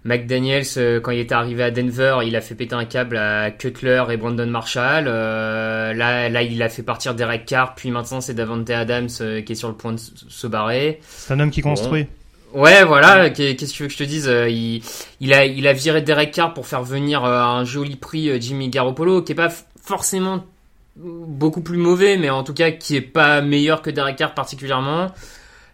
[0.05, 3.51] McDaniels, euh, quand il était arrivé à Denver, il a fait péter un câble à
[3.51, 5.07] Cutler et Brandon Marshall.
[5.09, 9.41] Euh, là, là, il a fait partir Derek Carr, puis maintenant c'est Davante Adams euh,
[9.41, 11.01] qui est sur le point de se barrer.
[11.09, 11.71] C'est un homme qui Bon.
[11.71, 12.07] construit.
[12.53, 13.31] Ouais, voilà.
[13.31, 14.83] qu'est- Qu'est-ce que tu veux que je te dise il,
[15.21, 18.69] il a, il a viré Derek Carr pour faire venir à un joli prix Jimmy
[18.69, 19.49] Garoppolo, qui est pas
[19.83, 20.45] forcément
[20.97, 25.13] beaucoup plus mauvais, mais en tout cas qui est pas meilleur que Derek Carr particulièrement.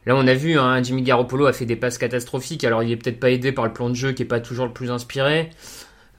[0.06, 2.64] Là, on a vu, hein, Jimmy Garoppolo a fait des passes catastrophiques.
[2.64, 4.64] Alors, il est peut-être pas aidé par le plan de jeu qui est pas toujours
[4.64, 5.50] le plus inspiré.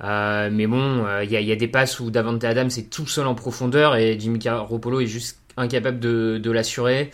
[0.03, 2.69] Euh, mais bon, euh, il y, a, il y a des passes où Davante Adams
[2.77, 7.11] est tout seul en profondeur et Jimmy Garoppolo est juste incapable de, de l'assurer.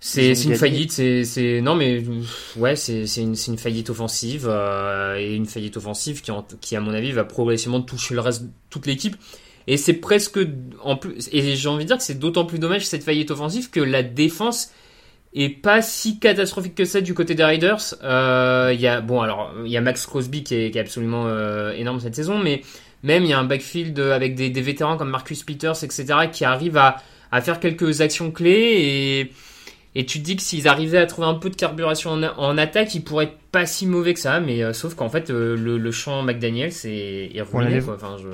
[0.00, 2.04] C'est une faillite, c'est non mais
[2.56, 6.30] ouais c'est une faillite offensive euh, et une faillite offensive qui
[6.60, 9.16] qui à mon avis va progressivement toucher le reste toute l'équipe
[9.66, 10.38] et c'est presque
[10.82, 13.70] en plus et j'ai envie de dire que c'est d'autant plus dommage cette faillite offensive
[13.70, 14.70] que la défense
[15.34, 17.94] est pas si catastrophique que ça du côté des Raiders.
[18.04, 20.80] Euh, Il y a bon alors il y a Max Crosby qui est, qui est
[20.80, 22.62] absolument euh, énorme cette saison, mais
[23.02, 26.44] même il y a un backfield avec des, des vétérans comme Marcus Peters etc qui
[26.44, 26.96] arrivent à
[27.32, 28.74] à faire quelques actions clés
[29.22, 29.32] et
[29.96, 32.58] Et tu te dis que s'ils arrivaient à trouver un peu de carburation en, en
[32.58, 34.40] attaque, ils pourraient être pas si mauvais que ça.
[34.40, 37.40] Mais euh, sauf qu'en fait, le, le champ McDaniel, c'est est.
[37.52, 37.94] Ouais, quoi.
[37.94, 38.28] Enfin, je...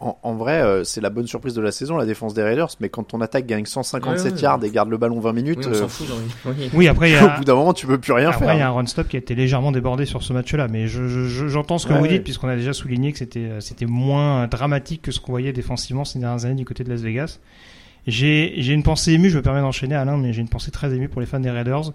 [0.00, 2.68] En, en vrai, euh, c'est la bonne surprise de la saison, la défense des Raiders.
[2.80, 5.58] Mais quand ton attaque gagne 157 Ouais, ouais, yards et garde le ballon 20 minutes,
[5.60, 6.06] Oui, on s'en euh, fout.
[6.46, 6.70] oui.
[6.74, 8.54] Oui, après, il y au a, bout d'un moment, tu peux plus rien après, faire.
[8.54, 10.66] il y a un run stop qui a été légèrement débordé sur ce match-là.
[10.68, 12.10] Mais je, je- je- j'entends ce que Ouais, vous ouais.
[12.10, 15.52] dites, puisqu'on a déjà souligné que c'était, euh, c'était moins dramatique que ce qu'on voyait
[15.52, 17.38] défensivement ces dernières années du côté de Las Vegas.
[18.06, 20.92] J'ai, j'ai une pensée émue, je me permets d'enchaîner Alain, mais j'ai une pensée très
[20.92, 21.92] émue pour les fans des Raiders,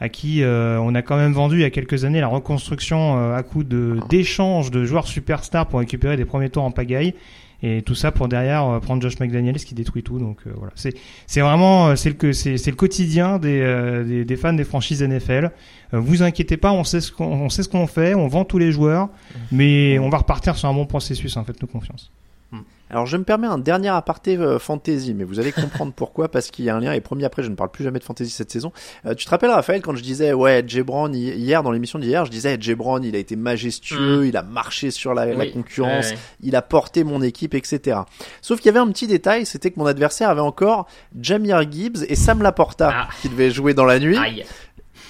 [0.00, 3.18] à qui euh, on a quand même vendu il y a quelques années la reconstruction
[3.18, 7.14] euh, à coup de, d'échanges de joueurs superstars pour récupérer des premiers tours en pagaille.
[7.62, 10.18] Et tout ça pour derrière euh, prendre Josh McDaniels qui détruit tout.
[10.18, 10.94] Donc euh, voilà, c'est
[11.26, 14.52] c'est vraiment euh, c'est le que c'est c'est le quotidien des, euh, des des fans
[14.52, 15.50] des franchises NFL.
[15.94, 18.44] Euh, vous inquiétez pas, on sait ce qu'on on sait ce qu'on fait, on vend
[18.44, 19.08] tous les joueurs,
[19.52, 21.36] mais on va repartir sur un bon processus.
[21.36, 22.10] En fait, nous confiance.
[22.90, 26.50] Alors je me permets un dernier aparté euh, fantasy, mais vous allez comprendre pourquoi, parce
[26.50, 28.30] qu'il y a un lien, et promis après je ne parle plus jamais de fantasy
[28.30, 28.72] cette saison.
[29.06, 31.98] Euh, tu te rappelles Raphaël, quand je disais, ouais, Jay Brown, hi- hier dans l'émission
[31.98, 36.10] d'hier, je disais, Jay Brown, il a été majestueux, il a marché sur la, concurrence,
[36.10, 36.18] ouais.
[36.42, 37.98] il a porté mon équipe, etc.
[38.40, 40.86] Sauf qu'il y avait un petit détail, c'était que mon adversaire avait encore
[41.20, 43.08] Jamir Gibbs et Sam Laporta, Ah.
[43.20, 44.44] qui devaient jouer dans la nuit, Aïe.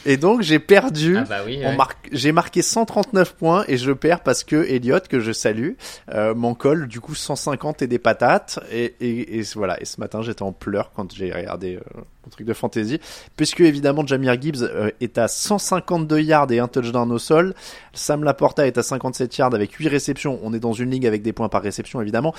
[0.07, 1.19] Et donc j'ai perdu.
[1.19, 1.59] Ah bah oui.
[1.59, 1.77] Ouais.
[2.13, 5.73] j'ai marqué 139 points et je perds parce que Elliot, que je salue,
[6.15, 8.61] euh, m'en colle du coup 150 et des patates.
[8.71, 9.81] Et, et, et voilà.
[9.81, 11.81] Et ce matin, j'étais en pleurs quand j'ai regardé euh,
[12.25, 13.01] mon truc de fantasy,
[13.37, 17.55] puisque évidemment Jamir Gibbs euh, est à 152 yards et un touchdown au sol.
[17.93, 20.39] Sam Laporta est à 57 yards avec 8 réceptions.
[20.43, 22.35] On est dans une ligue avec des points par réception évidemment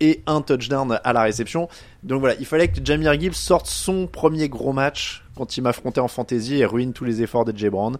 [0.00, 1.68] et un touchdown à la réception.
[2.02, 6.00] Donc voilà, il fallait que Jamir Gibbs sorte son premier gros match quand il m'affrontait
[6.00, 7.96] en fantasy et ruine tous les efforts de Jay Brown.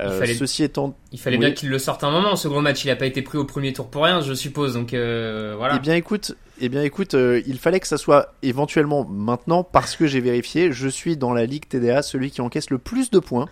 [0.00, 1.44] Euh, fallait- Ceci étant, Il fallait Oui.
[1.46, 2.34] bien qu'il le sorte un moment.
[2.36, 4.74] Ce gros match, il a pas été pris au premier tour pour rien, je suppose.
[4.74, 5.76] Donc euh, voilà.
[5.76, 9.96] Eh bien écoute, eh bien écoute, euh, il fallait que ça soit éventuellement maintenant parce
[9.96, 13.18] que j'ai vérifié, je suis dans la ligue TDA celui qui encaisse le plus de
[13.18, 13.48] points.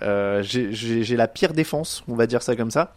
[0.00, 2.96] J'ai la pire défense, on va dire ça comme ça.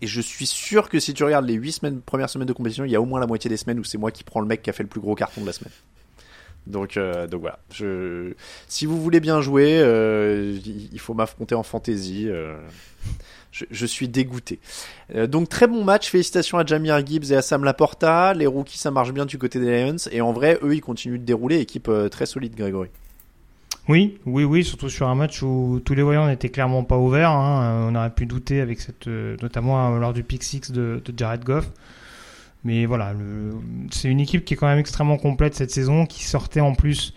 [0.00, 2.84] Et je suis sûr que si tu regardes les 8 semaines, premières semaines de compétition,
[2.84, 4.46] il y a au moins la moitié des semaines où c'est moi qui prends le
[4.46, 5.72] mec qui a fait le plus gros carton de la semaine.
[6.66, 7.58] Donc, euh, donc voilà.
[8.68, 10.58] Si vous voulez bien jouer, euh,
[10.92, 12.28] il faut m'affronter en fantasy.
[12.28, 12.56] euh,
[13.50, 14.60] je, suis dégoûté.
[15.28, 18.32] Donc très bon match, félicitations à Jamir Gibbs et à Sam Laporta.
[18.32, 19.96] Les rookies, ça marche bien du côté des Lions.
[20.10, 21.58] Et en vrai, eux, ils continuent de dérouler.
[21.58, 22.88] Équipe très solide, Grégory.
[23.88, 27.30] Oui, oui, oui, surtout sur un match où tous les voyants n'étaient clairement pas ouverts.
[27.32, 27.88] hein.
[27.90, 31.68] On aurait pu douter avec cette, notamment lors du pick six de Jared Goff.
[32.64, 33.12] Mais voilà,
[33.90, 37.12] c'est une équipe qui est quand même extrêmement complète cette saison, qui sortait en plus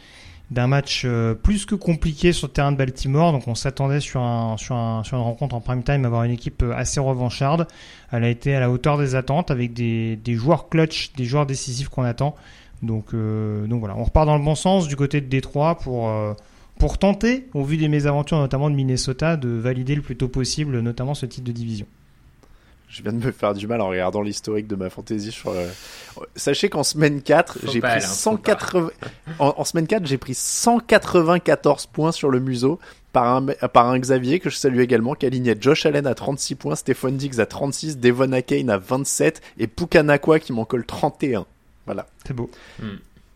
[0.52, 3.32] d'un match euh, plus que compliqué sur le terrain de Baltimore.
[3.32, 6.24] Donc on s'attendait sur, un, sur, un, sur une rencontre en prime time à avoir
[6.24, 7.68] une équipe euh, assez revancharde.
[8.12, 11.46] Elle a été à la hauteur des attentes avec des, des joueurs clutch, des joueurs
[11.46, 12.36] décisifs qu'on attend.
[12.84, 16.12] Donc, euh, donc voilà, on repart dans le bon sens du côté de Détroit pour,
[16.78, 20.80] pour tenter, au vu des mésaventures notamment de Minnesota, de valider le plus tôt possible,
[20.82, 21.88] notamment ce titre de division.
[22.88, 25.67] Je viens de me faire du mal en regardant l'historique de ma fantasy sur euh,
[26.36, 28.89] Sachez qu'en semaine 4, Faut j'ai pris Alain, faut 180
[29.39, 32.79] en, en semaine 4, j'ai pris 194 points sur le museau
[33.11, 36.55] par un par un Xavier que je salue également qui alignait Josh Allen à 36
[36.55, 41.45] points, Stephon Diggs à 36, Devon Akane à 27 et Pukanakwa qui m'en colle 31.
[41.86, 42.07] Voilà.
[42.25, 42.49] C'est beau.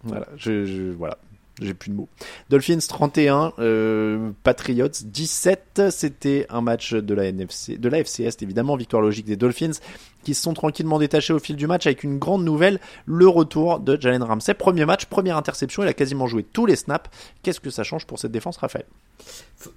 [0.04, 1.18] Voilà, je, je- voilà,
[1.62, 2.10] j'ai plus de mots.
[2.50, 5.84] Dolphins 31, euh, Patriots 17.
[5.90, 9.72] C'était un match de la NFC, de la FCS évidemment, victoire logique des Dolphins
[10.24, 13.80] qui se sont tranquillement détachés au fil du match avec une grande nouvelle, le retour
[13.80, 14.54] de Jalen Ramsey.
[14.54, 17.10] Premier match, première interception, il a quasiment joué tous les snaps.
[17.42, 18.86] Qu'est-ce que ça change pour cette défense, Raphaël?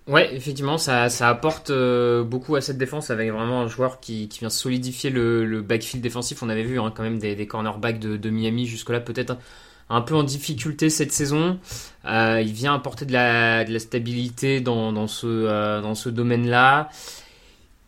[0.06, 4.28] Ouais, effectivement, ça, ça apporte euh, beaucoup à cette défense avec vraiment un joueur qui,
[4.28, 6.42] qui vient solidifier le, backfield défensif.
[6.42, 9.36] On avait vu hein, quand même des, des cornerbacks de, Miami jusque-là, peut-être
[9.92, 11.58] un peu en difficulté cette saison.
[12.06, 16.88] Euh, il vient apporter de la, stabilité dans, dans ce, euh, dans ce domaine-là.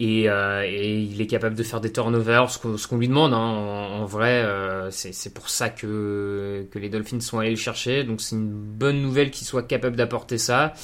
[0.01, 3.33] Et, euh, et il est capable de faire des turnovers, ce qu'on lui demande.
[3.33, 3.39] hein.
[3.39, 4.47] En, vrai,
[4.91, 8.05] c'est pour ça que, les Dolphins sont allés le chercher.
[8.05, 10.75] Donc c'est une bonne nouvelle qu'il soit capable d'apporter ça.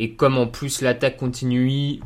[0.00, 1.98] Et comme en plus l'attaque continue,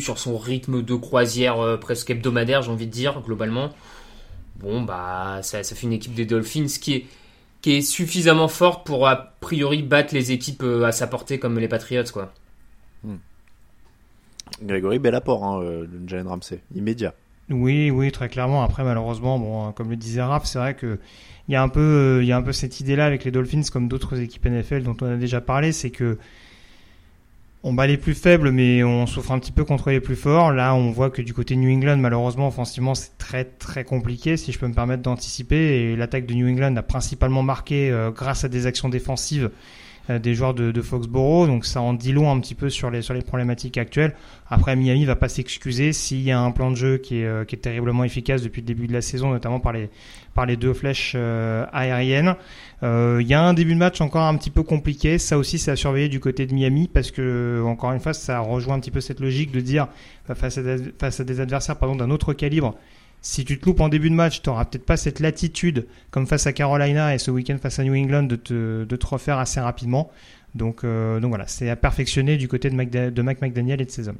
[0.00, 3.68] sur son rythme de croisière presque hebdomadaire, j'ai envie de dire, globalement,
[4.56, 7.06] bon, bah, ça, ça fait une équipe des Dolphins qui est,
[7.64, 11.58] qui est suffisamment forte pour a priori battre les équipes euh, à sa portée comme
[11.58, 12.30] les Patriots, quoi.
[14.62, 17.14] Grégory, bel apport, hein, euh, de Jalen Ramsey, immédiat.
[17.48, 18.62] Oui, oui, très clairement.
[18.62, 20.98] Après, malheureusement, bon, comme le disait Raph, c'est vrai que
[21.48, 23.30] il y a un peu, euh, il y a un peu cette idée-là avec les
[23.30, 26.18] Dolphins, comme d'autres équipes NFL dont on a déjà parlé, c'est que
[27.66, 30.52] on bat les plus faibles, mais on souffre un petit peu contre les plus forts.
[30.52, 34.52] Là, on voit que du côté New England, malheureusement, offensivement, c'est très très compliqué, si
[34.52, 35.56] je peux me permettre d'anticiper.
[35.56, 39.50] Et l'attaque de New England a principalement marqué euh, grâce à des actions défensives
[40.08, 41.46] des joueurs de, de, Foxborough.
[41.46, 44.14] Donc ça en dit long un petit peu sur les, sur les problématiques actuelles.
[44.48, 47.44] Après, Miami va pas s'excuser s'il y a un plan de jeu qui est, euh,
[47.44, 49.88] qui est terriblement efficace depuis le début de la saison, notamment par les,
[50.34, 52.36] par les deux flèches euh, aériennes.
[52.82, 55.16] Il y a un début de match encore un petit peu compliqué.
[55.16, 58.40] Ça aussi, c'est à surveiller du côté de Miami parce que, encore une fois, ça
[58.40, 59.88] rejoint un petit peu cette logique de dire
[60.34, 60.62] face à
[60.98, 62.74] face à des adversaires d'un autre calibre
[63.24, 66.26] si tu te loupes en début de match, tu n'auras peut-être pas cette latitude comme
[66.26, 69.38] face à Carolina et ce week-end face à New England de te, de te refaire
[69.38, 70.10] assez rapidement.
[70.54, 73.86] Donc, euh, donc voilà, c'est à perfectionner du côté de, Mac, de Mac McDaniel et
[73.86, 74.18] de ses hommes.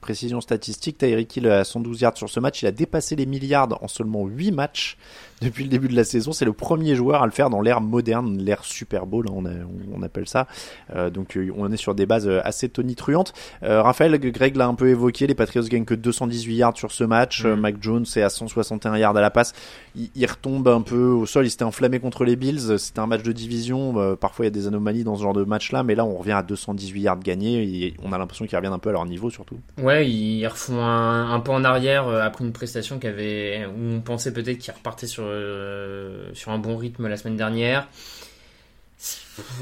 [0.00, 3.68] Précision statistique, Tyreek Hill a 112 yards sur ce match, il a dépassé les milliards
[3.82, 4.96] en seulement 8 matchs
[5.40, 6.32] depuis le début de la saison.
[6.32, 9.98] C'est le premier joueur à le faire dans l'ère moderne, l'ère Super Bowl, hein, on,
[9.98, 10.46] on, appelle ça.
[10.94, 13.32] Euh, donc euh, on est sur des bases euh, assez tonitruantes.
[13.62, 17.04] Euh, Raphaël, Greg l'a un peu évoqué, les Patriots gagnent que 218 yards sur ce
[17.04, 17.44] match.
[17.44, 17.54] Mm.
[17.54, 19.52] Mac Jones est à 161 yards à la passe.
[19.96, 22.78] Il, il, retombe un peu au sol, il s'était enflammé contre les Bills.
[22.78, 24.16] C'était un match de division.
[24.16, 26.32] parfois il y a des anomalies dans ce genre de match-là, mais là on revient
[26.32, 29.30] à 218 yards gagnés et on a l'impression qu'ils reviennent un peu à leur niveau
[29.30, 29.58] surtout.
[29.80, 34.00] Ouais, ils refont un, un peu en arrière après une prestation qui avait, où on
[34.00, 37.88] pensait peut-être qu'ils repartaient sur euh, sur un bon rythme la semaine dernière.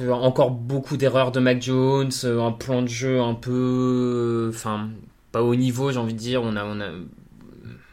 [0.09, 4.91] Encore beaucoup d'erreurs de Mac Jones, un plan de jeu un peu, enfin,
[5.33, 6.43] pas au niveau, j'ai envie de dire.
[6.43, 6.65] On a,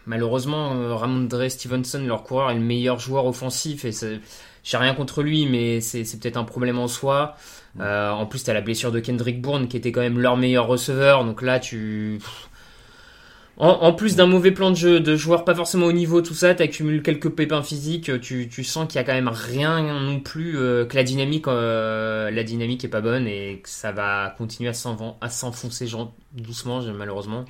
[0.05, 3.91] malheureusement Ramondre Stevenson, leur coureur, est le meilleur joueur offensif et
[4.63, 7.35] j'ai rien contre lui, mais c'est peut-être un problème en soi.
[7.79, 10.37] Euh, en plus, tu as la blessure de Kendrick Bourne qui était quand même leur
[10.37, 12.19] meilleur receveur, donc là, tu
[13.59, 16.55] en, plus d'un mauvais plan de jeu, de joueurs pas forcément au niveau, tout ça,
[16.55, 20.57] t'accumules quelques pépins physiques, tu, tu sens qu'il y a quand même rien non plus,
[20.57, 24.69] euh, que la dynamique, euh, la dynamique est pas bonne et que ça va continuer
[24.69, 25.87] à s'enfoncer
[26.31, 27.43] doucement, malheureusement.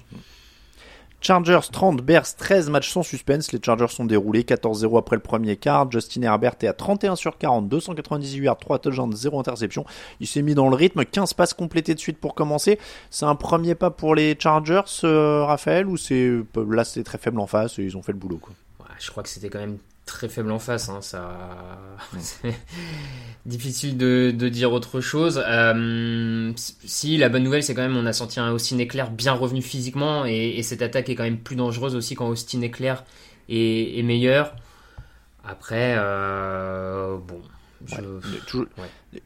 [1.22, 3.52] Chargers 30, Bears 13, match sans suspense.
[3.52, 5.92] Les Chargers sont déroulés 14-0 après le premier quart.
[5.92, 9.86] Justin Herbert est à 31 sur 40, 298 yards, 3 touchdowns, 0 interception.
[10.20, 12.80] Il s'est mis dans le rythme, 15 passes complétées de suite pour commencer.
[13.10, 17.40] C'est un premier pas pour les Chargers, euh, Raphaël, ou c'est là c'est très faible
[17.40, 18.40] en face et ils ont fait le boulot
[19.00, 19.78] je crois que c'était quand même
[20.10, 20.90] très faible en face.
[20.90, 21.38] Hein, ça,
[22.20, 22.56] c'est
[23.46, 25.42] difficile de, de, dire autre chose.
[25.48, 29.34] Euh, si la bonne nouvelle, c'est quand même on a senti un Austin Eclair bien
[29.34, 33.04] revenu physiquement et, et, cette attaque est quand même plus dangereuse aussi quand Austin Eclair
[33.48, 34.56] est, est meilleur.
[35.44, 37.42] Après, euh, bon,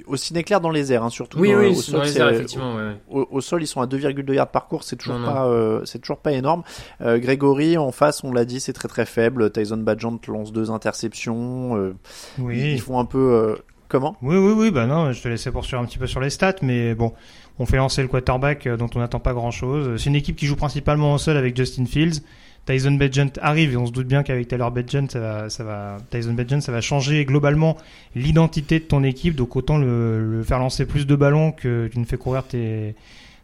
[0.08, 1.40] au ciné clair dans les airs, hein, surtout.
[1.40, 2.76] Oui, oui, au, sol, dans les airs, effectivement.
[3.10, 6.20] Au, sol, ils sont à 2,2 yards par course, c'est toujours pas, euh, c'est toujours
[6.20, 6.64] pas énorme.
[7.02, 9.52] Euh, Grégory, en face, on l'a dit, c'est très très faible.
[9.52, 11.78] Tyson Badgent lance deux interceptions.
[11.78, 11.96] Euh,
[12.40, 12.74] oui.
[12.74, 13.34] Ils, font un peu.
[13.34, 13.56] Euh,
[13.88, 14.16] comment?
[14.22, 14.72] Oui, oui, oui.
[14.72, 17.14] Bah non, je te laissais poursuivre un petit peu sur les stats, mais bon,
[17.60, 20.02] on fait lancer le quarterback dont on n'attend pas grand chose.
[20.02, 22.22] C'est une équipe qui joue principalement au sol avec Justin Fields.
[22.66, 25.98] Tyson Badgent arrive et on se doute bien qu'avec Taylor Badgent, ça va, ça va,
[26.10, 27.78] Tyson ça va changer globalement
[28.16, 29.36] l'identité de ton équipe.
[29.36, 32.96] Donc autant le, faire lancer plus de ballons que tu ne fais courir tes,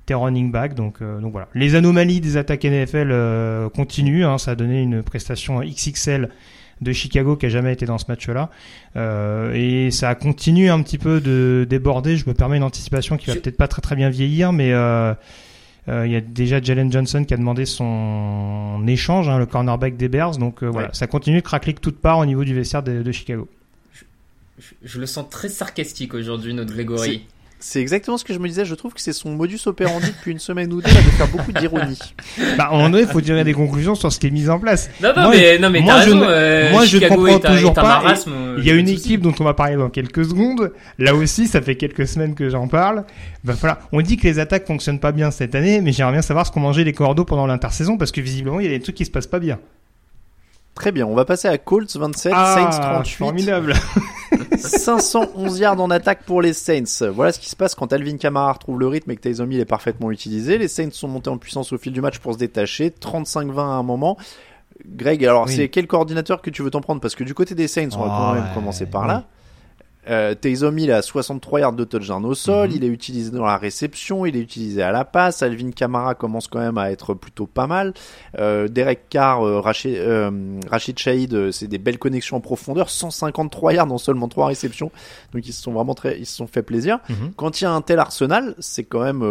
[0.05, 0.73] tes running backs.
[0.73, 1.49] Donc, euh, donc voilà.
[1.53, 4.25] Les anomalies des attaques NFL euh, continuent.
[4.25, 6.29] Hein, ça a donné une prestation XXL
[6.81, 8.49] de Chicago qui a jamais été dans ce match-là.
[8.95, 12.17] Euh, et ça continue un petit peu de déborder.
[12.17, 15.13] Je me permets une anticipation qui va peut-être pas très très bien vieillir, mais euh,
[15.87, 20.07] il y a déjà Jalen Johnson qui a demandé son échange, hein, le cornerback des
[20.07, 20.37] Bears.
[20.37, 23.01] Donc euh, voilà, ça continue de craquer de toutes parts au niveau du vestiaire de,
[23.01, 23.47] de Chicago.
[23.93, 27.25] Je, je, le sens très sarcastique aujourd'hui, notre Grégory.
[27.61, 28.63] C'est exactement ce que je me disais.
[28.63, 31.27] Je trouve que c'est son modus operandi depuis une semaine ou deux là, de faire
[31.27, 31.99] beaucoup d'ironie.
[32.57, 34.49] Bah, à un moment donné, il faut tirer des conclusions sur ce qui est mis
[34.49, 34.89] en place.
[35.01, 37.83] Non, non, moi, mais, non, mais moi, je, euh, moi, je ne comprends toujours pas.
[37.83, 40.71] Marasme, il y a une équipe dont on va parler dans quelques secondes.
[40.97, 43.03] Là aussi, ça fait quelques semaines que j'en parle.
[43.43, 43.79] Bah, voilà.
[43.91, 46.51] On dit que les attaques fonctionnent pas bien cette année, mais j'aimerais bien savoir ce
[46.51, 49.05] qu'ont mangé les cordeaux pendant l'intersaison parce que visiblement, il y a des trucs qui
[49.05, 49.59] se passent pas bien.
[50.79, 53.15] Très bien, on va passer à Colts 27, ah, Saints 38.
[53.17, 53.73] Formidable.
[54.57, 57.11] 511 yards en attaque pour les Saints.
[57.13, 59.59] Voilà ce qui se passe quand Alvin Kamara retrouve le rythme et que Taysom Hill
[59.59, 60.57] est parfaitement utilisé.
[60.57, 62.91] Les Saints sont montés en puissance au fil du match pour se détacher.
[62.91, 64.17] 35-20 à un moment.
[64.85, 67.01] Greg, alors c'est quel coordinateur que tu veux t'en prendre?
[67.01, 69.25] Parce que du côté des Saints, on va quand même commencer par là.
[70.09, 72.75] Euh, Taysom Hill a 63 yards de touchdown au sol, mhm.
[72.75, 75.43] il est utilisé dans la réception, il est utilisé à la passe.
[75.43, 77.93] Alvin Kamara commence quand même à être plutôt pas mal.
[78.39, 82.89] Euh, Derek Carr, euh, Rachid, euh, Rachid Shahid, euh, c'est des belles connexions en profondeur,
[82.89, 84.91] 153 yards en seulement 3 réceptions.
[85.33, 86.99] Donc ils se sont vraiment très, ils se sont fait plaisir.
[87.09, 87.33] Mhm.
[87.35, 89.21] Quand il y a un tel arsenal, c'est quand même,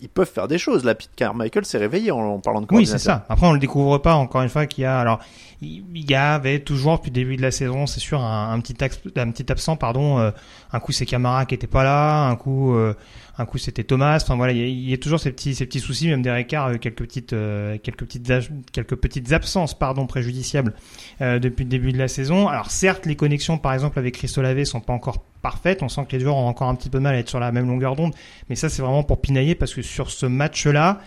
[0.00, 0.84] ils peuvent faire des choses.
[0.84, 2.66] La Pete Carmichael s'est réveillé en, parlant de.
[2.70, 3.26] Oui, c'est ça.
[3.28, 5.20] Après, on le découvre pas encore une fois qu'il y a, alors,
[5.60, 8.74] il y avait toujours depuis le début de la saison, c'est sûr, un, un petit,
[9.16, 10.20] un petit absent pardon.
[10.20, 10.30] Euh,
[10.72, 12.94] un coup c'est Camara qui était pas là, un coup euh,
[13.36, 14.20] un coup c'était Thomas.
[14.22, 16.98] Enfin voilà, il y, a toujours ces petits ces petits soucis, même des écarts, quelques
[16.98, 17.34] petites
[17.82, 18.32] quelques petites
[18.70, 20.72] quelques petites absences pardon préjudiciables
[21.20, 22.46] depuis le début de la saison.
[22.46, 25.82] Alors certes, les connexions par exemple avec Christo Lavé sont pas encore parfaites.
[25.82, 27.50] On sent que les joueurs ont encore un petit peu mal à être sur la
[27.50, 28.14] même longueur d'onde,
[28.48, 31.00] mais ça c'est vraiment pour pinailler parce que sur ce match-là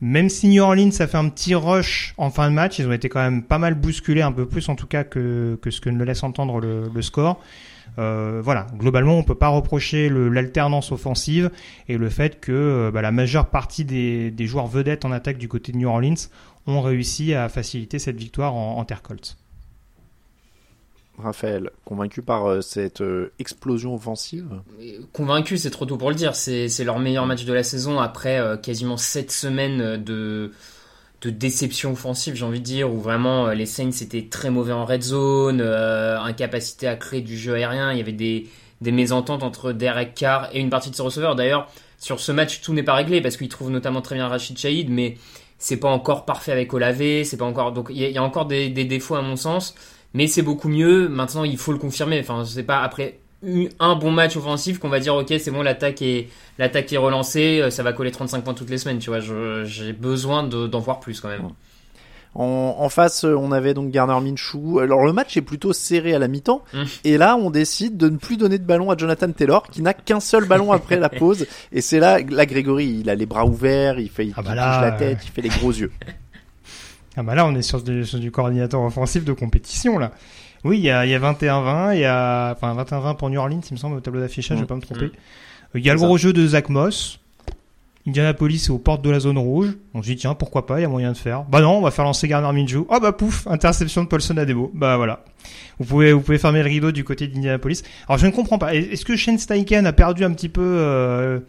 [0.00, 2.92] même si New Orleans a fait un petit rush en fin de match, ils ont
[2.92, 5.88] été quand même pas mal bousculés, un peu plus en tout cas que, ce que
[5.88, 7.40] ne laisse entendre le, score.
[7.98, 11.50] Euh, voilà, globalement, on peut pas reprocher l'alternance offensive
[11.88, 15.38] et le fait que euh, bah, la majeure partie des, des, joueurs vedettes en attaque
[15.38, 16.14] du côté de New Orleans
[16.66, 19.36] ont réussi à faciliter cette victoire en, en terre Colts.
[21.18, 24.48] Raphaël, convaincu par euh, cette euh, explosion offensive?
[25.12, 26.34] Convaincu, c'est trop tôt pour le dire.
[26.34, 30.50] C'est leur meilleur match de la saison après euh, quasiment 7 semaines de,
[31.28, 34.84] de déception offensive, j'ai envie de dire, où vraiment les Saints étaient très mauvais en
[34.84, 37.92] red zone, incapacité à créer du jeu aérien.
[37.92, 38.48] Il y avait des,
[38.80, 41.34] des mésententes entre Derek Carr et une partie de ses receveurs.
[41.34, 41.68] D'ailleurs,
[41.98, 44.90] sur ce match, tout n'est pas réglé parce qu'il trouve notamment très bien Rachid Shahid,
[44.90, 45.16] mais
[45.58, 48.68] c'est pas encore parfait avec Olavé, c'est pas encore donc il y, a encore des,
[48.68, 49.74] des défauts à mon sens
[50.14, 51.08] mais c'est beaucoup mieux.
[51.08, 52.20] Maintenant, il faut le confirmer.
[52.20, 53.18] Enfin, c'est pas après
[53.80, 56.28] un bon match offensif qu'on va dire ok c'est bon l'attaque est
[56.58, 59.20] l'attaque est relancée euh, ça va coller 35 points toutes les semaines tu vois
[59.64, 61.48] j'ai besoin d'en voir plus quand même
[62.36, 64.80] en, face, on avait donc Garner Minshew.
[64.80, 66.82] Alors le match est plutôt serré à la mi-temps, mmh.
[67.04, 69.94] et là on décide de ne plus donner de ballon à Jonathan Taylor, qui n'a
[69.94, 71.46] qu'un seul ballon après la pause.
[71.70, 74.54] Et c'est là, là Grégory, il a les bras ouverts, il fait, il, ah bah
[74.56, 75.92] la tête, il fait les gros yeux.
[77.16, 80.10] Ah bah là, on est sur du coordinateur offensif de compétition, là.
[80.64, 83.60] Oui, il y a, y a 21-20, il y a, enfin, 21-20 pour New Orleans,
[83.68, 85.06] il me semble, au tableau d'affichage, je vais pas me tromper.
[85.06, 85.10] Mm.
[85.76, 87.20] Il y a le gros jeu de Zach Moss.
[88.06, 89.76] Indianapolis est aux portes de la zone rouge.
[89.94, 91.44] On se dit, tiens, pourquoi pas, il y a moyen de faire.
[91.44, 92.86] Bah non, on va faire lancer Garner Minshew.
[92.88, 94.70] Oh bah pouf, interception de Paulson Adebo.
[94.74, 95.24] Bah voilà.
[95.78, 97.82] Vous pouvez, vous pouvez fermer le rideau du côté d'Indianapolis.
[98.06, 98.74] Alors je ne comprends pas.
[98.74, 101.40] Est-ce que Shane Steichen a perdu un petit peu, euh,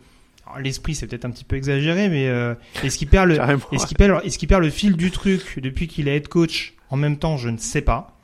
[0.60, 3.36] l'esprit c'est peut-être un petit peu exagéré, mais euh, est-ce qu'il perd le,
[3.74, 6.74] est-ce qu'il perd, est-ce qu'il perd le fil du truc depuis qu'il est head coach
[6.90, 8.15] En même temps, je ne sais pas.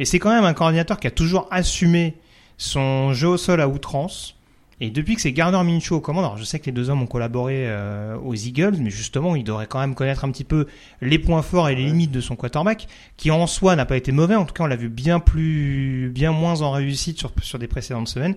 [0.00, 2.14] Mais c'est quand même un coordinateur qui a toujours assumé
[2.56, 4.34] son jeu au sol à outrance.
[4.80, 7.02] Et depuis que c'est Gardner Minshew au commande, alors je sais que les deux hommes
[7.02, 10.66] ont collaboré euh, aux Eagles, mais justement, il devrait quand même connaître un petit peu
[11.02, 12.88] les points forts et les limites de son quarterback,
[13.18, 14.36] qui en soi n'a pas été mauvais.
[14.36, 17.68] En tout cas, on l'a vu bien plus, bien moins en réussite sur, sur des
[17.68, 18.36] précédentes semaines.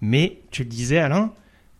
[0.00, 1.32] Mais tu le disais, Alain,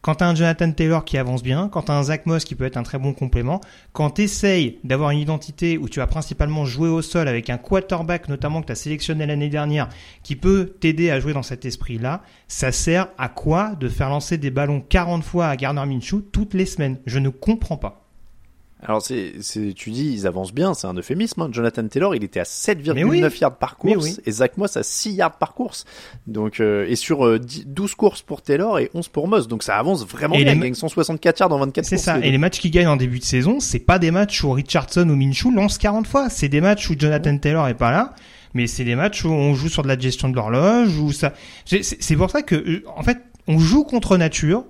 [0.05, 2.45] quand tu as un Jonathan Taylor qui avance bien, quand tu as un Zach Moss
[2.45, 3.63] qui peut être un très bon complément,
[3.95, 7.57] quand tu essayes d'avoir une identité où tu vas principalement jouer au sol avec un
[7.57, 9.89] quarterback notamment que tu as sélectionné l'année dernière
[10.23, 14.37] qui peut t'aider à jouer dans cet esprit-là, ça sert à quoi de faire lancer
[14.37, 16.99] des ballons 40 fois à Garner Minshew toutes les semaines?
[17.07, 18.04] Je ne comprends pas.
[18.87, 19.33] Alors c'est,
[19.75, 21.43] tu dis ils avancent bien, c'est un euphémisme.
[21.43, 21.49] Hein.
[21.51, 25.39] Jonathan Taylor, il était à 7,9 yards par course et Zach Moss à 6 yards
[25.39, 25.87] par course.
[26.27, 29.49] Donc euh, et sur 12 euh, courses pour Taylor et 11 pour Moss.
[29.49, 30.53] Donc ça avance vraiment bien.
[30.53, 32.19] Il gagne 164 yards en 24 C'est ça.
[32.19, 35.09] Et les matchs qu'il gagne en début de saison, c'est pas des matchs où Richardson
[35.09, 36.29] ou Minshew lance 40 fois.
[36.29, 38.15] C'est des matchs où Jonathan Taylor est pas là.
[38.53, 41.33] Mais c'est des matchs où on joue sur de la gestion de l'horloge, ça.
[41.65, 43.19] C'est, c'est pour ça que, euh, en fait,
[43.49, 44.65] on joue contre nature.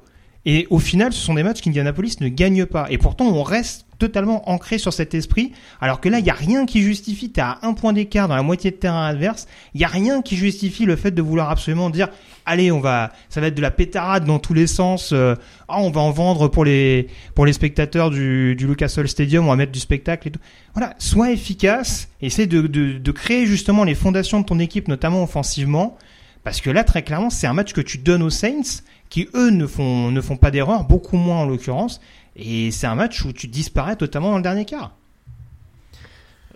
[0.47, 2.87] Et au final, ce sont des matchs qu'Indianapolis ne gagne pas.
[2.91, 6.35] Et pourtant, on reste totalement ancré sur cet esprit, alors que là, il n'y a
[6.35, 9.79] rien qui justifie, tu as un point d'écart dans la moitié de terrain adverse, il
[9.79, 12.09] n'y a rien qui justifie le fait de vouloir absolument dire,
[12.47, 15.35] allez, on va, ça va être de la pétarade dans tous les sens, euh,
[15.69, 19.47] ah, on va en vendre pour les, pour les spectateurs du, du Lucas Oil Stadium,
[19.47, 20.41] on va mettre du spectacle et tout.
[20.75, 25.23] Voilà, sois efficace, essaie de, de, de créer justement les fondations de ton équipe, notamment
[25.23, 25.97] offensivement,
[26.45, 29.51] parce que là, très clairement, c'est un match que tu donnes aux Saints, qui eux
[29.51, 32.01] ne font, ne font pas d'erreur, beaucoup moins en l'occurrence,
[32.37, 34.97] et c'est un match où tu disparais totalement dans le dernier quart.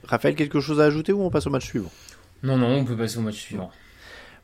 [0.05, 1.91] Raphaël, quelque chose à ajouter ou on passe au match suivant?
[2.43, 3.71] Non, non, on peut passer au match suivant.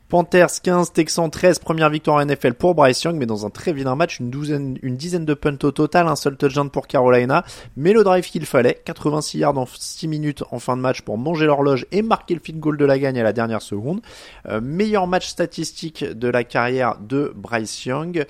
[0.07, 3.73] Panthers 15, Texans 13, première victoire en NFL pour Bryce Young, mais dans un très
[3.73, 7.43] vilain match, une, douzaine, une dizaine de punts au total, un seul touchdown pour Carolina,
[7.75, 11.17] mais le drive qu'il fallait, 86 yards en 6 minutes en fin de match pour
[11.17, 14.01] manger l'horloge et marquer le field goal de la gagne à la dernière seconde.
[14.47, 18.27] Euh, meilleur match statistique de la carrière de Bryce Young,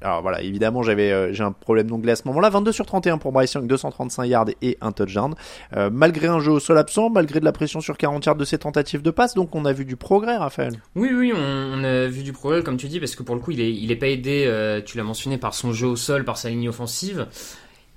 [0.00, 2.48] alors voilà, évidemment, j'avais euh, j'ai un problème d'onglet à ce moment-là.
[2.48, 5.34] 22 sur 31 pour Bryce Young, 235 yards et un touchdown.
[5.76, 8.44] Euh, malgré un jeu au sol absent, malgré de la pression sur 40 yards de
[8.44, 10.80] ses tentatives de passe, donc on a vu du progrès, Raphaël.
[10.94, 13.50] Oui, oui, on, a vu du progrès, comme tu dis, parce que pour le coup,
[13.50, 16.24] il est, il est pas aidé, euh, tu l'as mentionné, par son jeu au sol,
[16.24, 17.26] par sa ligne offensive.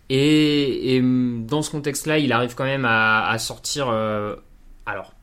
[0.10, 3.88] Et, dans ce contexte-là, il arrive quand même à sortir,
[4.86, 5.14] alors,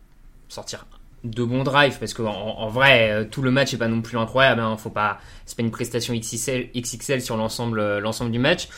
[0.48, 0.86] sortir
[1.24, 4.16] de bons drives parce qu'en en, vrai euh, tout le match est pas non plus
[4.16, 8.38] incroyable hein, faut pas c'est pas une prestation XXL, XXL sur l'ensemble euh, l'ensemble du
[8.38, 8.68] match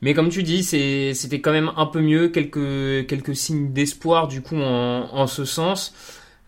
[0.00, 4.40] mais comme tu dis c'était quand même un peu mieux quelques quelques signes d'espoir du
[4.40, 5.92] coup en, en ce sens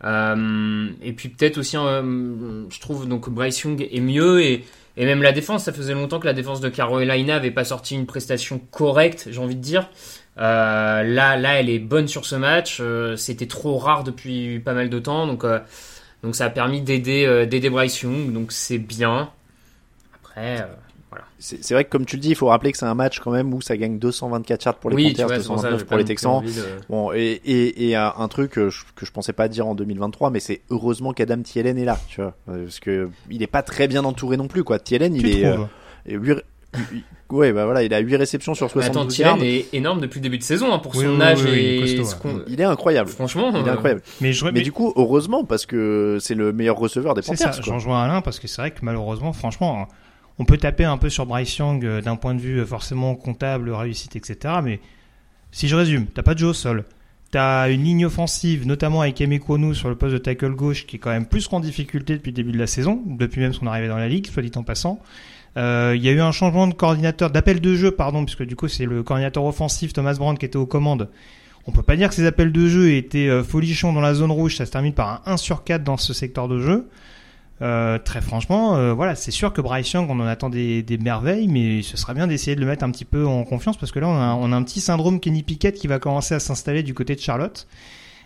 [0.05, 4.65] Euh, et puis peut-être aussi, euh, je trouve donc Bryce Young est mieux et,
[4.97, 5.65] et même la défense.
[5.65, 9.41] Ça faisait longtemps que la défense de Carolina avait pas sorti une prestation correcte, j'ai
[9.41, 9.89] envie de dire.
[10.39, 12.79] Euh, là, là, elle est bonne sur ce match.
[12.81, 15.61] Euh, C'était trop rare depuis pas mal de temps, donc euh,
[16.23, 19.31] donc ça a permis d'aider euh, d'aider Bryce Young, donc c'est bien.
[20.15, 20.67] Après, euh,
[21.11, 21.25] voilà.
[21.39, 23.31] C'est vrai que comme tu le dis, il faut rappeler que c'est un match quand
[23.31, 25.79] même où ça gagne 224 yards pour les Oui, Panthers, vois, c'est pour ça, 229
[25.81, 26.43] j'ai pour les Texans.
[26.43, 26.51] de-
[26.89, 30.31] Bon, et, et, et un truc que je, que je pensais pas dire en 2023,
[30.31, 33.87] mais c'est heureusement qu'Adam Thielen est là, tu vois, parce que il est pas très
[33.87, 34.79] bien entouré non plus, quoi.
[34.81, 35.59] Thielen, il est, euh,
[37.31, 39.43] ouais, bah voilà, il a 8 réceptions sur Mais 72 attends, yards.
[39.45, 41.59] Est énorme depuis le début de saison hein, pour Oui, son oui, âge oui, oui,
[41.59, 42.17] il est et ce
[42.49, 43.09] Il est incroyable.
[43.11, 44.03] Franchement, il est euh, incroyable.
[44.21, 47.37] Mais, je, Mais mais du coup, heureusement, parce que c'est le meilleur receveur des c'est
[47.37, 47.63] Panthers.
[47.63, 49.89] j'en rejoins Alain parce que c'est vrai que malheureusement, franchement,
[50.39, 53.15] on peut taper un peu sur Bryce Young euh, d'un point de vue euh, forcément
[53.15, 54.55] comptable, réussite, etc.
[54.63, 54.81] Mais
[55.53, 56.85] si je résume, t'as pas de jeu au sol.
[57.31, 60.99] T'as une ligne offensive, notamment avec Emekonu sur le poste de tackle gauche, qui est
[61.01, 63.89] quand même plus en difficulté depuis le début de la saison, depuis même son arrivée
[63.89, 65.01] dans la ligue, soit dit en passant.
[65.57, 68.57] Euh, Il y a eu un changement de coordinateur, d'appel de jeu, pardon, puisque du
[68.57, 71.09] coup c'est le coordinateur offensif Thomas Brand qui était aux commandes.
[71.67, 74.31] On peut pas dire que ces appels de jeu étaient euh, folichons dans la zone
[74.31, 76.89] rouge, ça se termine par un 1 sur 4 dans ce secteur de jeu.
[77.63, 80.99] Euh, très franchement, euh, voilà, c'est sûr que Bryce Young, on en attend des, des
[80.99, 83.93] merveilles, mais ce serait bien d'essayer de le mettre un petit peu en confiance parce
[83.93, 86.41] que là, on a, on a un petit syndrome Kenny Pickett qui va commencer à
[86.41, 87.67] s'installer du côté de Charlotte.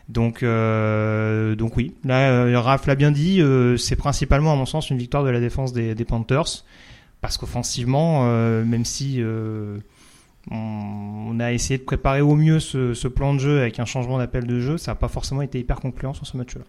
[0.09, 4.65] Donc, euh, donc oui, là, euh, Raph l'a bien dit, euh, c'est principalement, à mon
[4.65, 6.65] sens, une victoire de la défense des, des Panthers
[7.21, 9.79] parce qu'offensivement, euh, même si euh,
[10.51, 14.19] on, a essayé de préparer au mieux ce, ce plan de jeu avec un changement
[14.19, 16.63] d'appel de jeu, ça n'a pas forcément été hyper concluant sur ce match-là.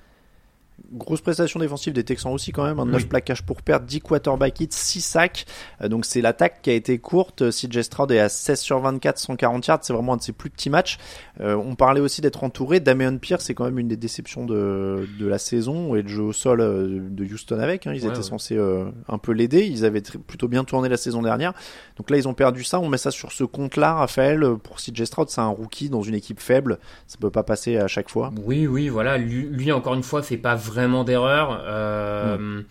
[0.92, 3.08] Grosse prestation défensive des Texans aussi quand même, un 9 Oui.
[3.08, 5.46] plaquages pour perdre, 10 quarterback hits, 6 sacs.
[5.82, 7.50] Euh, donc c'est l'attaque qui a été courte.
[7.52, 10.50] CJ Stroud est à 16 sur 24, 140 yards, c'est vraiment un de ses plus
[10.50, 10.98] petits matchs.
[11.42, 12.80] Euh, on parlait aussi d'être entouré.
[12.80, 16.24] Damien Pierce, c'est quand même une des déceptions de, de la saison et le jeu
[16.24, 17.86] au sol euh, de Houston avec.
[17.88, 17.94] hein.
[17.94, 18.24] Ils Ouais, étaient ouais.
[18.24, 19.66] censés euh, un peu l'aider.
[19.66, 21.54] Ils avaient plutôt bien tourné la saison dernière.
[21.98, 22.80] Donc là, ils ont perdu ça.
[22.80, 24.44] On met ça sur ce compte-là, Raphaël.
[24.64, 26.80] Pour CJ Stroud, c'est un rookie dans une équipe faible.
[27.08, 28.32] Ça peut pas passer à chaque fois.
[28.46, 29.18] Oui, oui, voilà.
[29.18, 31.62] Lui, lui, encore une fois, fait pas vraiment d'erreur.
[31.66, 32.62] Euh,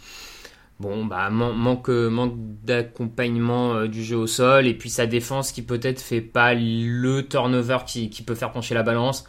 [0.80, 5.51] Bon, bah, man- manque, manque d'accompagnement euh, du jeu au sol et puis sa défense
[5.51, 9.26] qui peut-être fait pas le turnover qui, qui peut faire pencher la balance.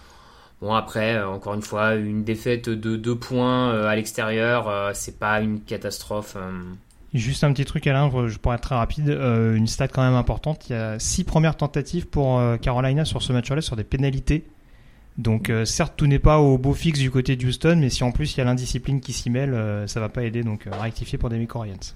[0.61, 4.91] Bon, après, euh, encore une fois, une défaite de deux points euh, à l'extérieur, euh,
[4.93, 6.36] c'est pas une catastrophe.
[6.38, 6.51] euh.
[7.15, 9.09] Juste un petit truc, Alain, je pourrais être très rapide.
[9.09, 10.70] Euh, une stat quand même importante.
[10.70, 14.45] Il y a six premières tentatives pour euh, Carolina sur ce match-là, sur des pénalités.
[15.20, 18.05] Donc, euh, certes, tout n'est pas au beau fixe du côté de Houston, mais si
[18.05, 20.43] en plus il y a l'indiscipline qui s'y mêle, euh, ça va pas aider.
[20.43, 21.93] Donc, euh, rectifier pour des Ryans.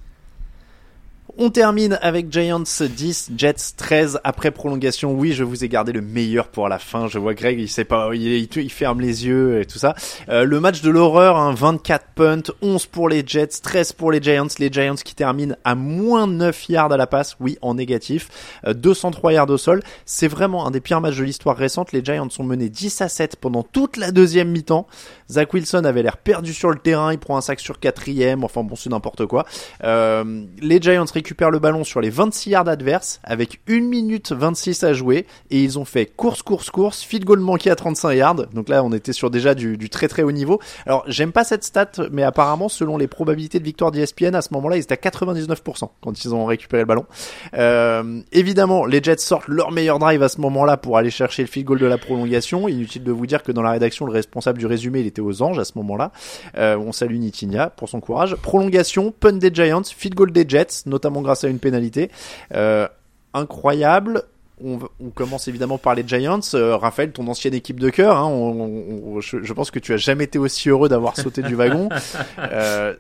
[1.38, 5.13] On termine avec Giants 10, Jets 13 après prolongation.
[5.13, 7.07] Oui, je vous ai gardé le meilleur pour la fin.
[7.07, 9.95] Je vois Greg, il sait pas, il, il, il ferme les yeux et tout ça.
[10.30, 14.21] Euh, le match de l'horreur, hein, 24 punts, 11 pour les Jets, 13 pour les
[14.21, 14.47] Giants.
[14.59, 18.30] Les Giants qui terminent à moins 9 yards à la passe, oui, en négatif.
[18.67, 19.82] Euh, 203 yards au sol.
[20.05, 21.93] C'est vraiment un des pires matchs de l'histoire récente.
[21.93, 24.88] Les Giants sont menés 10 à 7 pendant toute la deuxième mi-temps.
[25.32, 27.11] Zach Wilson avait l'air perdu sur le terrain.
[27.11, 28.43] Il prend un sac sur quatrième.
[28.43, 29.45] Enfin bon, c'est n'importe quoi.
[29.84, 34.84] Euh, les Giants récupèrent le ballon sur les 26 yards adverses avec 1 minute 26
[34.84, 38.36] à jouer et ils ont fait course, course, course, field goal manqué à 35 yards.
[38.53, 40.59] Donc là, on était sur déjà du, très très haut niveau.
[40.86, 44.49] Alors, j'aime pas cette stat, mais apparemment, selon les probabilités de victoire d'ESPN, à ce
[44.53, 47.05] moment-là, ils étaient à 99% quand ils ont récupéré le ballon.
[47.53, 51.47] Euh, évidemment, les Jets sortent leur meilleur drive à ce moment-là pour aller chercher le
[51.47, 52.68] field goal de la prolongation.
[52.68, 55.41] Inutile de vous dire que dans la rédaction, le responsable du résumé, il était aux
[55.41, 56.11] anges à ce moment-là.
[56.57, 58.36] Euh, on salue Nitinia pour son courage.
[58.36, 62.09] Prolongation, punt des Giants, field goal des Jets, notamment grâce à une pénalité.
[62.53, 62.87] Euh,
[63.33, 64.23] incroyable.
[64.63, 66.39] On, on, commence évidemment par les Giants.
[66.53, 69.93] Euh, Raphaël, ton ancienne équipe de cœur, hein, on, on, je, je, pense que tu
[69.93, 71.89] as jamais été aussi heureux d'avoir sauté du wagon.
[72.37, 72.93] Euh,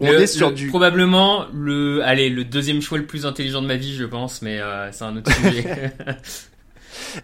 [0.00, 3.62] on le, est sur le, du probablement le allez le deuxième choix le plus intelligent
[3.62, 5.92] de ma vie, je pense, mais euh, c'est un autre sujet.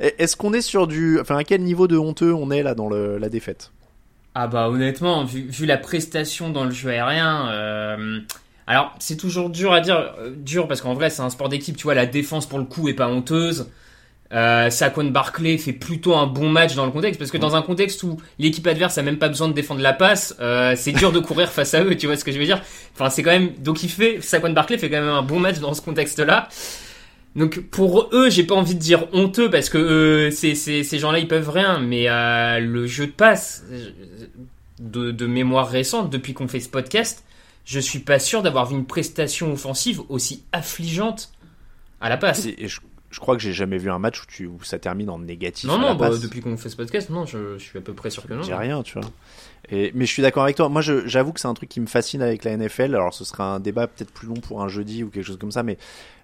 [0.19, 2.89] Est-ce qu'on est sur du, enfin à quel niveau de honteux on est là dans
[2.89, 3.71] le, la défaite?
[4.35, 8.25] Ah bah honnêtement, vu, vu, la prestation dans le jeu aérien.
[8.69, 8.71] Euh...
[8.71, 11.77] Alors, c'est toujours dur à dire, euh, dur parce qu'en vrai, c'est un sport d'équipe,
[11.77, 13.69] tu vois, la défense pour le coup est pas honteuse.
[14.31, 17.63] Euh, Saquon Barclay fait plutôt un bon match dans le contexte parce que dans un
[17.63, 21.13] contexte où l'équipe adverse a même pas besoin de défendre la passe, euh, c'est dur
[21.13, 22.61] de courir face à eux, tu vois ce que je veux dire?
[22.95, 25.61] Enfin, c'est quand même donc il fait Saquon Barclay fait quand même un bon match
[25.61, 26.49] dans ce contexte-là.
[27.37, 30.99] Donc pour eux, j'ai pas envie de dire honteux parce que euh, ces, ces, ces
[30.99, 33.65] gens-là ils peuvent rien, mais euh, le jeu de passe
[34.79, 37.25] de, de mémoire récente depuis qu'on fait ce podcast,
[37.69, 41.31] je suis pas sûr d'avoir vu une prestation offensive aussi affligeante
[42.01, 42.47] à la passe.
[42.47, 45.11] Et je, je crois que j'ai jamais vu un match où, tu, où ça termine
[45.11, 45.69] en négatif.
[45.69, 48.09] Non, non, bah, depuis qu'on fait ce podcast, non, je, je suis à peu près
[48.09, 48.43] sûr que non.
[48.43, 49.11] J'ai rien, tu vois.
[49.71, 50.71] Et, mais je suis d'accord avec toi.
[50.71, 52.95] Moi, j'avoue que c'est un truc qui me fascine avec la NFL.
[52.95, 55.53] Alors, ce sera un débat peut-être plus long pour un jeudi ou quelque chose comme
[55.53, 55.77] ça, mais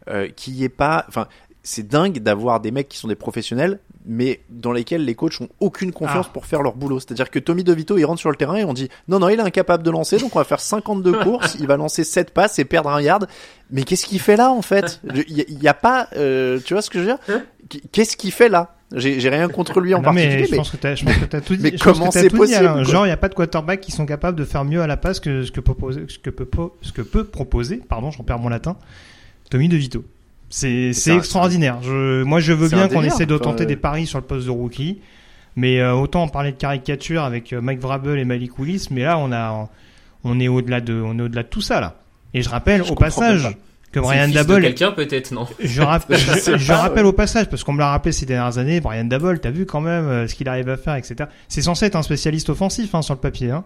[0.09, 1.05] euh, qui est pas.
[1.09, 1.29] Enfin,
[1.63, 5.49] c'est dingue d'avoir des mecs qui sont des professionnels, mais dans lesquels les coachs ont
[5.61, 6.33] aucune confiance Ah.
[6.33, 7.01] pour faire leur boulot.
[7.01, 9.39] C'est-à-dire que Tommy DeVito, il rentre sur le terrain et on dit non, non, il
[9.39, 12.59] est incapable de lancer, donc on va faire 52 courses, il va lancer 7 passes
[12.59, 13.27] et perdre un yard.
[13.71, 15.01] Mais qu'est-ce qu'il fait là en fait?
[15.29, 17.43] Il y, a- pas, euh, tu vois ce que je veux dire?
[17.93, 18.77] Qu'est-ce qu'il fait là?
[18.95, 21.25] J'ai rien contre lui en Non, mais particulier, je pense que t'as, je pense que
[21.25, 21.63] t'as tout dit.
[21.65, 24.07] mais je comment c'est dit, possible, Genre, il n'y a pas de quarterback qui sont
[24.07, 26.47] capables de faire mieux à la passe que ce que, propose, ce que, peut,
[26.83, 28.77] ce que peut proposer, pardon, j'en perds mon latin,
[29.51, 30.05] Tommy DeVito.
[30.55, 31.79] C'est, extraordinaire.
[31.83, 33.67] Je, moi, je veux bien qu'on essaie de tenter euh.
[33.67, 35.01] des paris sur le poste de rookie.
[35.57, 39.03] Mais euh, autant en parler de caricature avec euh, Mike Vrabel et Malik Willis, mais
[39.03, 39.69] là, on, a,
[40.25, 41.97] on, est au-delà de, on est au-delà de tout ça, là.
[42.35, 43.53] Et je rappelle Je au passage pas.
[43.93, 46.19] que Brian Dabble quelqu'un peut-être, non je, rappelle,
[46.57, 49.39] Je pas, rappelle au passage, parce qu'on me l'a rappelé ces dernières années, Brian Dabble,
[49.39, 51.29] t'as vu quand même euh, ce qu'il arrive à faire, etc.
[51.49, 53.53] C'est censé être un spécialiste offensif hein, sur le papier.
[53.53, 53.65] Hein.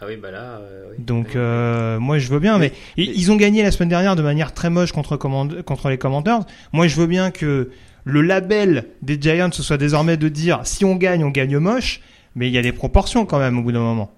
[0.00, 0.58] Ah oui, bah là.
[0.60, 0.96] euh, oui.
[1.04, 4.52] Donc euh, moi je veux bien, mais, ils ont gagné la semaine dernière de manière
[4.54, 6.40] très moche contre, commande- contre les Commanders.
[6.72, 7.70] Moi je veux bien que
[8.04, 12.00] le label des Giants ce soit désormais de dire si on gagne, on gagne moche,
[12.34, 14.10] mais il y a des proportions quand même au bout d'un moment.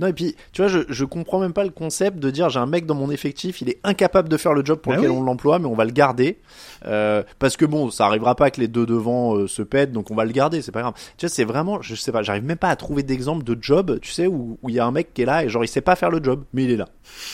[0.00, 2.58] Non, et puis, tu vois, je, je comprends même pas le concept de dire j'ai
[2.58, 5.10] un mec dans mon effectif, il est incapable de faire le job pour Bah lequel
[5.10, 5.16] oui.
[5.18, 6.38] on l'emploie, mais on va le garder.
[6.86, 10.10] Euh, parce que bon, ça arrivera pas que les deux devant euh, se pètent, donc
[10.10, 10.94] on va le garder, c'est pas grave.
[11.18, 13.98] Tu vois, c'est vraiment, je sais pas, j'arrive même pas à trouver d'exemple de job,
[14.00, 15.68] tu sais, où où il y a un mec qui est là et genre il
[15.68, 16.88] sait pas faire le job, mais il est là.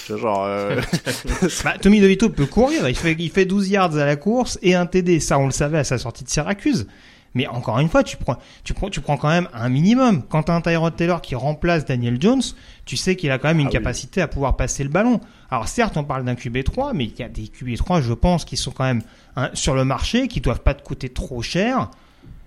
[0.06, 0.80] Tu vois, genre, euh,
[1.64, 4.74] Bah, Tommy DeVito peut courir, il fait, il fait 12 yards à la course et
[4.74, 5.20] un TD.
[5.20, 6.86] Ça, on le savait à sa sortie de Syracuse.
[7.34, 10.22] Mais encore une fois, tu prends, tu prends, tu prends quand même un minimum.
[10.28, 12.42] Quand t'as un Tyrod Taylor qui remplace Daniel Jones,
[12.86, 13.72] tu sais qu'il a quand même une Ah oui.
[13.74, 15.20] capacité à pouvoir passer le ballon.
[15.50, 18.56] Alors certes, on parle d'un QB3, mais il y a des QB3, je pense, qui
[18.56, 19.02] sont quand même
[19.36, 21.90] hein, sur le marché, qui doivent pas te coûter trop cher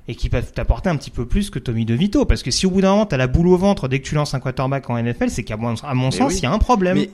[0.07, 2.25] et qui peuvent t'apporter un petit peu plus que Tommy DeVito.
[2.25, 4.15] Parce que si au bout d'un moment, t'as la boule au ventre dès que tu
[4.15, 6.41] lances un quarterback en NFL, c'est qu'à mon, à mon Mais sens, il oui.
[6.41, 6.97] y a un problème.
[6.97, 7.11] mais,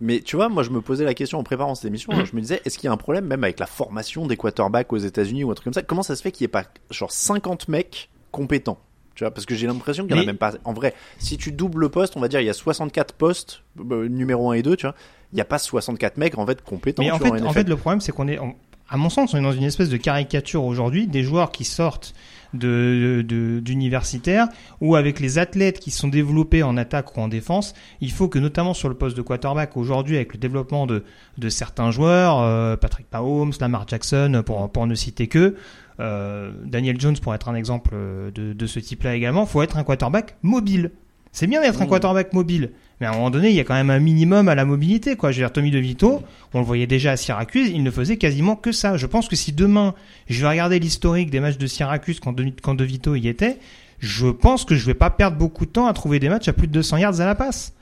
[0.00, 2.40] mais tu vois, moi je me posais la question en préparant cette émission, je me
[2.40, 5.44] disais, est-ce qu'il y a un problème même avec la formation des quarterbacks aux États-Unis
[5.44, 5.82] ou un truc comme ça?
[5.82, 8.78] Comment ça se fait qu'il n'y ait pas genre 50 mecs compétents?
[9.14, 10.52] Tu vois, parce que j'ai l'impression qu'il n'y en a Mais- même pas.
[10.64, 13.62] En vrai, si tu doubles le poste, on va dire il y a 64 postes,
[13.90, 14.94] euh, numéro 1 et 2, tu vois.
[15.32, 17.02] Il n'y a pas 64 mecs en fait compétents.
[17.02, 17.52] Mais en vois, fait, en NFL.
[17.54, 18.54] fait, le problème, c'est qu'on est, en-
[18.88, 22.14] à mon sens, on est dans une espèce de caricature aujourd'hui des joueurs qui sortent
[22.54, 24.48] d'universitaires
[24.80, 27.74] ou avec les athlètes qui sont développés en attaque ou en défense.
[28.00, 31.04] Il faut que, notamment sur le poste de quarterback, aujourd'hui, avec le développement de,
[31.36, 35.56] de certains joueurs, euh, Patrick Mahomes, Lamar Jackson, pour, pour ne citer que,
[36.00, 39.76] euh, Daniel Jones pour être un exemple euh, de, de ce type-là également, faut être
[39.76, 40.92] un quarterback mobile.
[41.32, 41.88] C'est bien d'être un Mmh.
[41.88, 42.70] quarterback mobile,
[43.00, 45.14] mais à un moment donné, il y a quand même un minimum à la mobilité.
[45.16, 45.30] Quoi.
[45.30, 46.22] Je veux dire, Tommy DeVito,
[46.54, 48.96] on le voyait déjà à Syracuse, il ne faisait quasiment que ça.
[48.96, 49.94] Je pense que si demain,
[50.28, 53.58] je vais regarder l'historique des matchs de Syracuse quand, De- quand DeVito y était,
[54.00, 56.52] je pense que je vais pas perdre beaucoup de temps à trouver des matchs à
[56.52, 57.72] plus de 200 yards à la passe.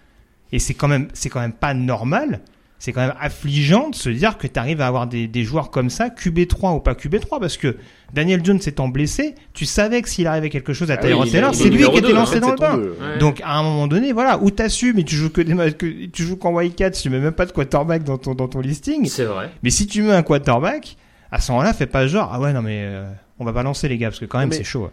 [0.53, 2.41] Et c'est quand même, c'est quand même pas normal.
[2.79, 5.71] C'est quand même affligeant de se dire que tu arrives à avoir des, des joueurs
[5.71, 7.77] comme ça, QB3 ou pas QB3, parce que
[8.13, 11.27] Daniel Jones étant blessé, tu savais que s'il arrivait quelque chose à Ah oui, Tyrod
[11.27, 12.79] est- Taylor, c'est lui qui était lancé En fait, dans le bain.
[12.79, 13.19] Ouais.
[13.19, 16.23] Donc à un moment donné, voilà, où t'assumes et tu joues que des que tu
[16.25, 19.07] joues qu'en Wildcat, tu mets même pas de quarterback dans ton dans ton listing.
[19.07, 19.51] C'est vrai.
[19.63, 20.97] Mais si tu mets un quarterback,
[21.31, 23.97] à ce moment-là, fais pas genre ah ouais non mais euh, on va balancer les
[23.97, 24.91] gars parce que quand même Mais- c'est chaud.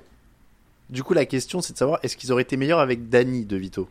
[0.90, 3.58] Du coup, la question c'est de savoir est-ce qu'ils auraient été meilleurs avec Danny de
[3.58, 3.90] Vito?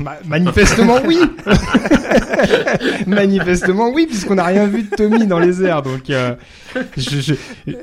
[0.00, 1.18] Ma- manifestement oui.
[3.06, 6.34] manifestement oui puisqu'on n'a rien vu de Tommy dans les airs donc euh,
[6.96, 7.34] je- je-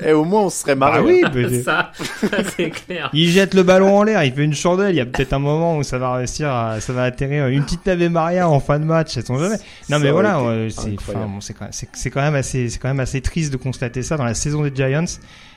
[0.06, 0.98] Et au moins on se serait marré.
[1.00, 1.22] ah oui.
[1.34, 1.92] mais- ça,
[2.22, 3.10] ça, c'est clair.
[3.14, 4.96] Il jette le ballon en l'air, il fait une chandelle.
[4.96, 7.64] Il y a peut-être un moment où ça va réussir, à, ça va atterrir une
[7.64, 9.14] petite Ave Maria en fin de match.
[9.14, 9.58] Sait-on jamais.
[9.90, 13.22] Non mais voilà, euh, c'est, bon, c'est quand, même- quand assez, c'est quand même assez
[13.22, 15.06] triste de constater ça dans la saison des Giants.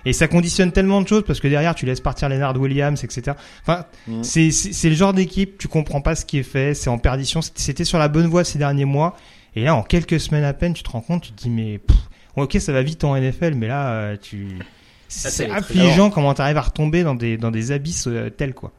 [0.06, 3.36] Et ça conditionne tellement de choses parce que derrière tu laisses partir Leonard Williams, etc.
[3.62, 3.84] Enfin,
[4.22, 7.40] c'est, c'est le genre d'équipe, tu comprends pas ce qui est fait, c'est en perdition.
[7.42, 9.16] C'était- sur la bonne voie ces derniers mois.
[9.56, 11.78] Et là, en quelques semaines à peine, tu te rends compte, tu te dis mais,
[11.78, 11.96] pff,
[12.36, 14.58] ok, ça va vite en NFL, mais là, euh, tu,
[15.08, 18.72] c'est, affligeant comment t'arrives à retomber dans des, dans des abysses euh, tels quoi.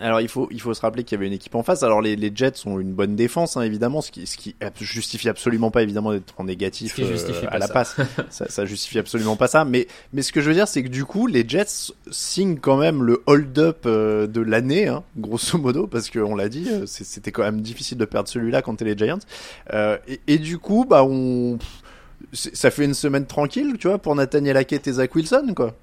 [0.00, 1.82] Alors il faut il faut se rappeler qu'il y avait une équipe en face.
[1.82, 5.28] Alors les, les Jets ont une bonne défense hein, évidemment, ce qui ce qui justifie
[5.28, 7.16] absolument pas évidemment d'être en négatif euh,
[7.48, 7.72] à la ça.
[7.72, 7.96] passe.
[8.30, 9.64] ça, ça justifie absolument pas ça.
[9.64, 12.76] Mais mais ce que je veux dire c'est que du coup les Jets signent quand
[12.76, 17.32] même le hold-up euh, de l'année, hein, grosso modo, parce qu'on l'a dit, euh, c'était
[17.32, 19.18] quand même difficile de perdre celui-là quand t'es les Giants.
[19.72, 21.58] Euh, et, et du coup bah on
[22.32, 25.74] ça fait une semaine tranquille, tu vois, pour Nathaniel Hackett et Zach Wilson quoi.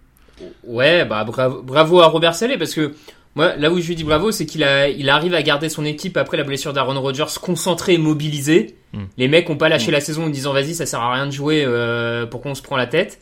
[0.64, 2.94] Ouais, bah bravo, bravo à Robert Saleh parce que
[3.38, 5.86] Moi, là où je lui dis bravo, c'est qu'il a, il arrive à garder son
[5.86, 8.76] équipe après la blessure d'Aaron Rodgers concentrée et mobilisée.
[8.94, 9.04] Mm.
[9.18, 11.32] Les mecs ont pas lâché la saison en disant vas-y, ça sert à rien de
[11.32, 13.20] jouer, euh, pourquoi on se prend la tête.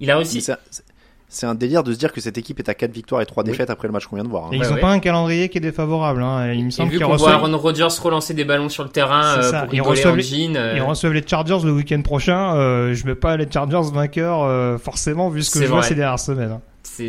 [0.00, 0.40] Il a réussi.
[0.40, 3.42] c'est- un délire de se dire que cette équipe est à 4 victoires et 3
[3.44, 4.44] défaites après le match qu'on vient de voir.
[4.46, 4.50] hein.
[4.52, 4.80] Et ils ont ouais.
[4.80, 6.22] pas un calendrier qui est défavorable.
[6.22, 6.52] Hein.
[6.54, 8.84] Il me Et semble vu qu'ils qu'on voit reçoivent, Aaron Rodgers relancer des ballons sur
[8.84, 11.58] le terrain euh, pour Ils rigoler reçoivent en les- jean, euh, ils reçoivent les Chargers
[11.64, 12.54] le week-end prochain.
[12.56, 15.82] Euh, je mets pas les Chargers vainqueurs euh, forcément vu ce que C'est je vois
[15.82, 16.52] ces dernières semaines.
[16.52, 16.60] hein.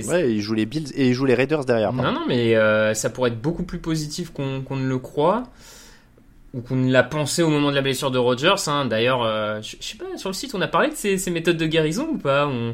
[0.01, 1.93] C'est- Ouais, ils jouent les Bills et ils jouent les Raiders derrière.
[1.93, 2.19] Non, pardon.
[2.21, 5.43] non, mais euh, ça pourrait être beaucoup plus positif qu'on ne le croit.
[6.53, 8.55] Ou qu'on ne l'a pensé au moment de la blessure de Rodgers.
[8.67, 8.85] hein.
[8.85, 11.29] D'ailleurs, euh, je je sais pas, sur le site, on a parlé de ces, ces
[11.29, 12.47] méthodes de guérison ou pas?
[12.47, 12.73] On-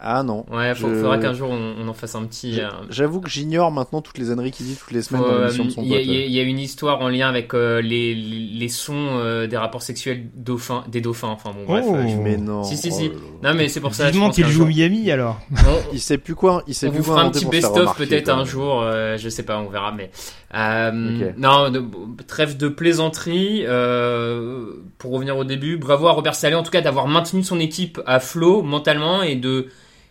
[0.00, 0.46] Ah non.
[0.50, 2.60] Ouais, Je- faudra qu'un jour on, on en fasse un petit.
[2.60, 5.38] Euh, J'avoue que j'ignore maintenant toutes les âneries qu'il dit toutes les semaines faut, dans
[5.38, 6.06] l'émission de son Il y, a- pote.
[6.06, 8.94] il y a- il y a une histoire en lien avec euh, les, les, sons
[9.18, 11.28] euh, des rapports sexuels dauphins, des dauphins.
[11.28, 11.84] Enfin bon, bref.
[11.88, 11.94] Oh.
[11.96, 12.62] euh, je- Mais non.
[12.62, 13.10] Si, si, oh si.
[13.42, 14.10] Non, mais c'est pour ça.
[14.10, 15.40] Vivement qu'il joue jour- Miami alors.
[15.92, 16.62] Il sait plus quoi.
[16.68, 19.28] Il sait on plus vous quoi fera un petit best-of peut-être un jour, euh, je
[19.28, 20.10] sais pas, on verra, mais
[20.54, 21.34] euh, Ok.
[21.38, 21.84] non, de-
[22.26, 23.64] trêve de plaisanterie.
[23.66, 24.66] euh,
[24.98, 28.00] pour revenir au début, bravo à Robert Saleh en tout cas d'avoir maintenu son équipe
[28.06, 29.66] à flot mentalement et de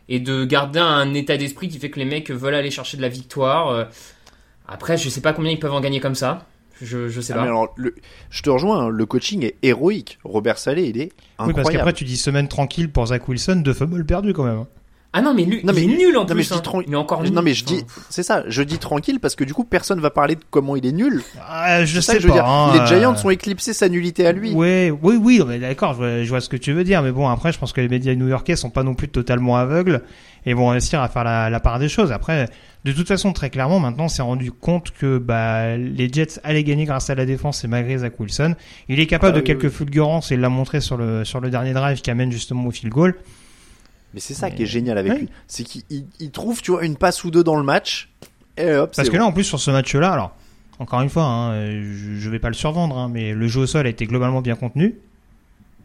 [0.09, 3.01] et de garder un état d'esprit qui fait que les mecs veulent aller chercher de
[3.01, 3.69] la victoire.
[3.69, 3.85] euh.
[4.67, 6.45] Après, je sais pas combien ils peuvent en gagner comme ça.
[6.81, 7.41] Je, je sais Ah, pas.
[7.43, 7.95] mais alors, le-
[8.29, 10.19] je te rejoins, hein, le coaching est héroïque.
[10.23, 11.77] Robert Saleh, il est Oui, parce incroyable.
[11.77, 14.65] qu'après tu dis semaine tranquille pour Zach Wilson, deux fumbles perdus quand même.
[15.17, 16.43] Ah non, mais lui, Non, mais- il est nul en non, mais plus.
[16.43, 16.61] je dis hein.
[16.63, 17.33] tran- Il est encore nul.
[17.33, 20.09] non mais je dis, c'est ça, je dis tranquille parce que du coup personne va
[20.11, 21.23] parler de comment il est nul.
[21.47, 22.39] Ah, je ça sais que je veux pas.
[22.41, 22.45] dire.
[22.47, 24.53] hein, les Giants euh, ont éclipsé sa nullité à lui.
[24.53, 27.11] Ouais, oui, oui, mais d'accord, je vois, je vois ce que tu veux dire, mais
[27.11, 30.01] bon, après, je pense que les médias new-yorkais sont pas non plus totalement aveugles
[30.45, 32.11] et vont réussir à faire la, la part des choses.
[32.11, 32.47] Après,
[32.85, 36.63] de toute façon, très clairement, maintenant, on s'est rendu compte que bah, les Jets allaient
[36.63, 38.55] gagner grâce à la défense et malgré Zach Wilson.
[38.87, 39.69] Il est capable Ah de oui, quelques oui.
[39.71, 42.71] fulgurances et il l'a montré sur le sur le dernier drive qui amène justement au
[42.71, 43.15] field goal.
[44.13, 46.71] Mais c'est ça Mais- qui est génial avec lui, c'est qu'il il- il trouve, tu
[46.71, 48.09] vois, une passe ou deux dans le match.
[48.57, 49.19] Et hop, Parce que bon.
[49.19, 50.35] là, en plus, sur ce match-là, alors,
[50.79, 53.67] encore une fois, hein, je, je vais pas le survendre, hein, mais le jeu au
[53.67, 54.95] sol a été globalement bien contenu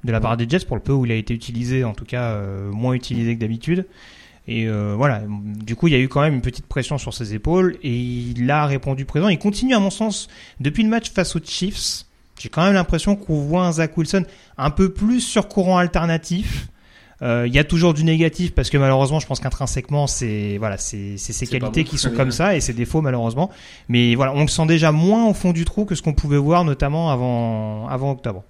[0.04, 2.04] de la part des Jets pour le peu où il a été utilisé, en tout
[2.04, 3.86] cas euh, moins utilisé que d'habitude.
[4.48, 7.14] Et euh, voilà, du coup, il y a eu quand même une petite pression sur
[7.14, 9.28] ses épaules et il a répondu présent.
[9.28, 10.26] Il continue, à mon sens,
[10.58, 12.04] depuis le match face aux Chiefs.
[12.40, 14.24] J'ai quand même l'impression qu'on voit un Zach Wilson
[14.58, 16.66] un peu plus sur courant alternatif.
[17.22, 20.76] Euh, Il y a toujours du négatif parce que malheureusement, je pense qu'intrinsèquement, c'est voilà,
[20.76, 21.88] c'est c'est ses qualités bon.
[21.90, 23.50] qui sont comme ça et ses défauts malheureusement.
[23.88, 26.36] Mais voilà, on le sent déjà moins au fond du trou que ce qu'on pouvait
[26.38, 28.42] voir notamment avant avant octobre.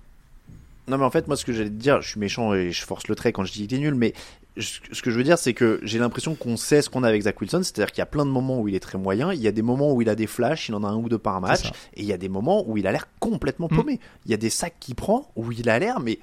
[0.88, 2.82] Non mais en fait moi ce que j'allais te dire, je suis méchant et je
[2.84, 4.14] force le trait quand je dis qu'il est nul, mais
[4.58, 7.22] ce que je veux dire c'est que j'ai l'impression qu'on sait ce qu'on a avec
[7.22, 9.40] Zach Wilson, c'est-à-dire qu'il y a plein de moments où il est très moyen, il
[9.40, 11.18] y a des moments où il a des flashs, il en a un ou deux
[11.18, 13.76] par match, et il y a des moments où il a l'air complètement Mm.
[13.76, 14.00] paumé.
[14.26, 16.18] Il y a des sacs qu'il prend où il a l'air mais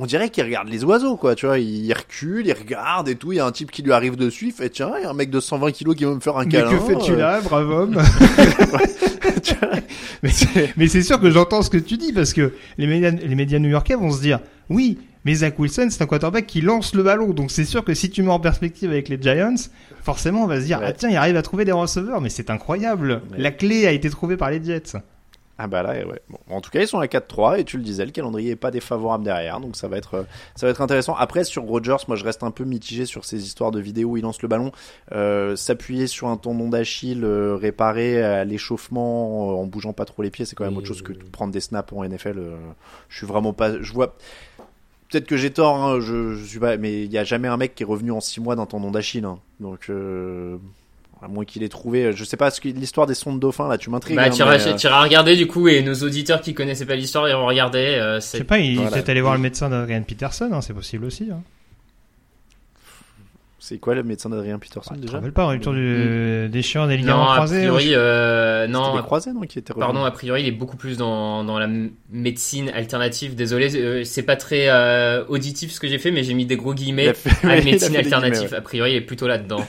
[0.00, 3.32] on dirait qu'il regarde les oiseaux quoi, tu vois, il recule, il regarde et tout,
[3.32, 5.10] il y a un type qui lui arrive dessus, il fait tiens, il y a
[5.10, 6.70] un mec de 120 kilos qui veut me faire un câlin.
[7.14, 7.98] euh, là, brave homme.
[10.22, 10.30] Mais,
[10.76, 13.58] mais c'est sûr que j'entends ce que tu dis parce que les médias, les médias
[13.60, 17.28] new-yorkais vont se dire oui, mais Zach Wilson c'est un quarterback qui lance le ballon
[17.30, 19.54] donc c'est sûr que si tu mets en perspective avec les Giants,
[20.02, 20.86] forcément on va se dire Ouais.
[20.88, 23.22] ah tiens il arrive à trouver des receveurs mais c'est incroyable.
[23.30, 23.38] Ouais.
[23.38, 24.94] La clé a été trouvée par les Jets.
[25.60, 26.22] Ah bah là, ouais.
[26.30, 28.56] Bon, en tout cas, ils sont à 4-3 et tu le disais, le calendrier est
[28.56, 30.24] pas défavorable derrière, donc ça va être,
[30.54, 31.16] ça va être intéressant.
[31.16, 34.16] Après, sur Rogers, moi, je reste un peu mitigé sur ces histoires de vidéos où
[34.16, 34.70] il lance le ballon,
[35.10, 40.22] euh, s'appuyer sur un tendon d'Achille euh, réparé à l'échauffement euh, en bougeant pas trop
[40.22, 42.40] les pieds, c'est quand même Oui, autre chose que de prendre des snaps en NFL.
[43.08, 44.14] je suis vraiment pas, je vois.
[45.10, 47.56] Peut-être que j'ai tort, hein, je, je suis pas, mais il y a jamais un
[47.56, 49.40] mec qui est revenu en 6 mois d'un tendon d'Achille, hein.
[49.58, 49.90] donc.
[51.22, 51.24] Euh...
[51.24, 53.68] À moins qu'il ait trouvé, je sais pas ce que l'histoire des sons de dauphin
[53.68, 54.16] là, tu m'intrigues.
[54.16, 56.54] Bah, hein, tu iras mais, euh, tu iras regarder du coup, et nos auditeurs qui
[56.54, 57.78] connaissaient pas l'histoire iront regarder.
[57.78, 58.90] euh, Je sais pas, il Voilà.
[58.92, 61.28] peut-être allé voir le médecin d'Adrian Peterson, hein, c'est possible aussi.
[61.32, 61.42] Hein.
[63.60, 66.86] C'est quoi le médecin d'Adrien Peterson Je me déjà rappelle pas, rupture du, des chiens,
[66.86, 67.58] des ligaments Non, a croisés.
[67.58, 71.42] priori, euh, non, les croisés, non, qui Pardon, a priori, il est beaucoup plus dans,
[71.44, 71.68] dans la
[72.10, 73.34] médecine alternative.
[73.34, 76.56] Désolé, euh, c'est pas très euh, auditif ce que j'ai fait, mais j'ai mis des
[76.56, 78.54] gros Il guillemets a fait- à a médecine des alternative.
[78.54, 79.66] A priori, il est plutôt là-dedans.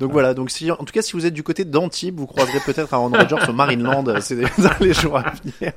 [0.00, 2.60] Donc voilà, donc si, en tout cas, si vous êtes du côté d'Antibes, vous croiserez
[2.60, 5.72] peut-être Aaron Rodgers au Marineland, c'est des- dans les jours à venir.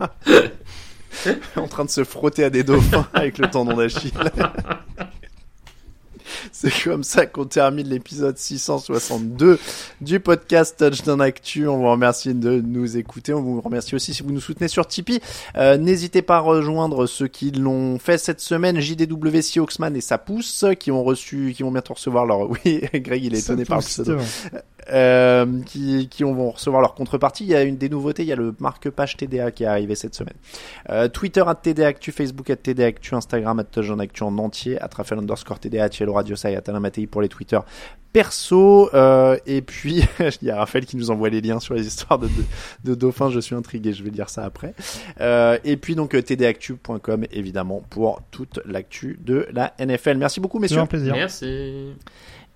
[1.56, 4.12] en train de se frotter à des dauphins avec le tendon d'Achille.
[6.52, 9.60] C'est comme ça qu'on termine l'épisode 662
[10.02, 11.68] du podcast Touchdown Actu.
[11.68, 13.34] On vous remercie de nous écouter.
[13.34, 15.20] On vous remercie aussi si vous nous soutenez sur Tipeee.
[15.58, 18.80] Euh, N'hésitez pas à rejoindre ceux qui l'ont fait cette semaine.
[18.80, 23.24] JDW, Sioxman et sa pousse qui ont reçu, qui vont bientôt recevoir leur, oui, Greg,
[23.24, 24.18] il est étonné par le pseudo.
[24.92, 27.44] euh, qui, qui vont recevoir leur contrepartie.
[27.44, 29.96] Il y a une des nouveautés, il y a le marque-page TDA qui est arrivé
[29.96, 30.36] cette semaine.
[30.90, 33.66] Euh, Twitter at TDA Actu, Facebook at TDA Actu, Instagram at
[34.00, 37.30] Actu en entier, at Raphaël underscore TDA, Cielo Radio Sai, at Alain Mattei pour les
[37.30, 37.60] Twitter
[38.14, 38.90] perso.
[38.94, 40.04] Euh, et puis,
[40.42, 42.44] il y a Raphaël qui nous envoie les liens sur les histoires de, de,
[42.84, 43.30] de dauphins.
[43.30, 44.74] Je suis intrigué, je vais dire ça après.
[45.20, 50.18] Euh, et puis donc tdactu.com évidemment pour toute l'actu de la NFL.
[50.18, 50.80] Merci beaucoup messieurs.
[50.80, 51.14] un plaisir.
[51.14, 51.94] Merci.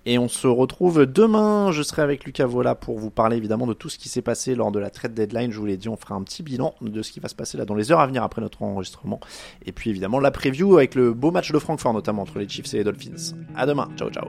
[0.08, 1.72] Et on se retrouve demain.
[1.72, 4.54] Je serai avec Lucas Vola pour vous parler évidemment de tout ce qui s'est passé
[4.54, 5.50] lors de la trade deadline.
[5.50, 7.58] Je vous l'ai dit, on fera un petit bilan de ce qui va se passer
[7.58, 9.18] là dans les heures à venir après notre enregistrement.
[9.64, 12.72] Et puis évidemment la preview avec le beau match de Francfort notamment entre les Chiefs
[12.74, 13.34] et les Dolphins.
[13.56, 13.88] À demain.
[13.96, 14.28] Ciao ciao.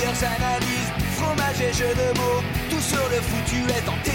[0.00, 4.14] Les fromage et de mots, tout sur le foutu est en.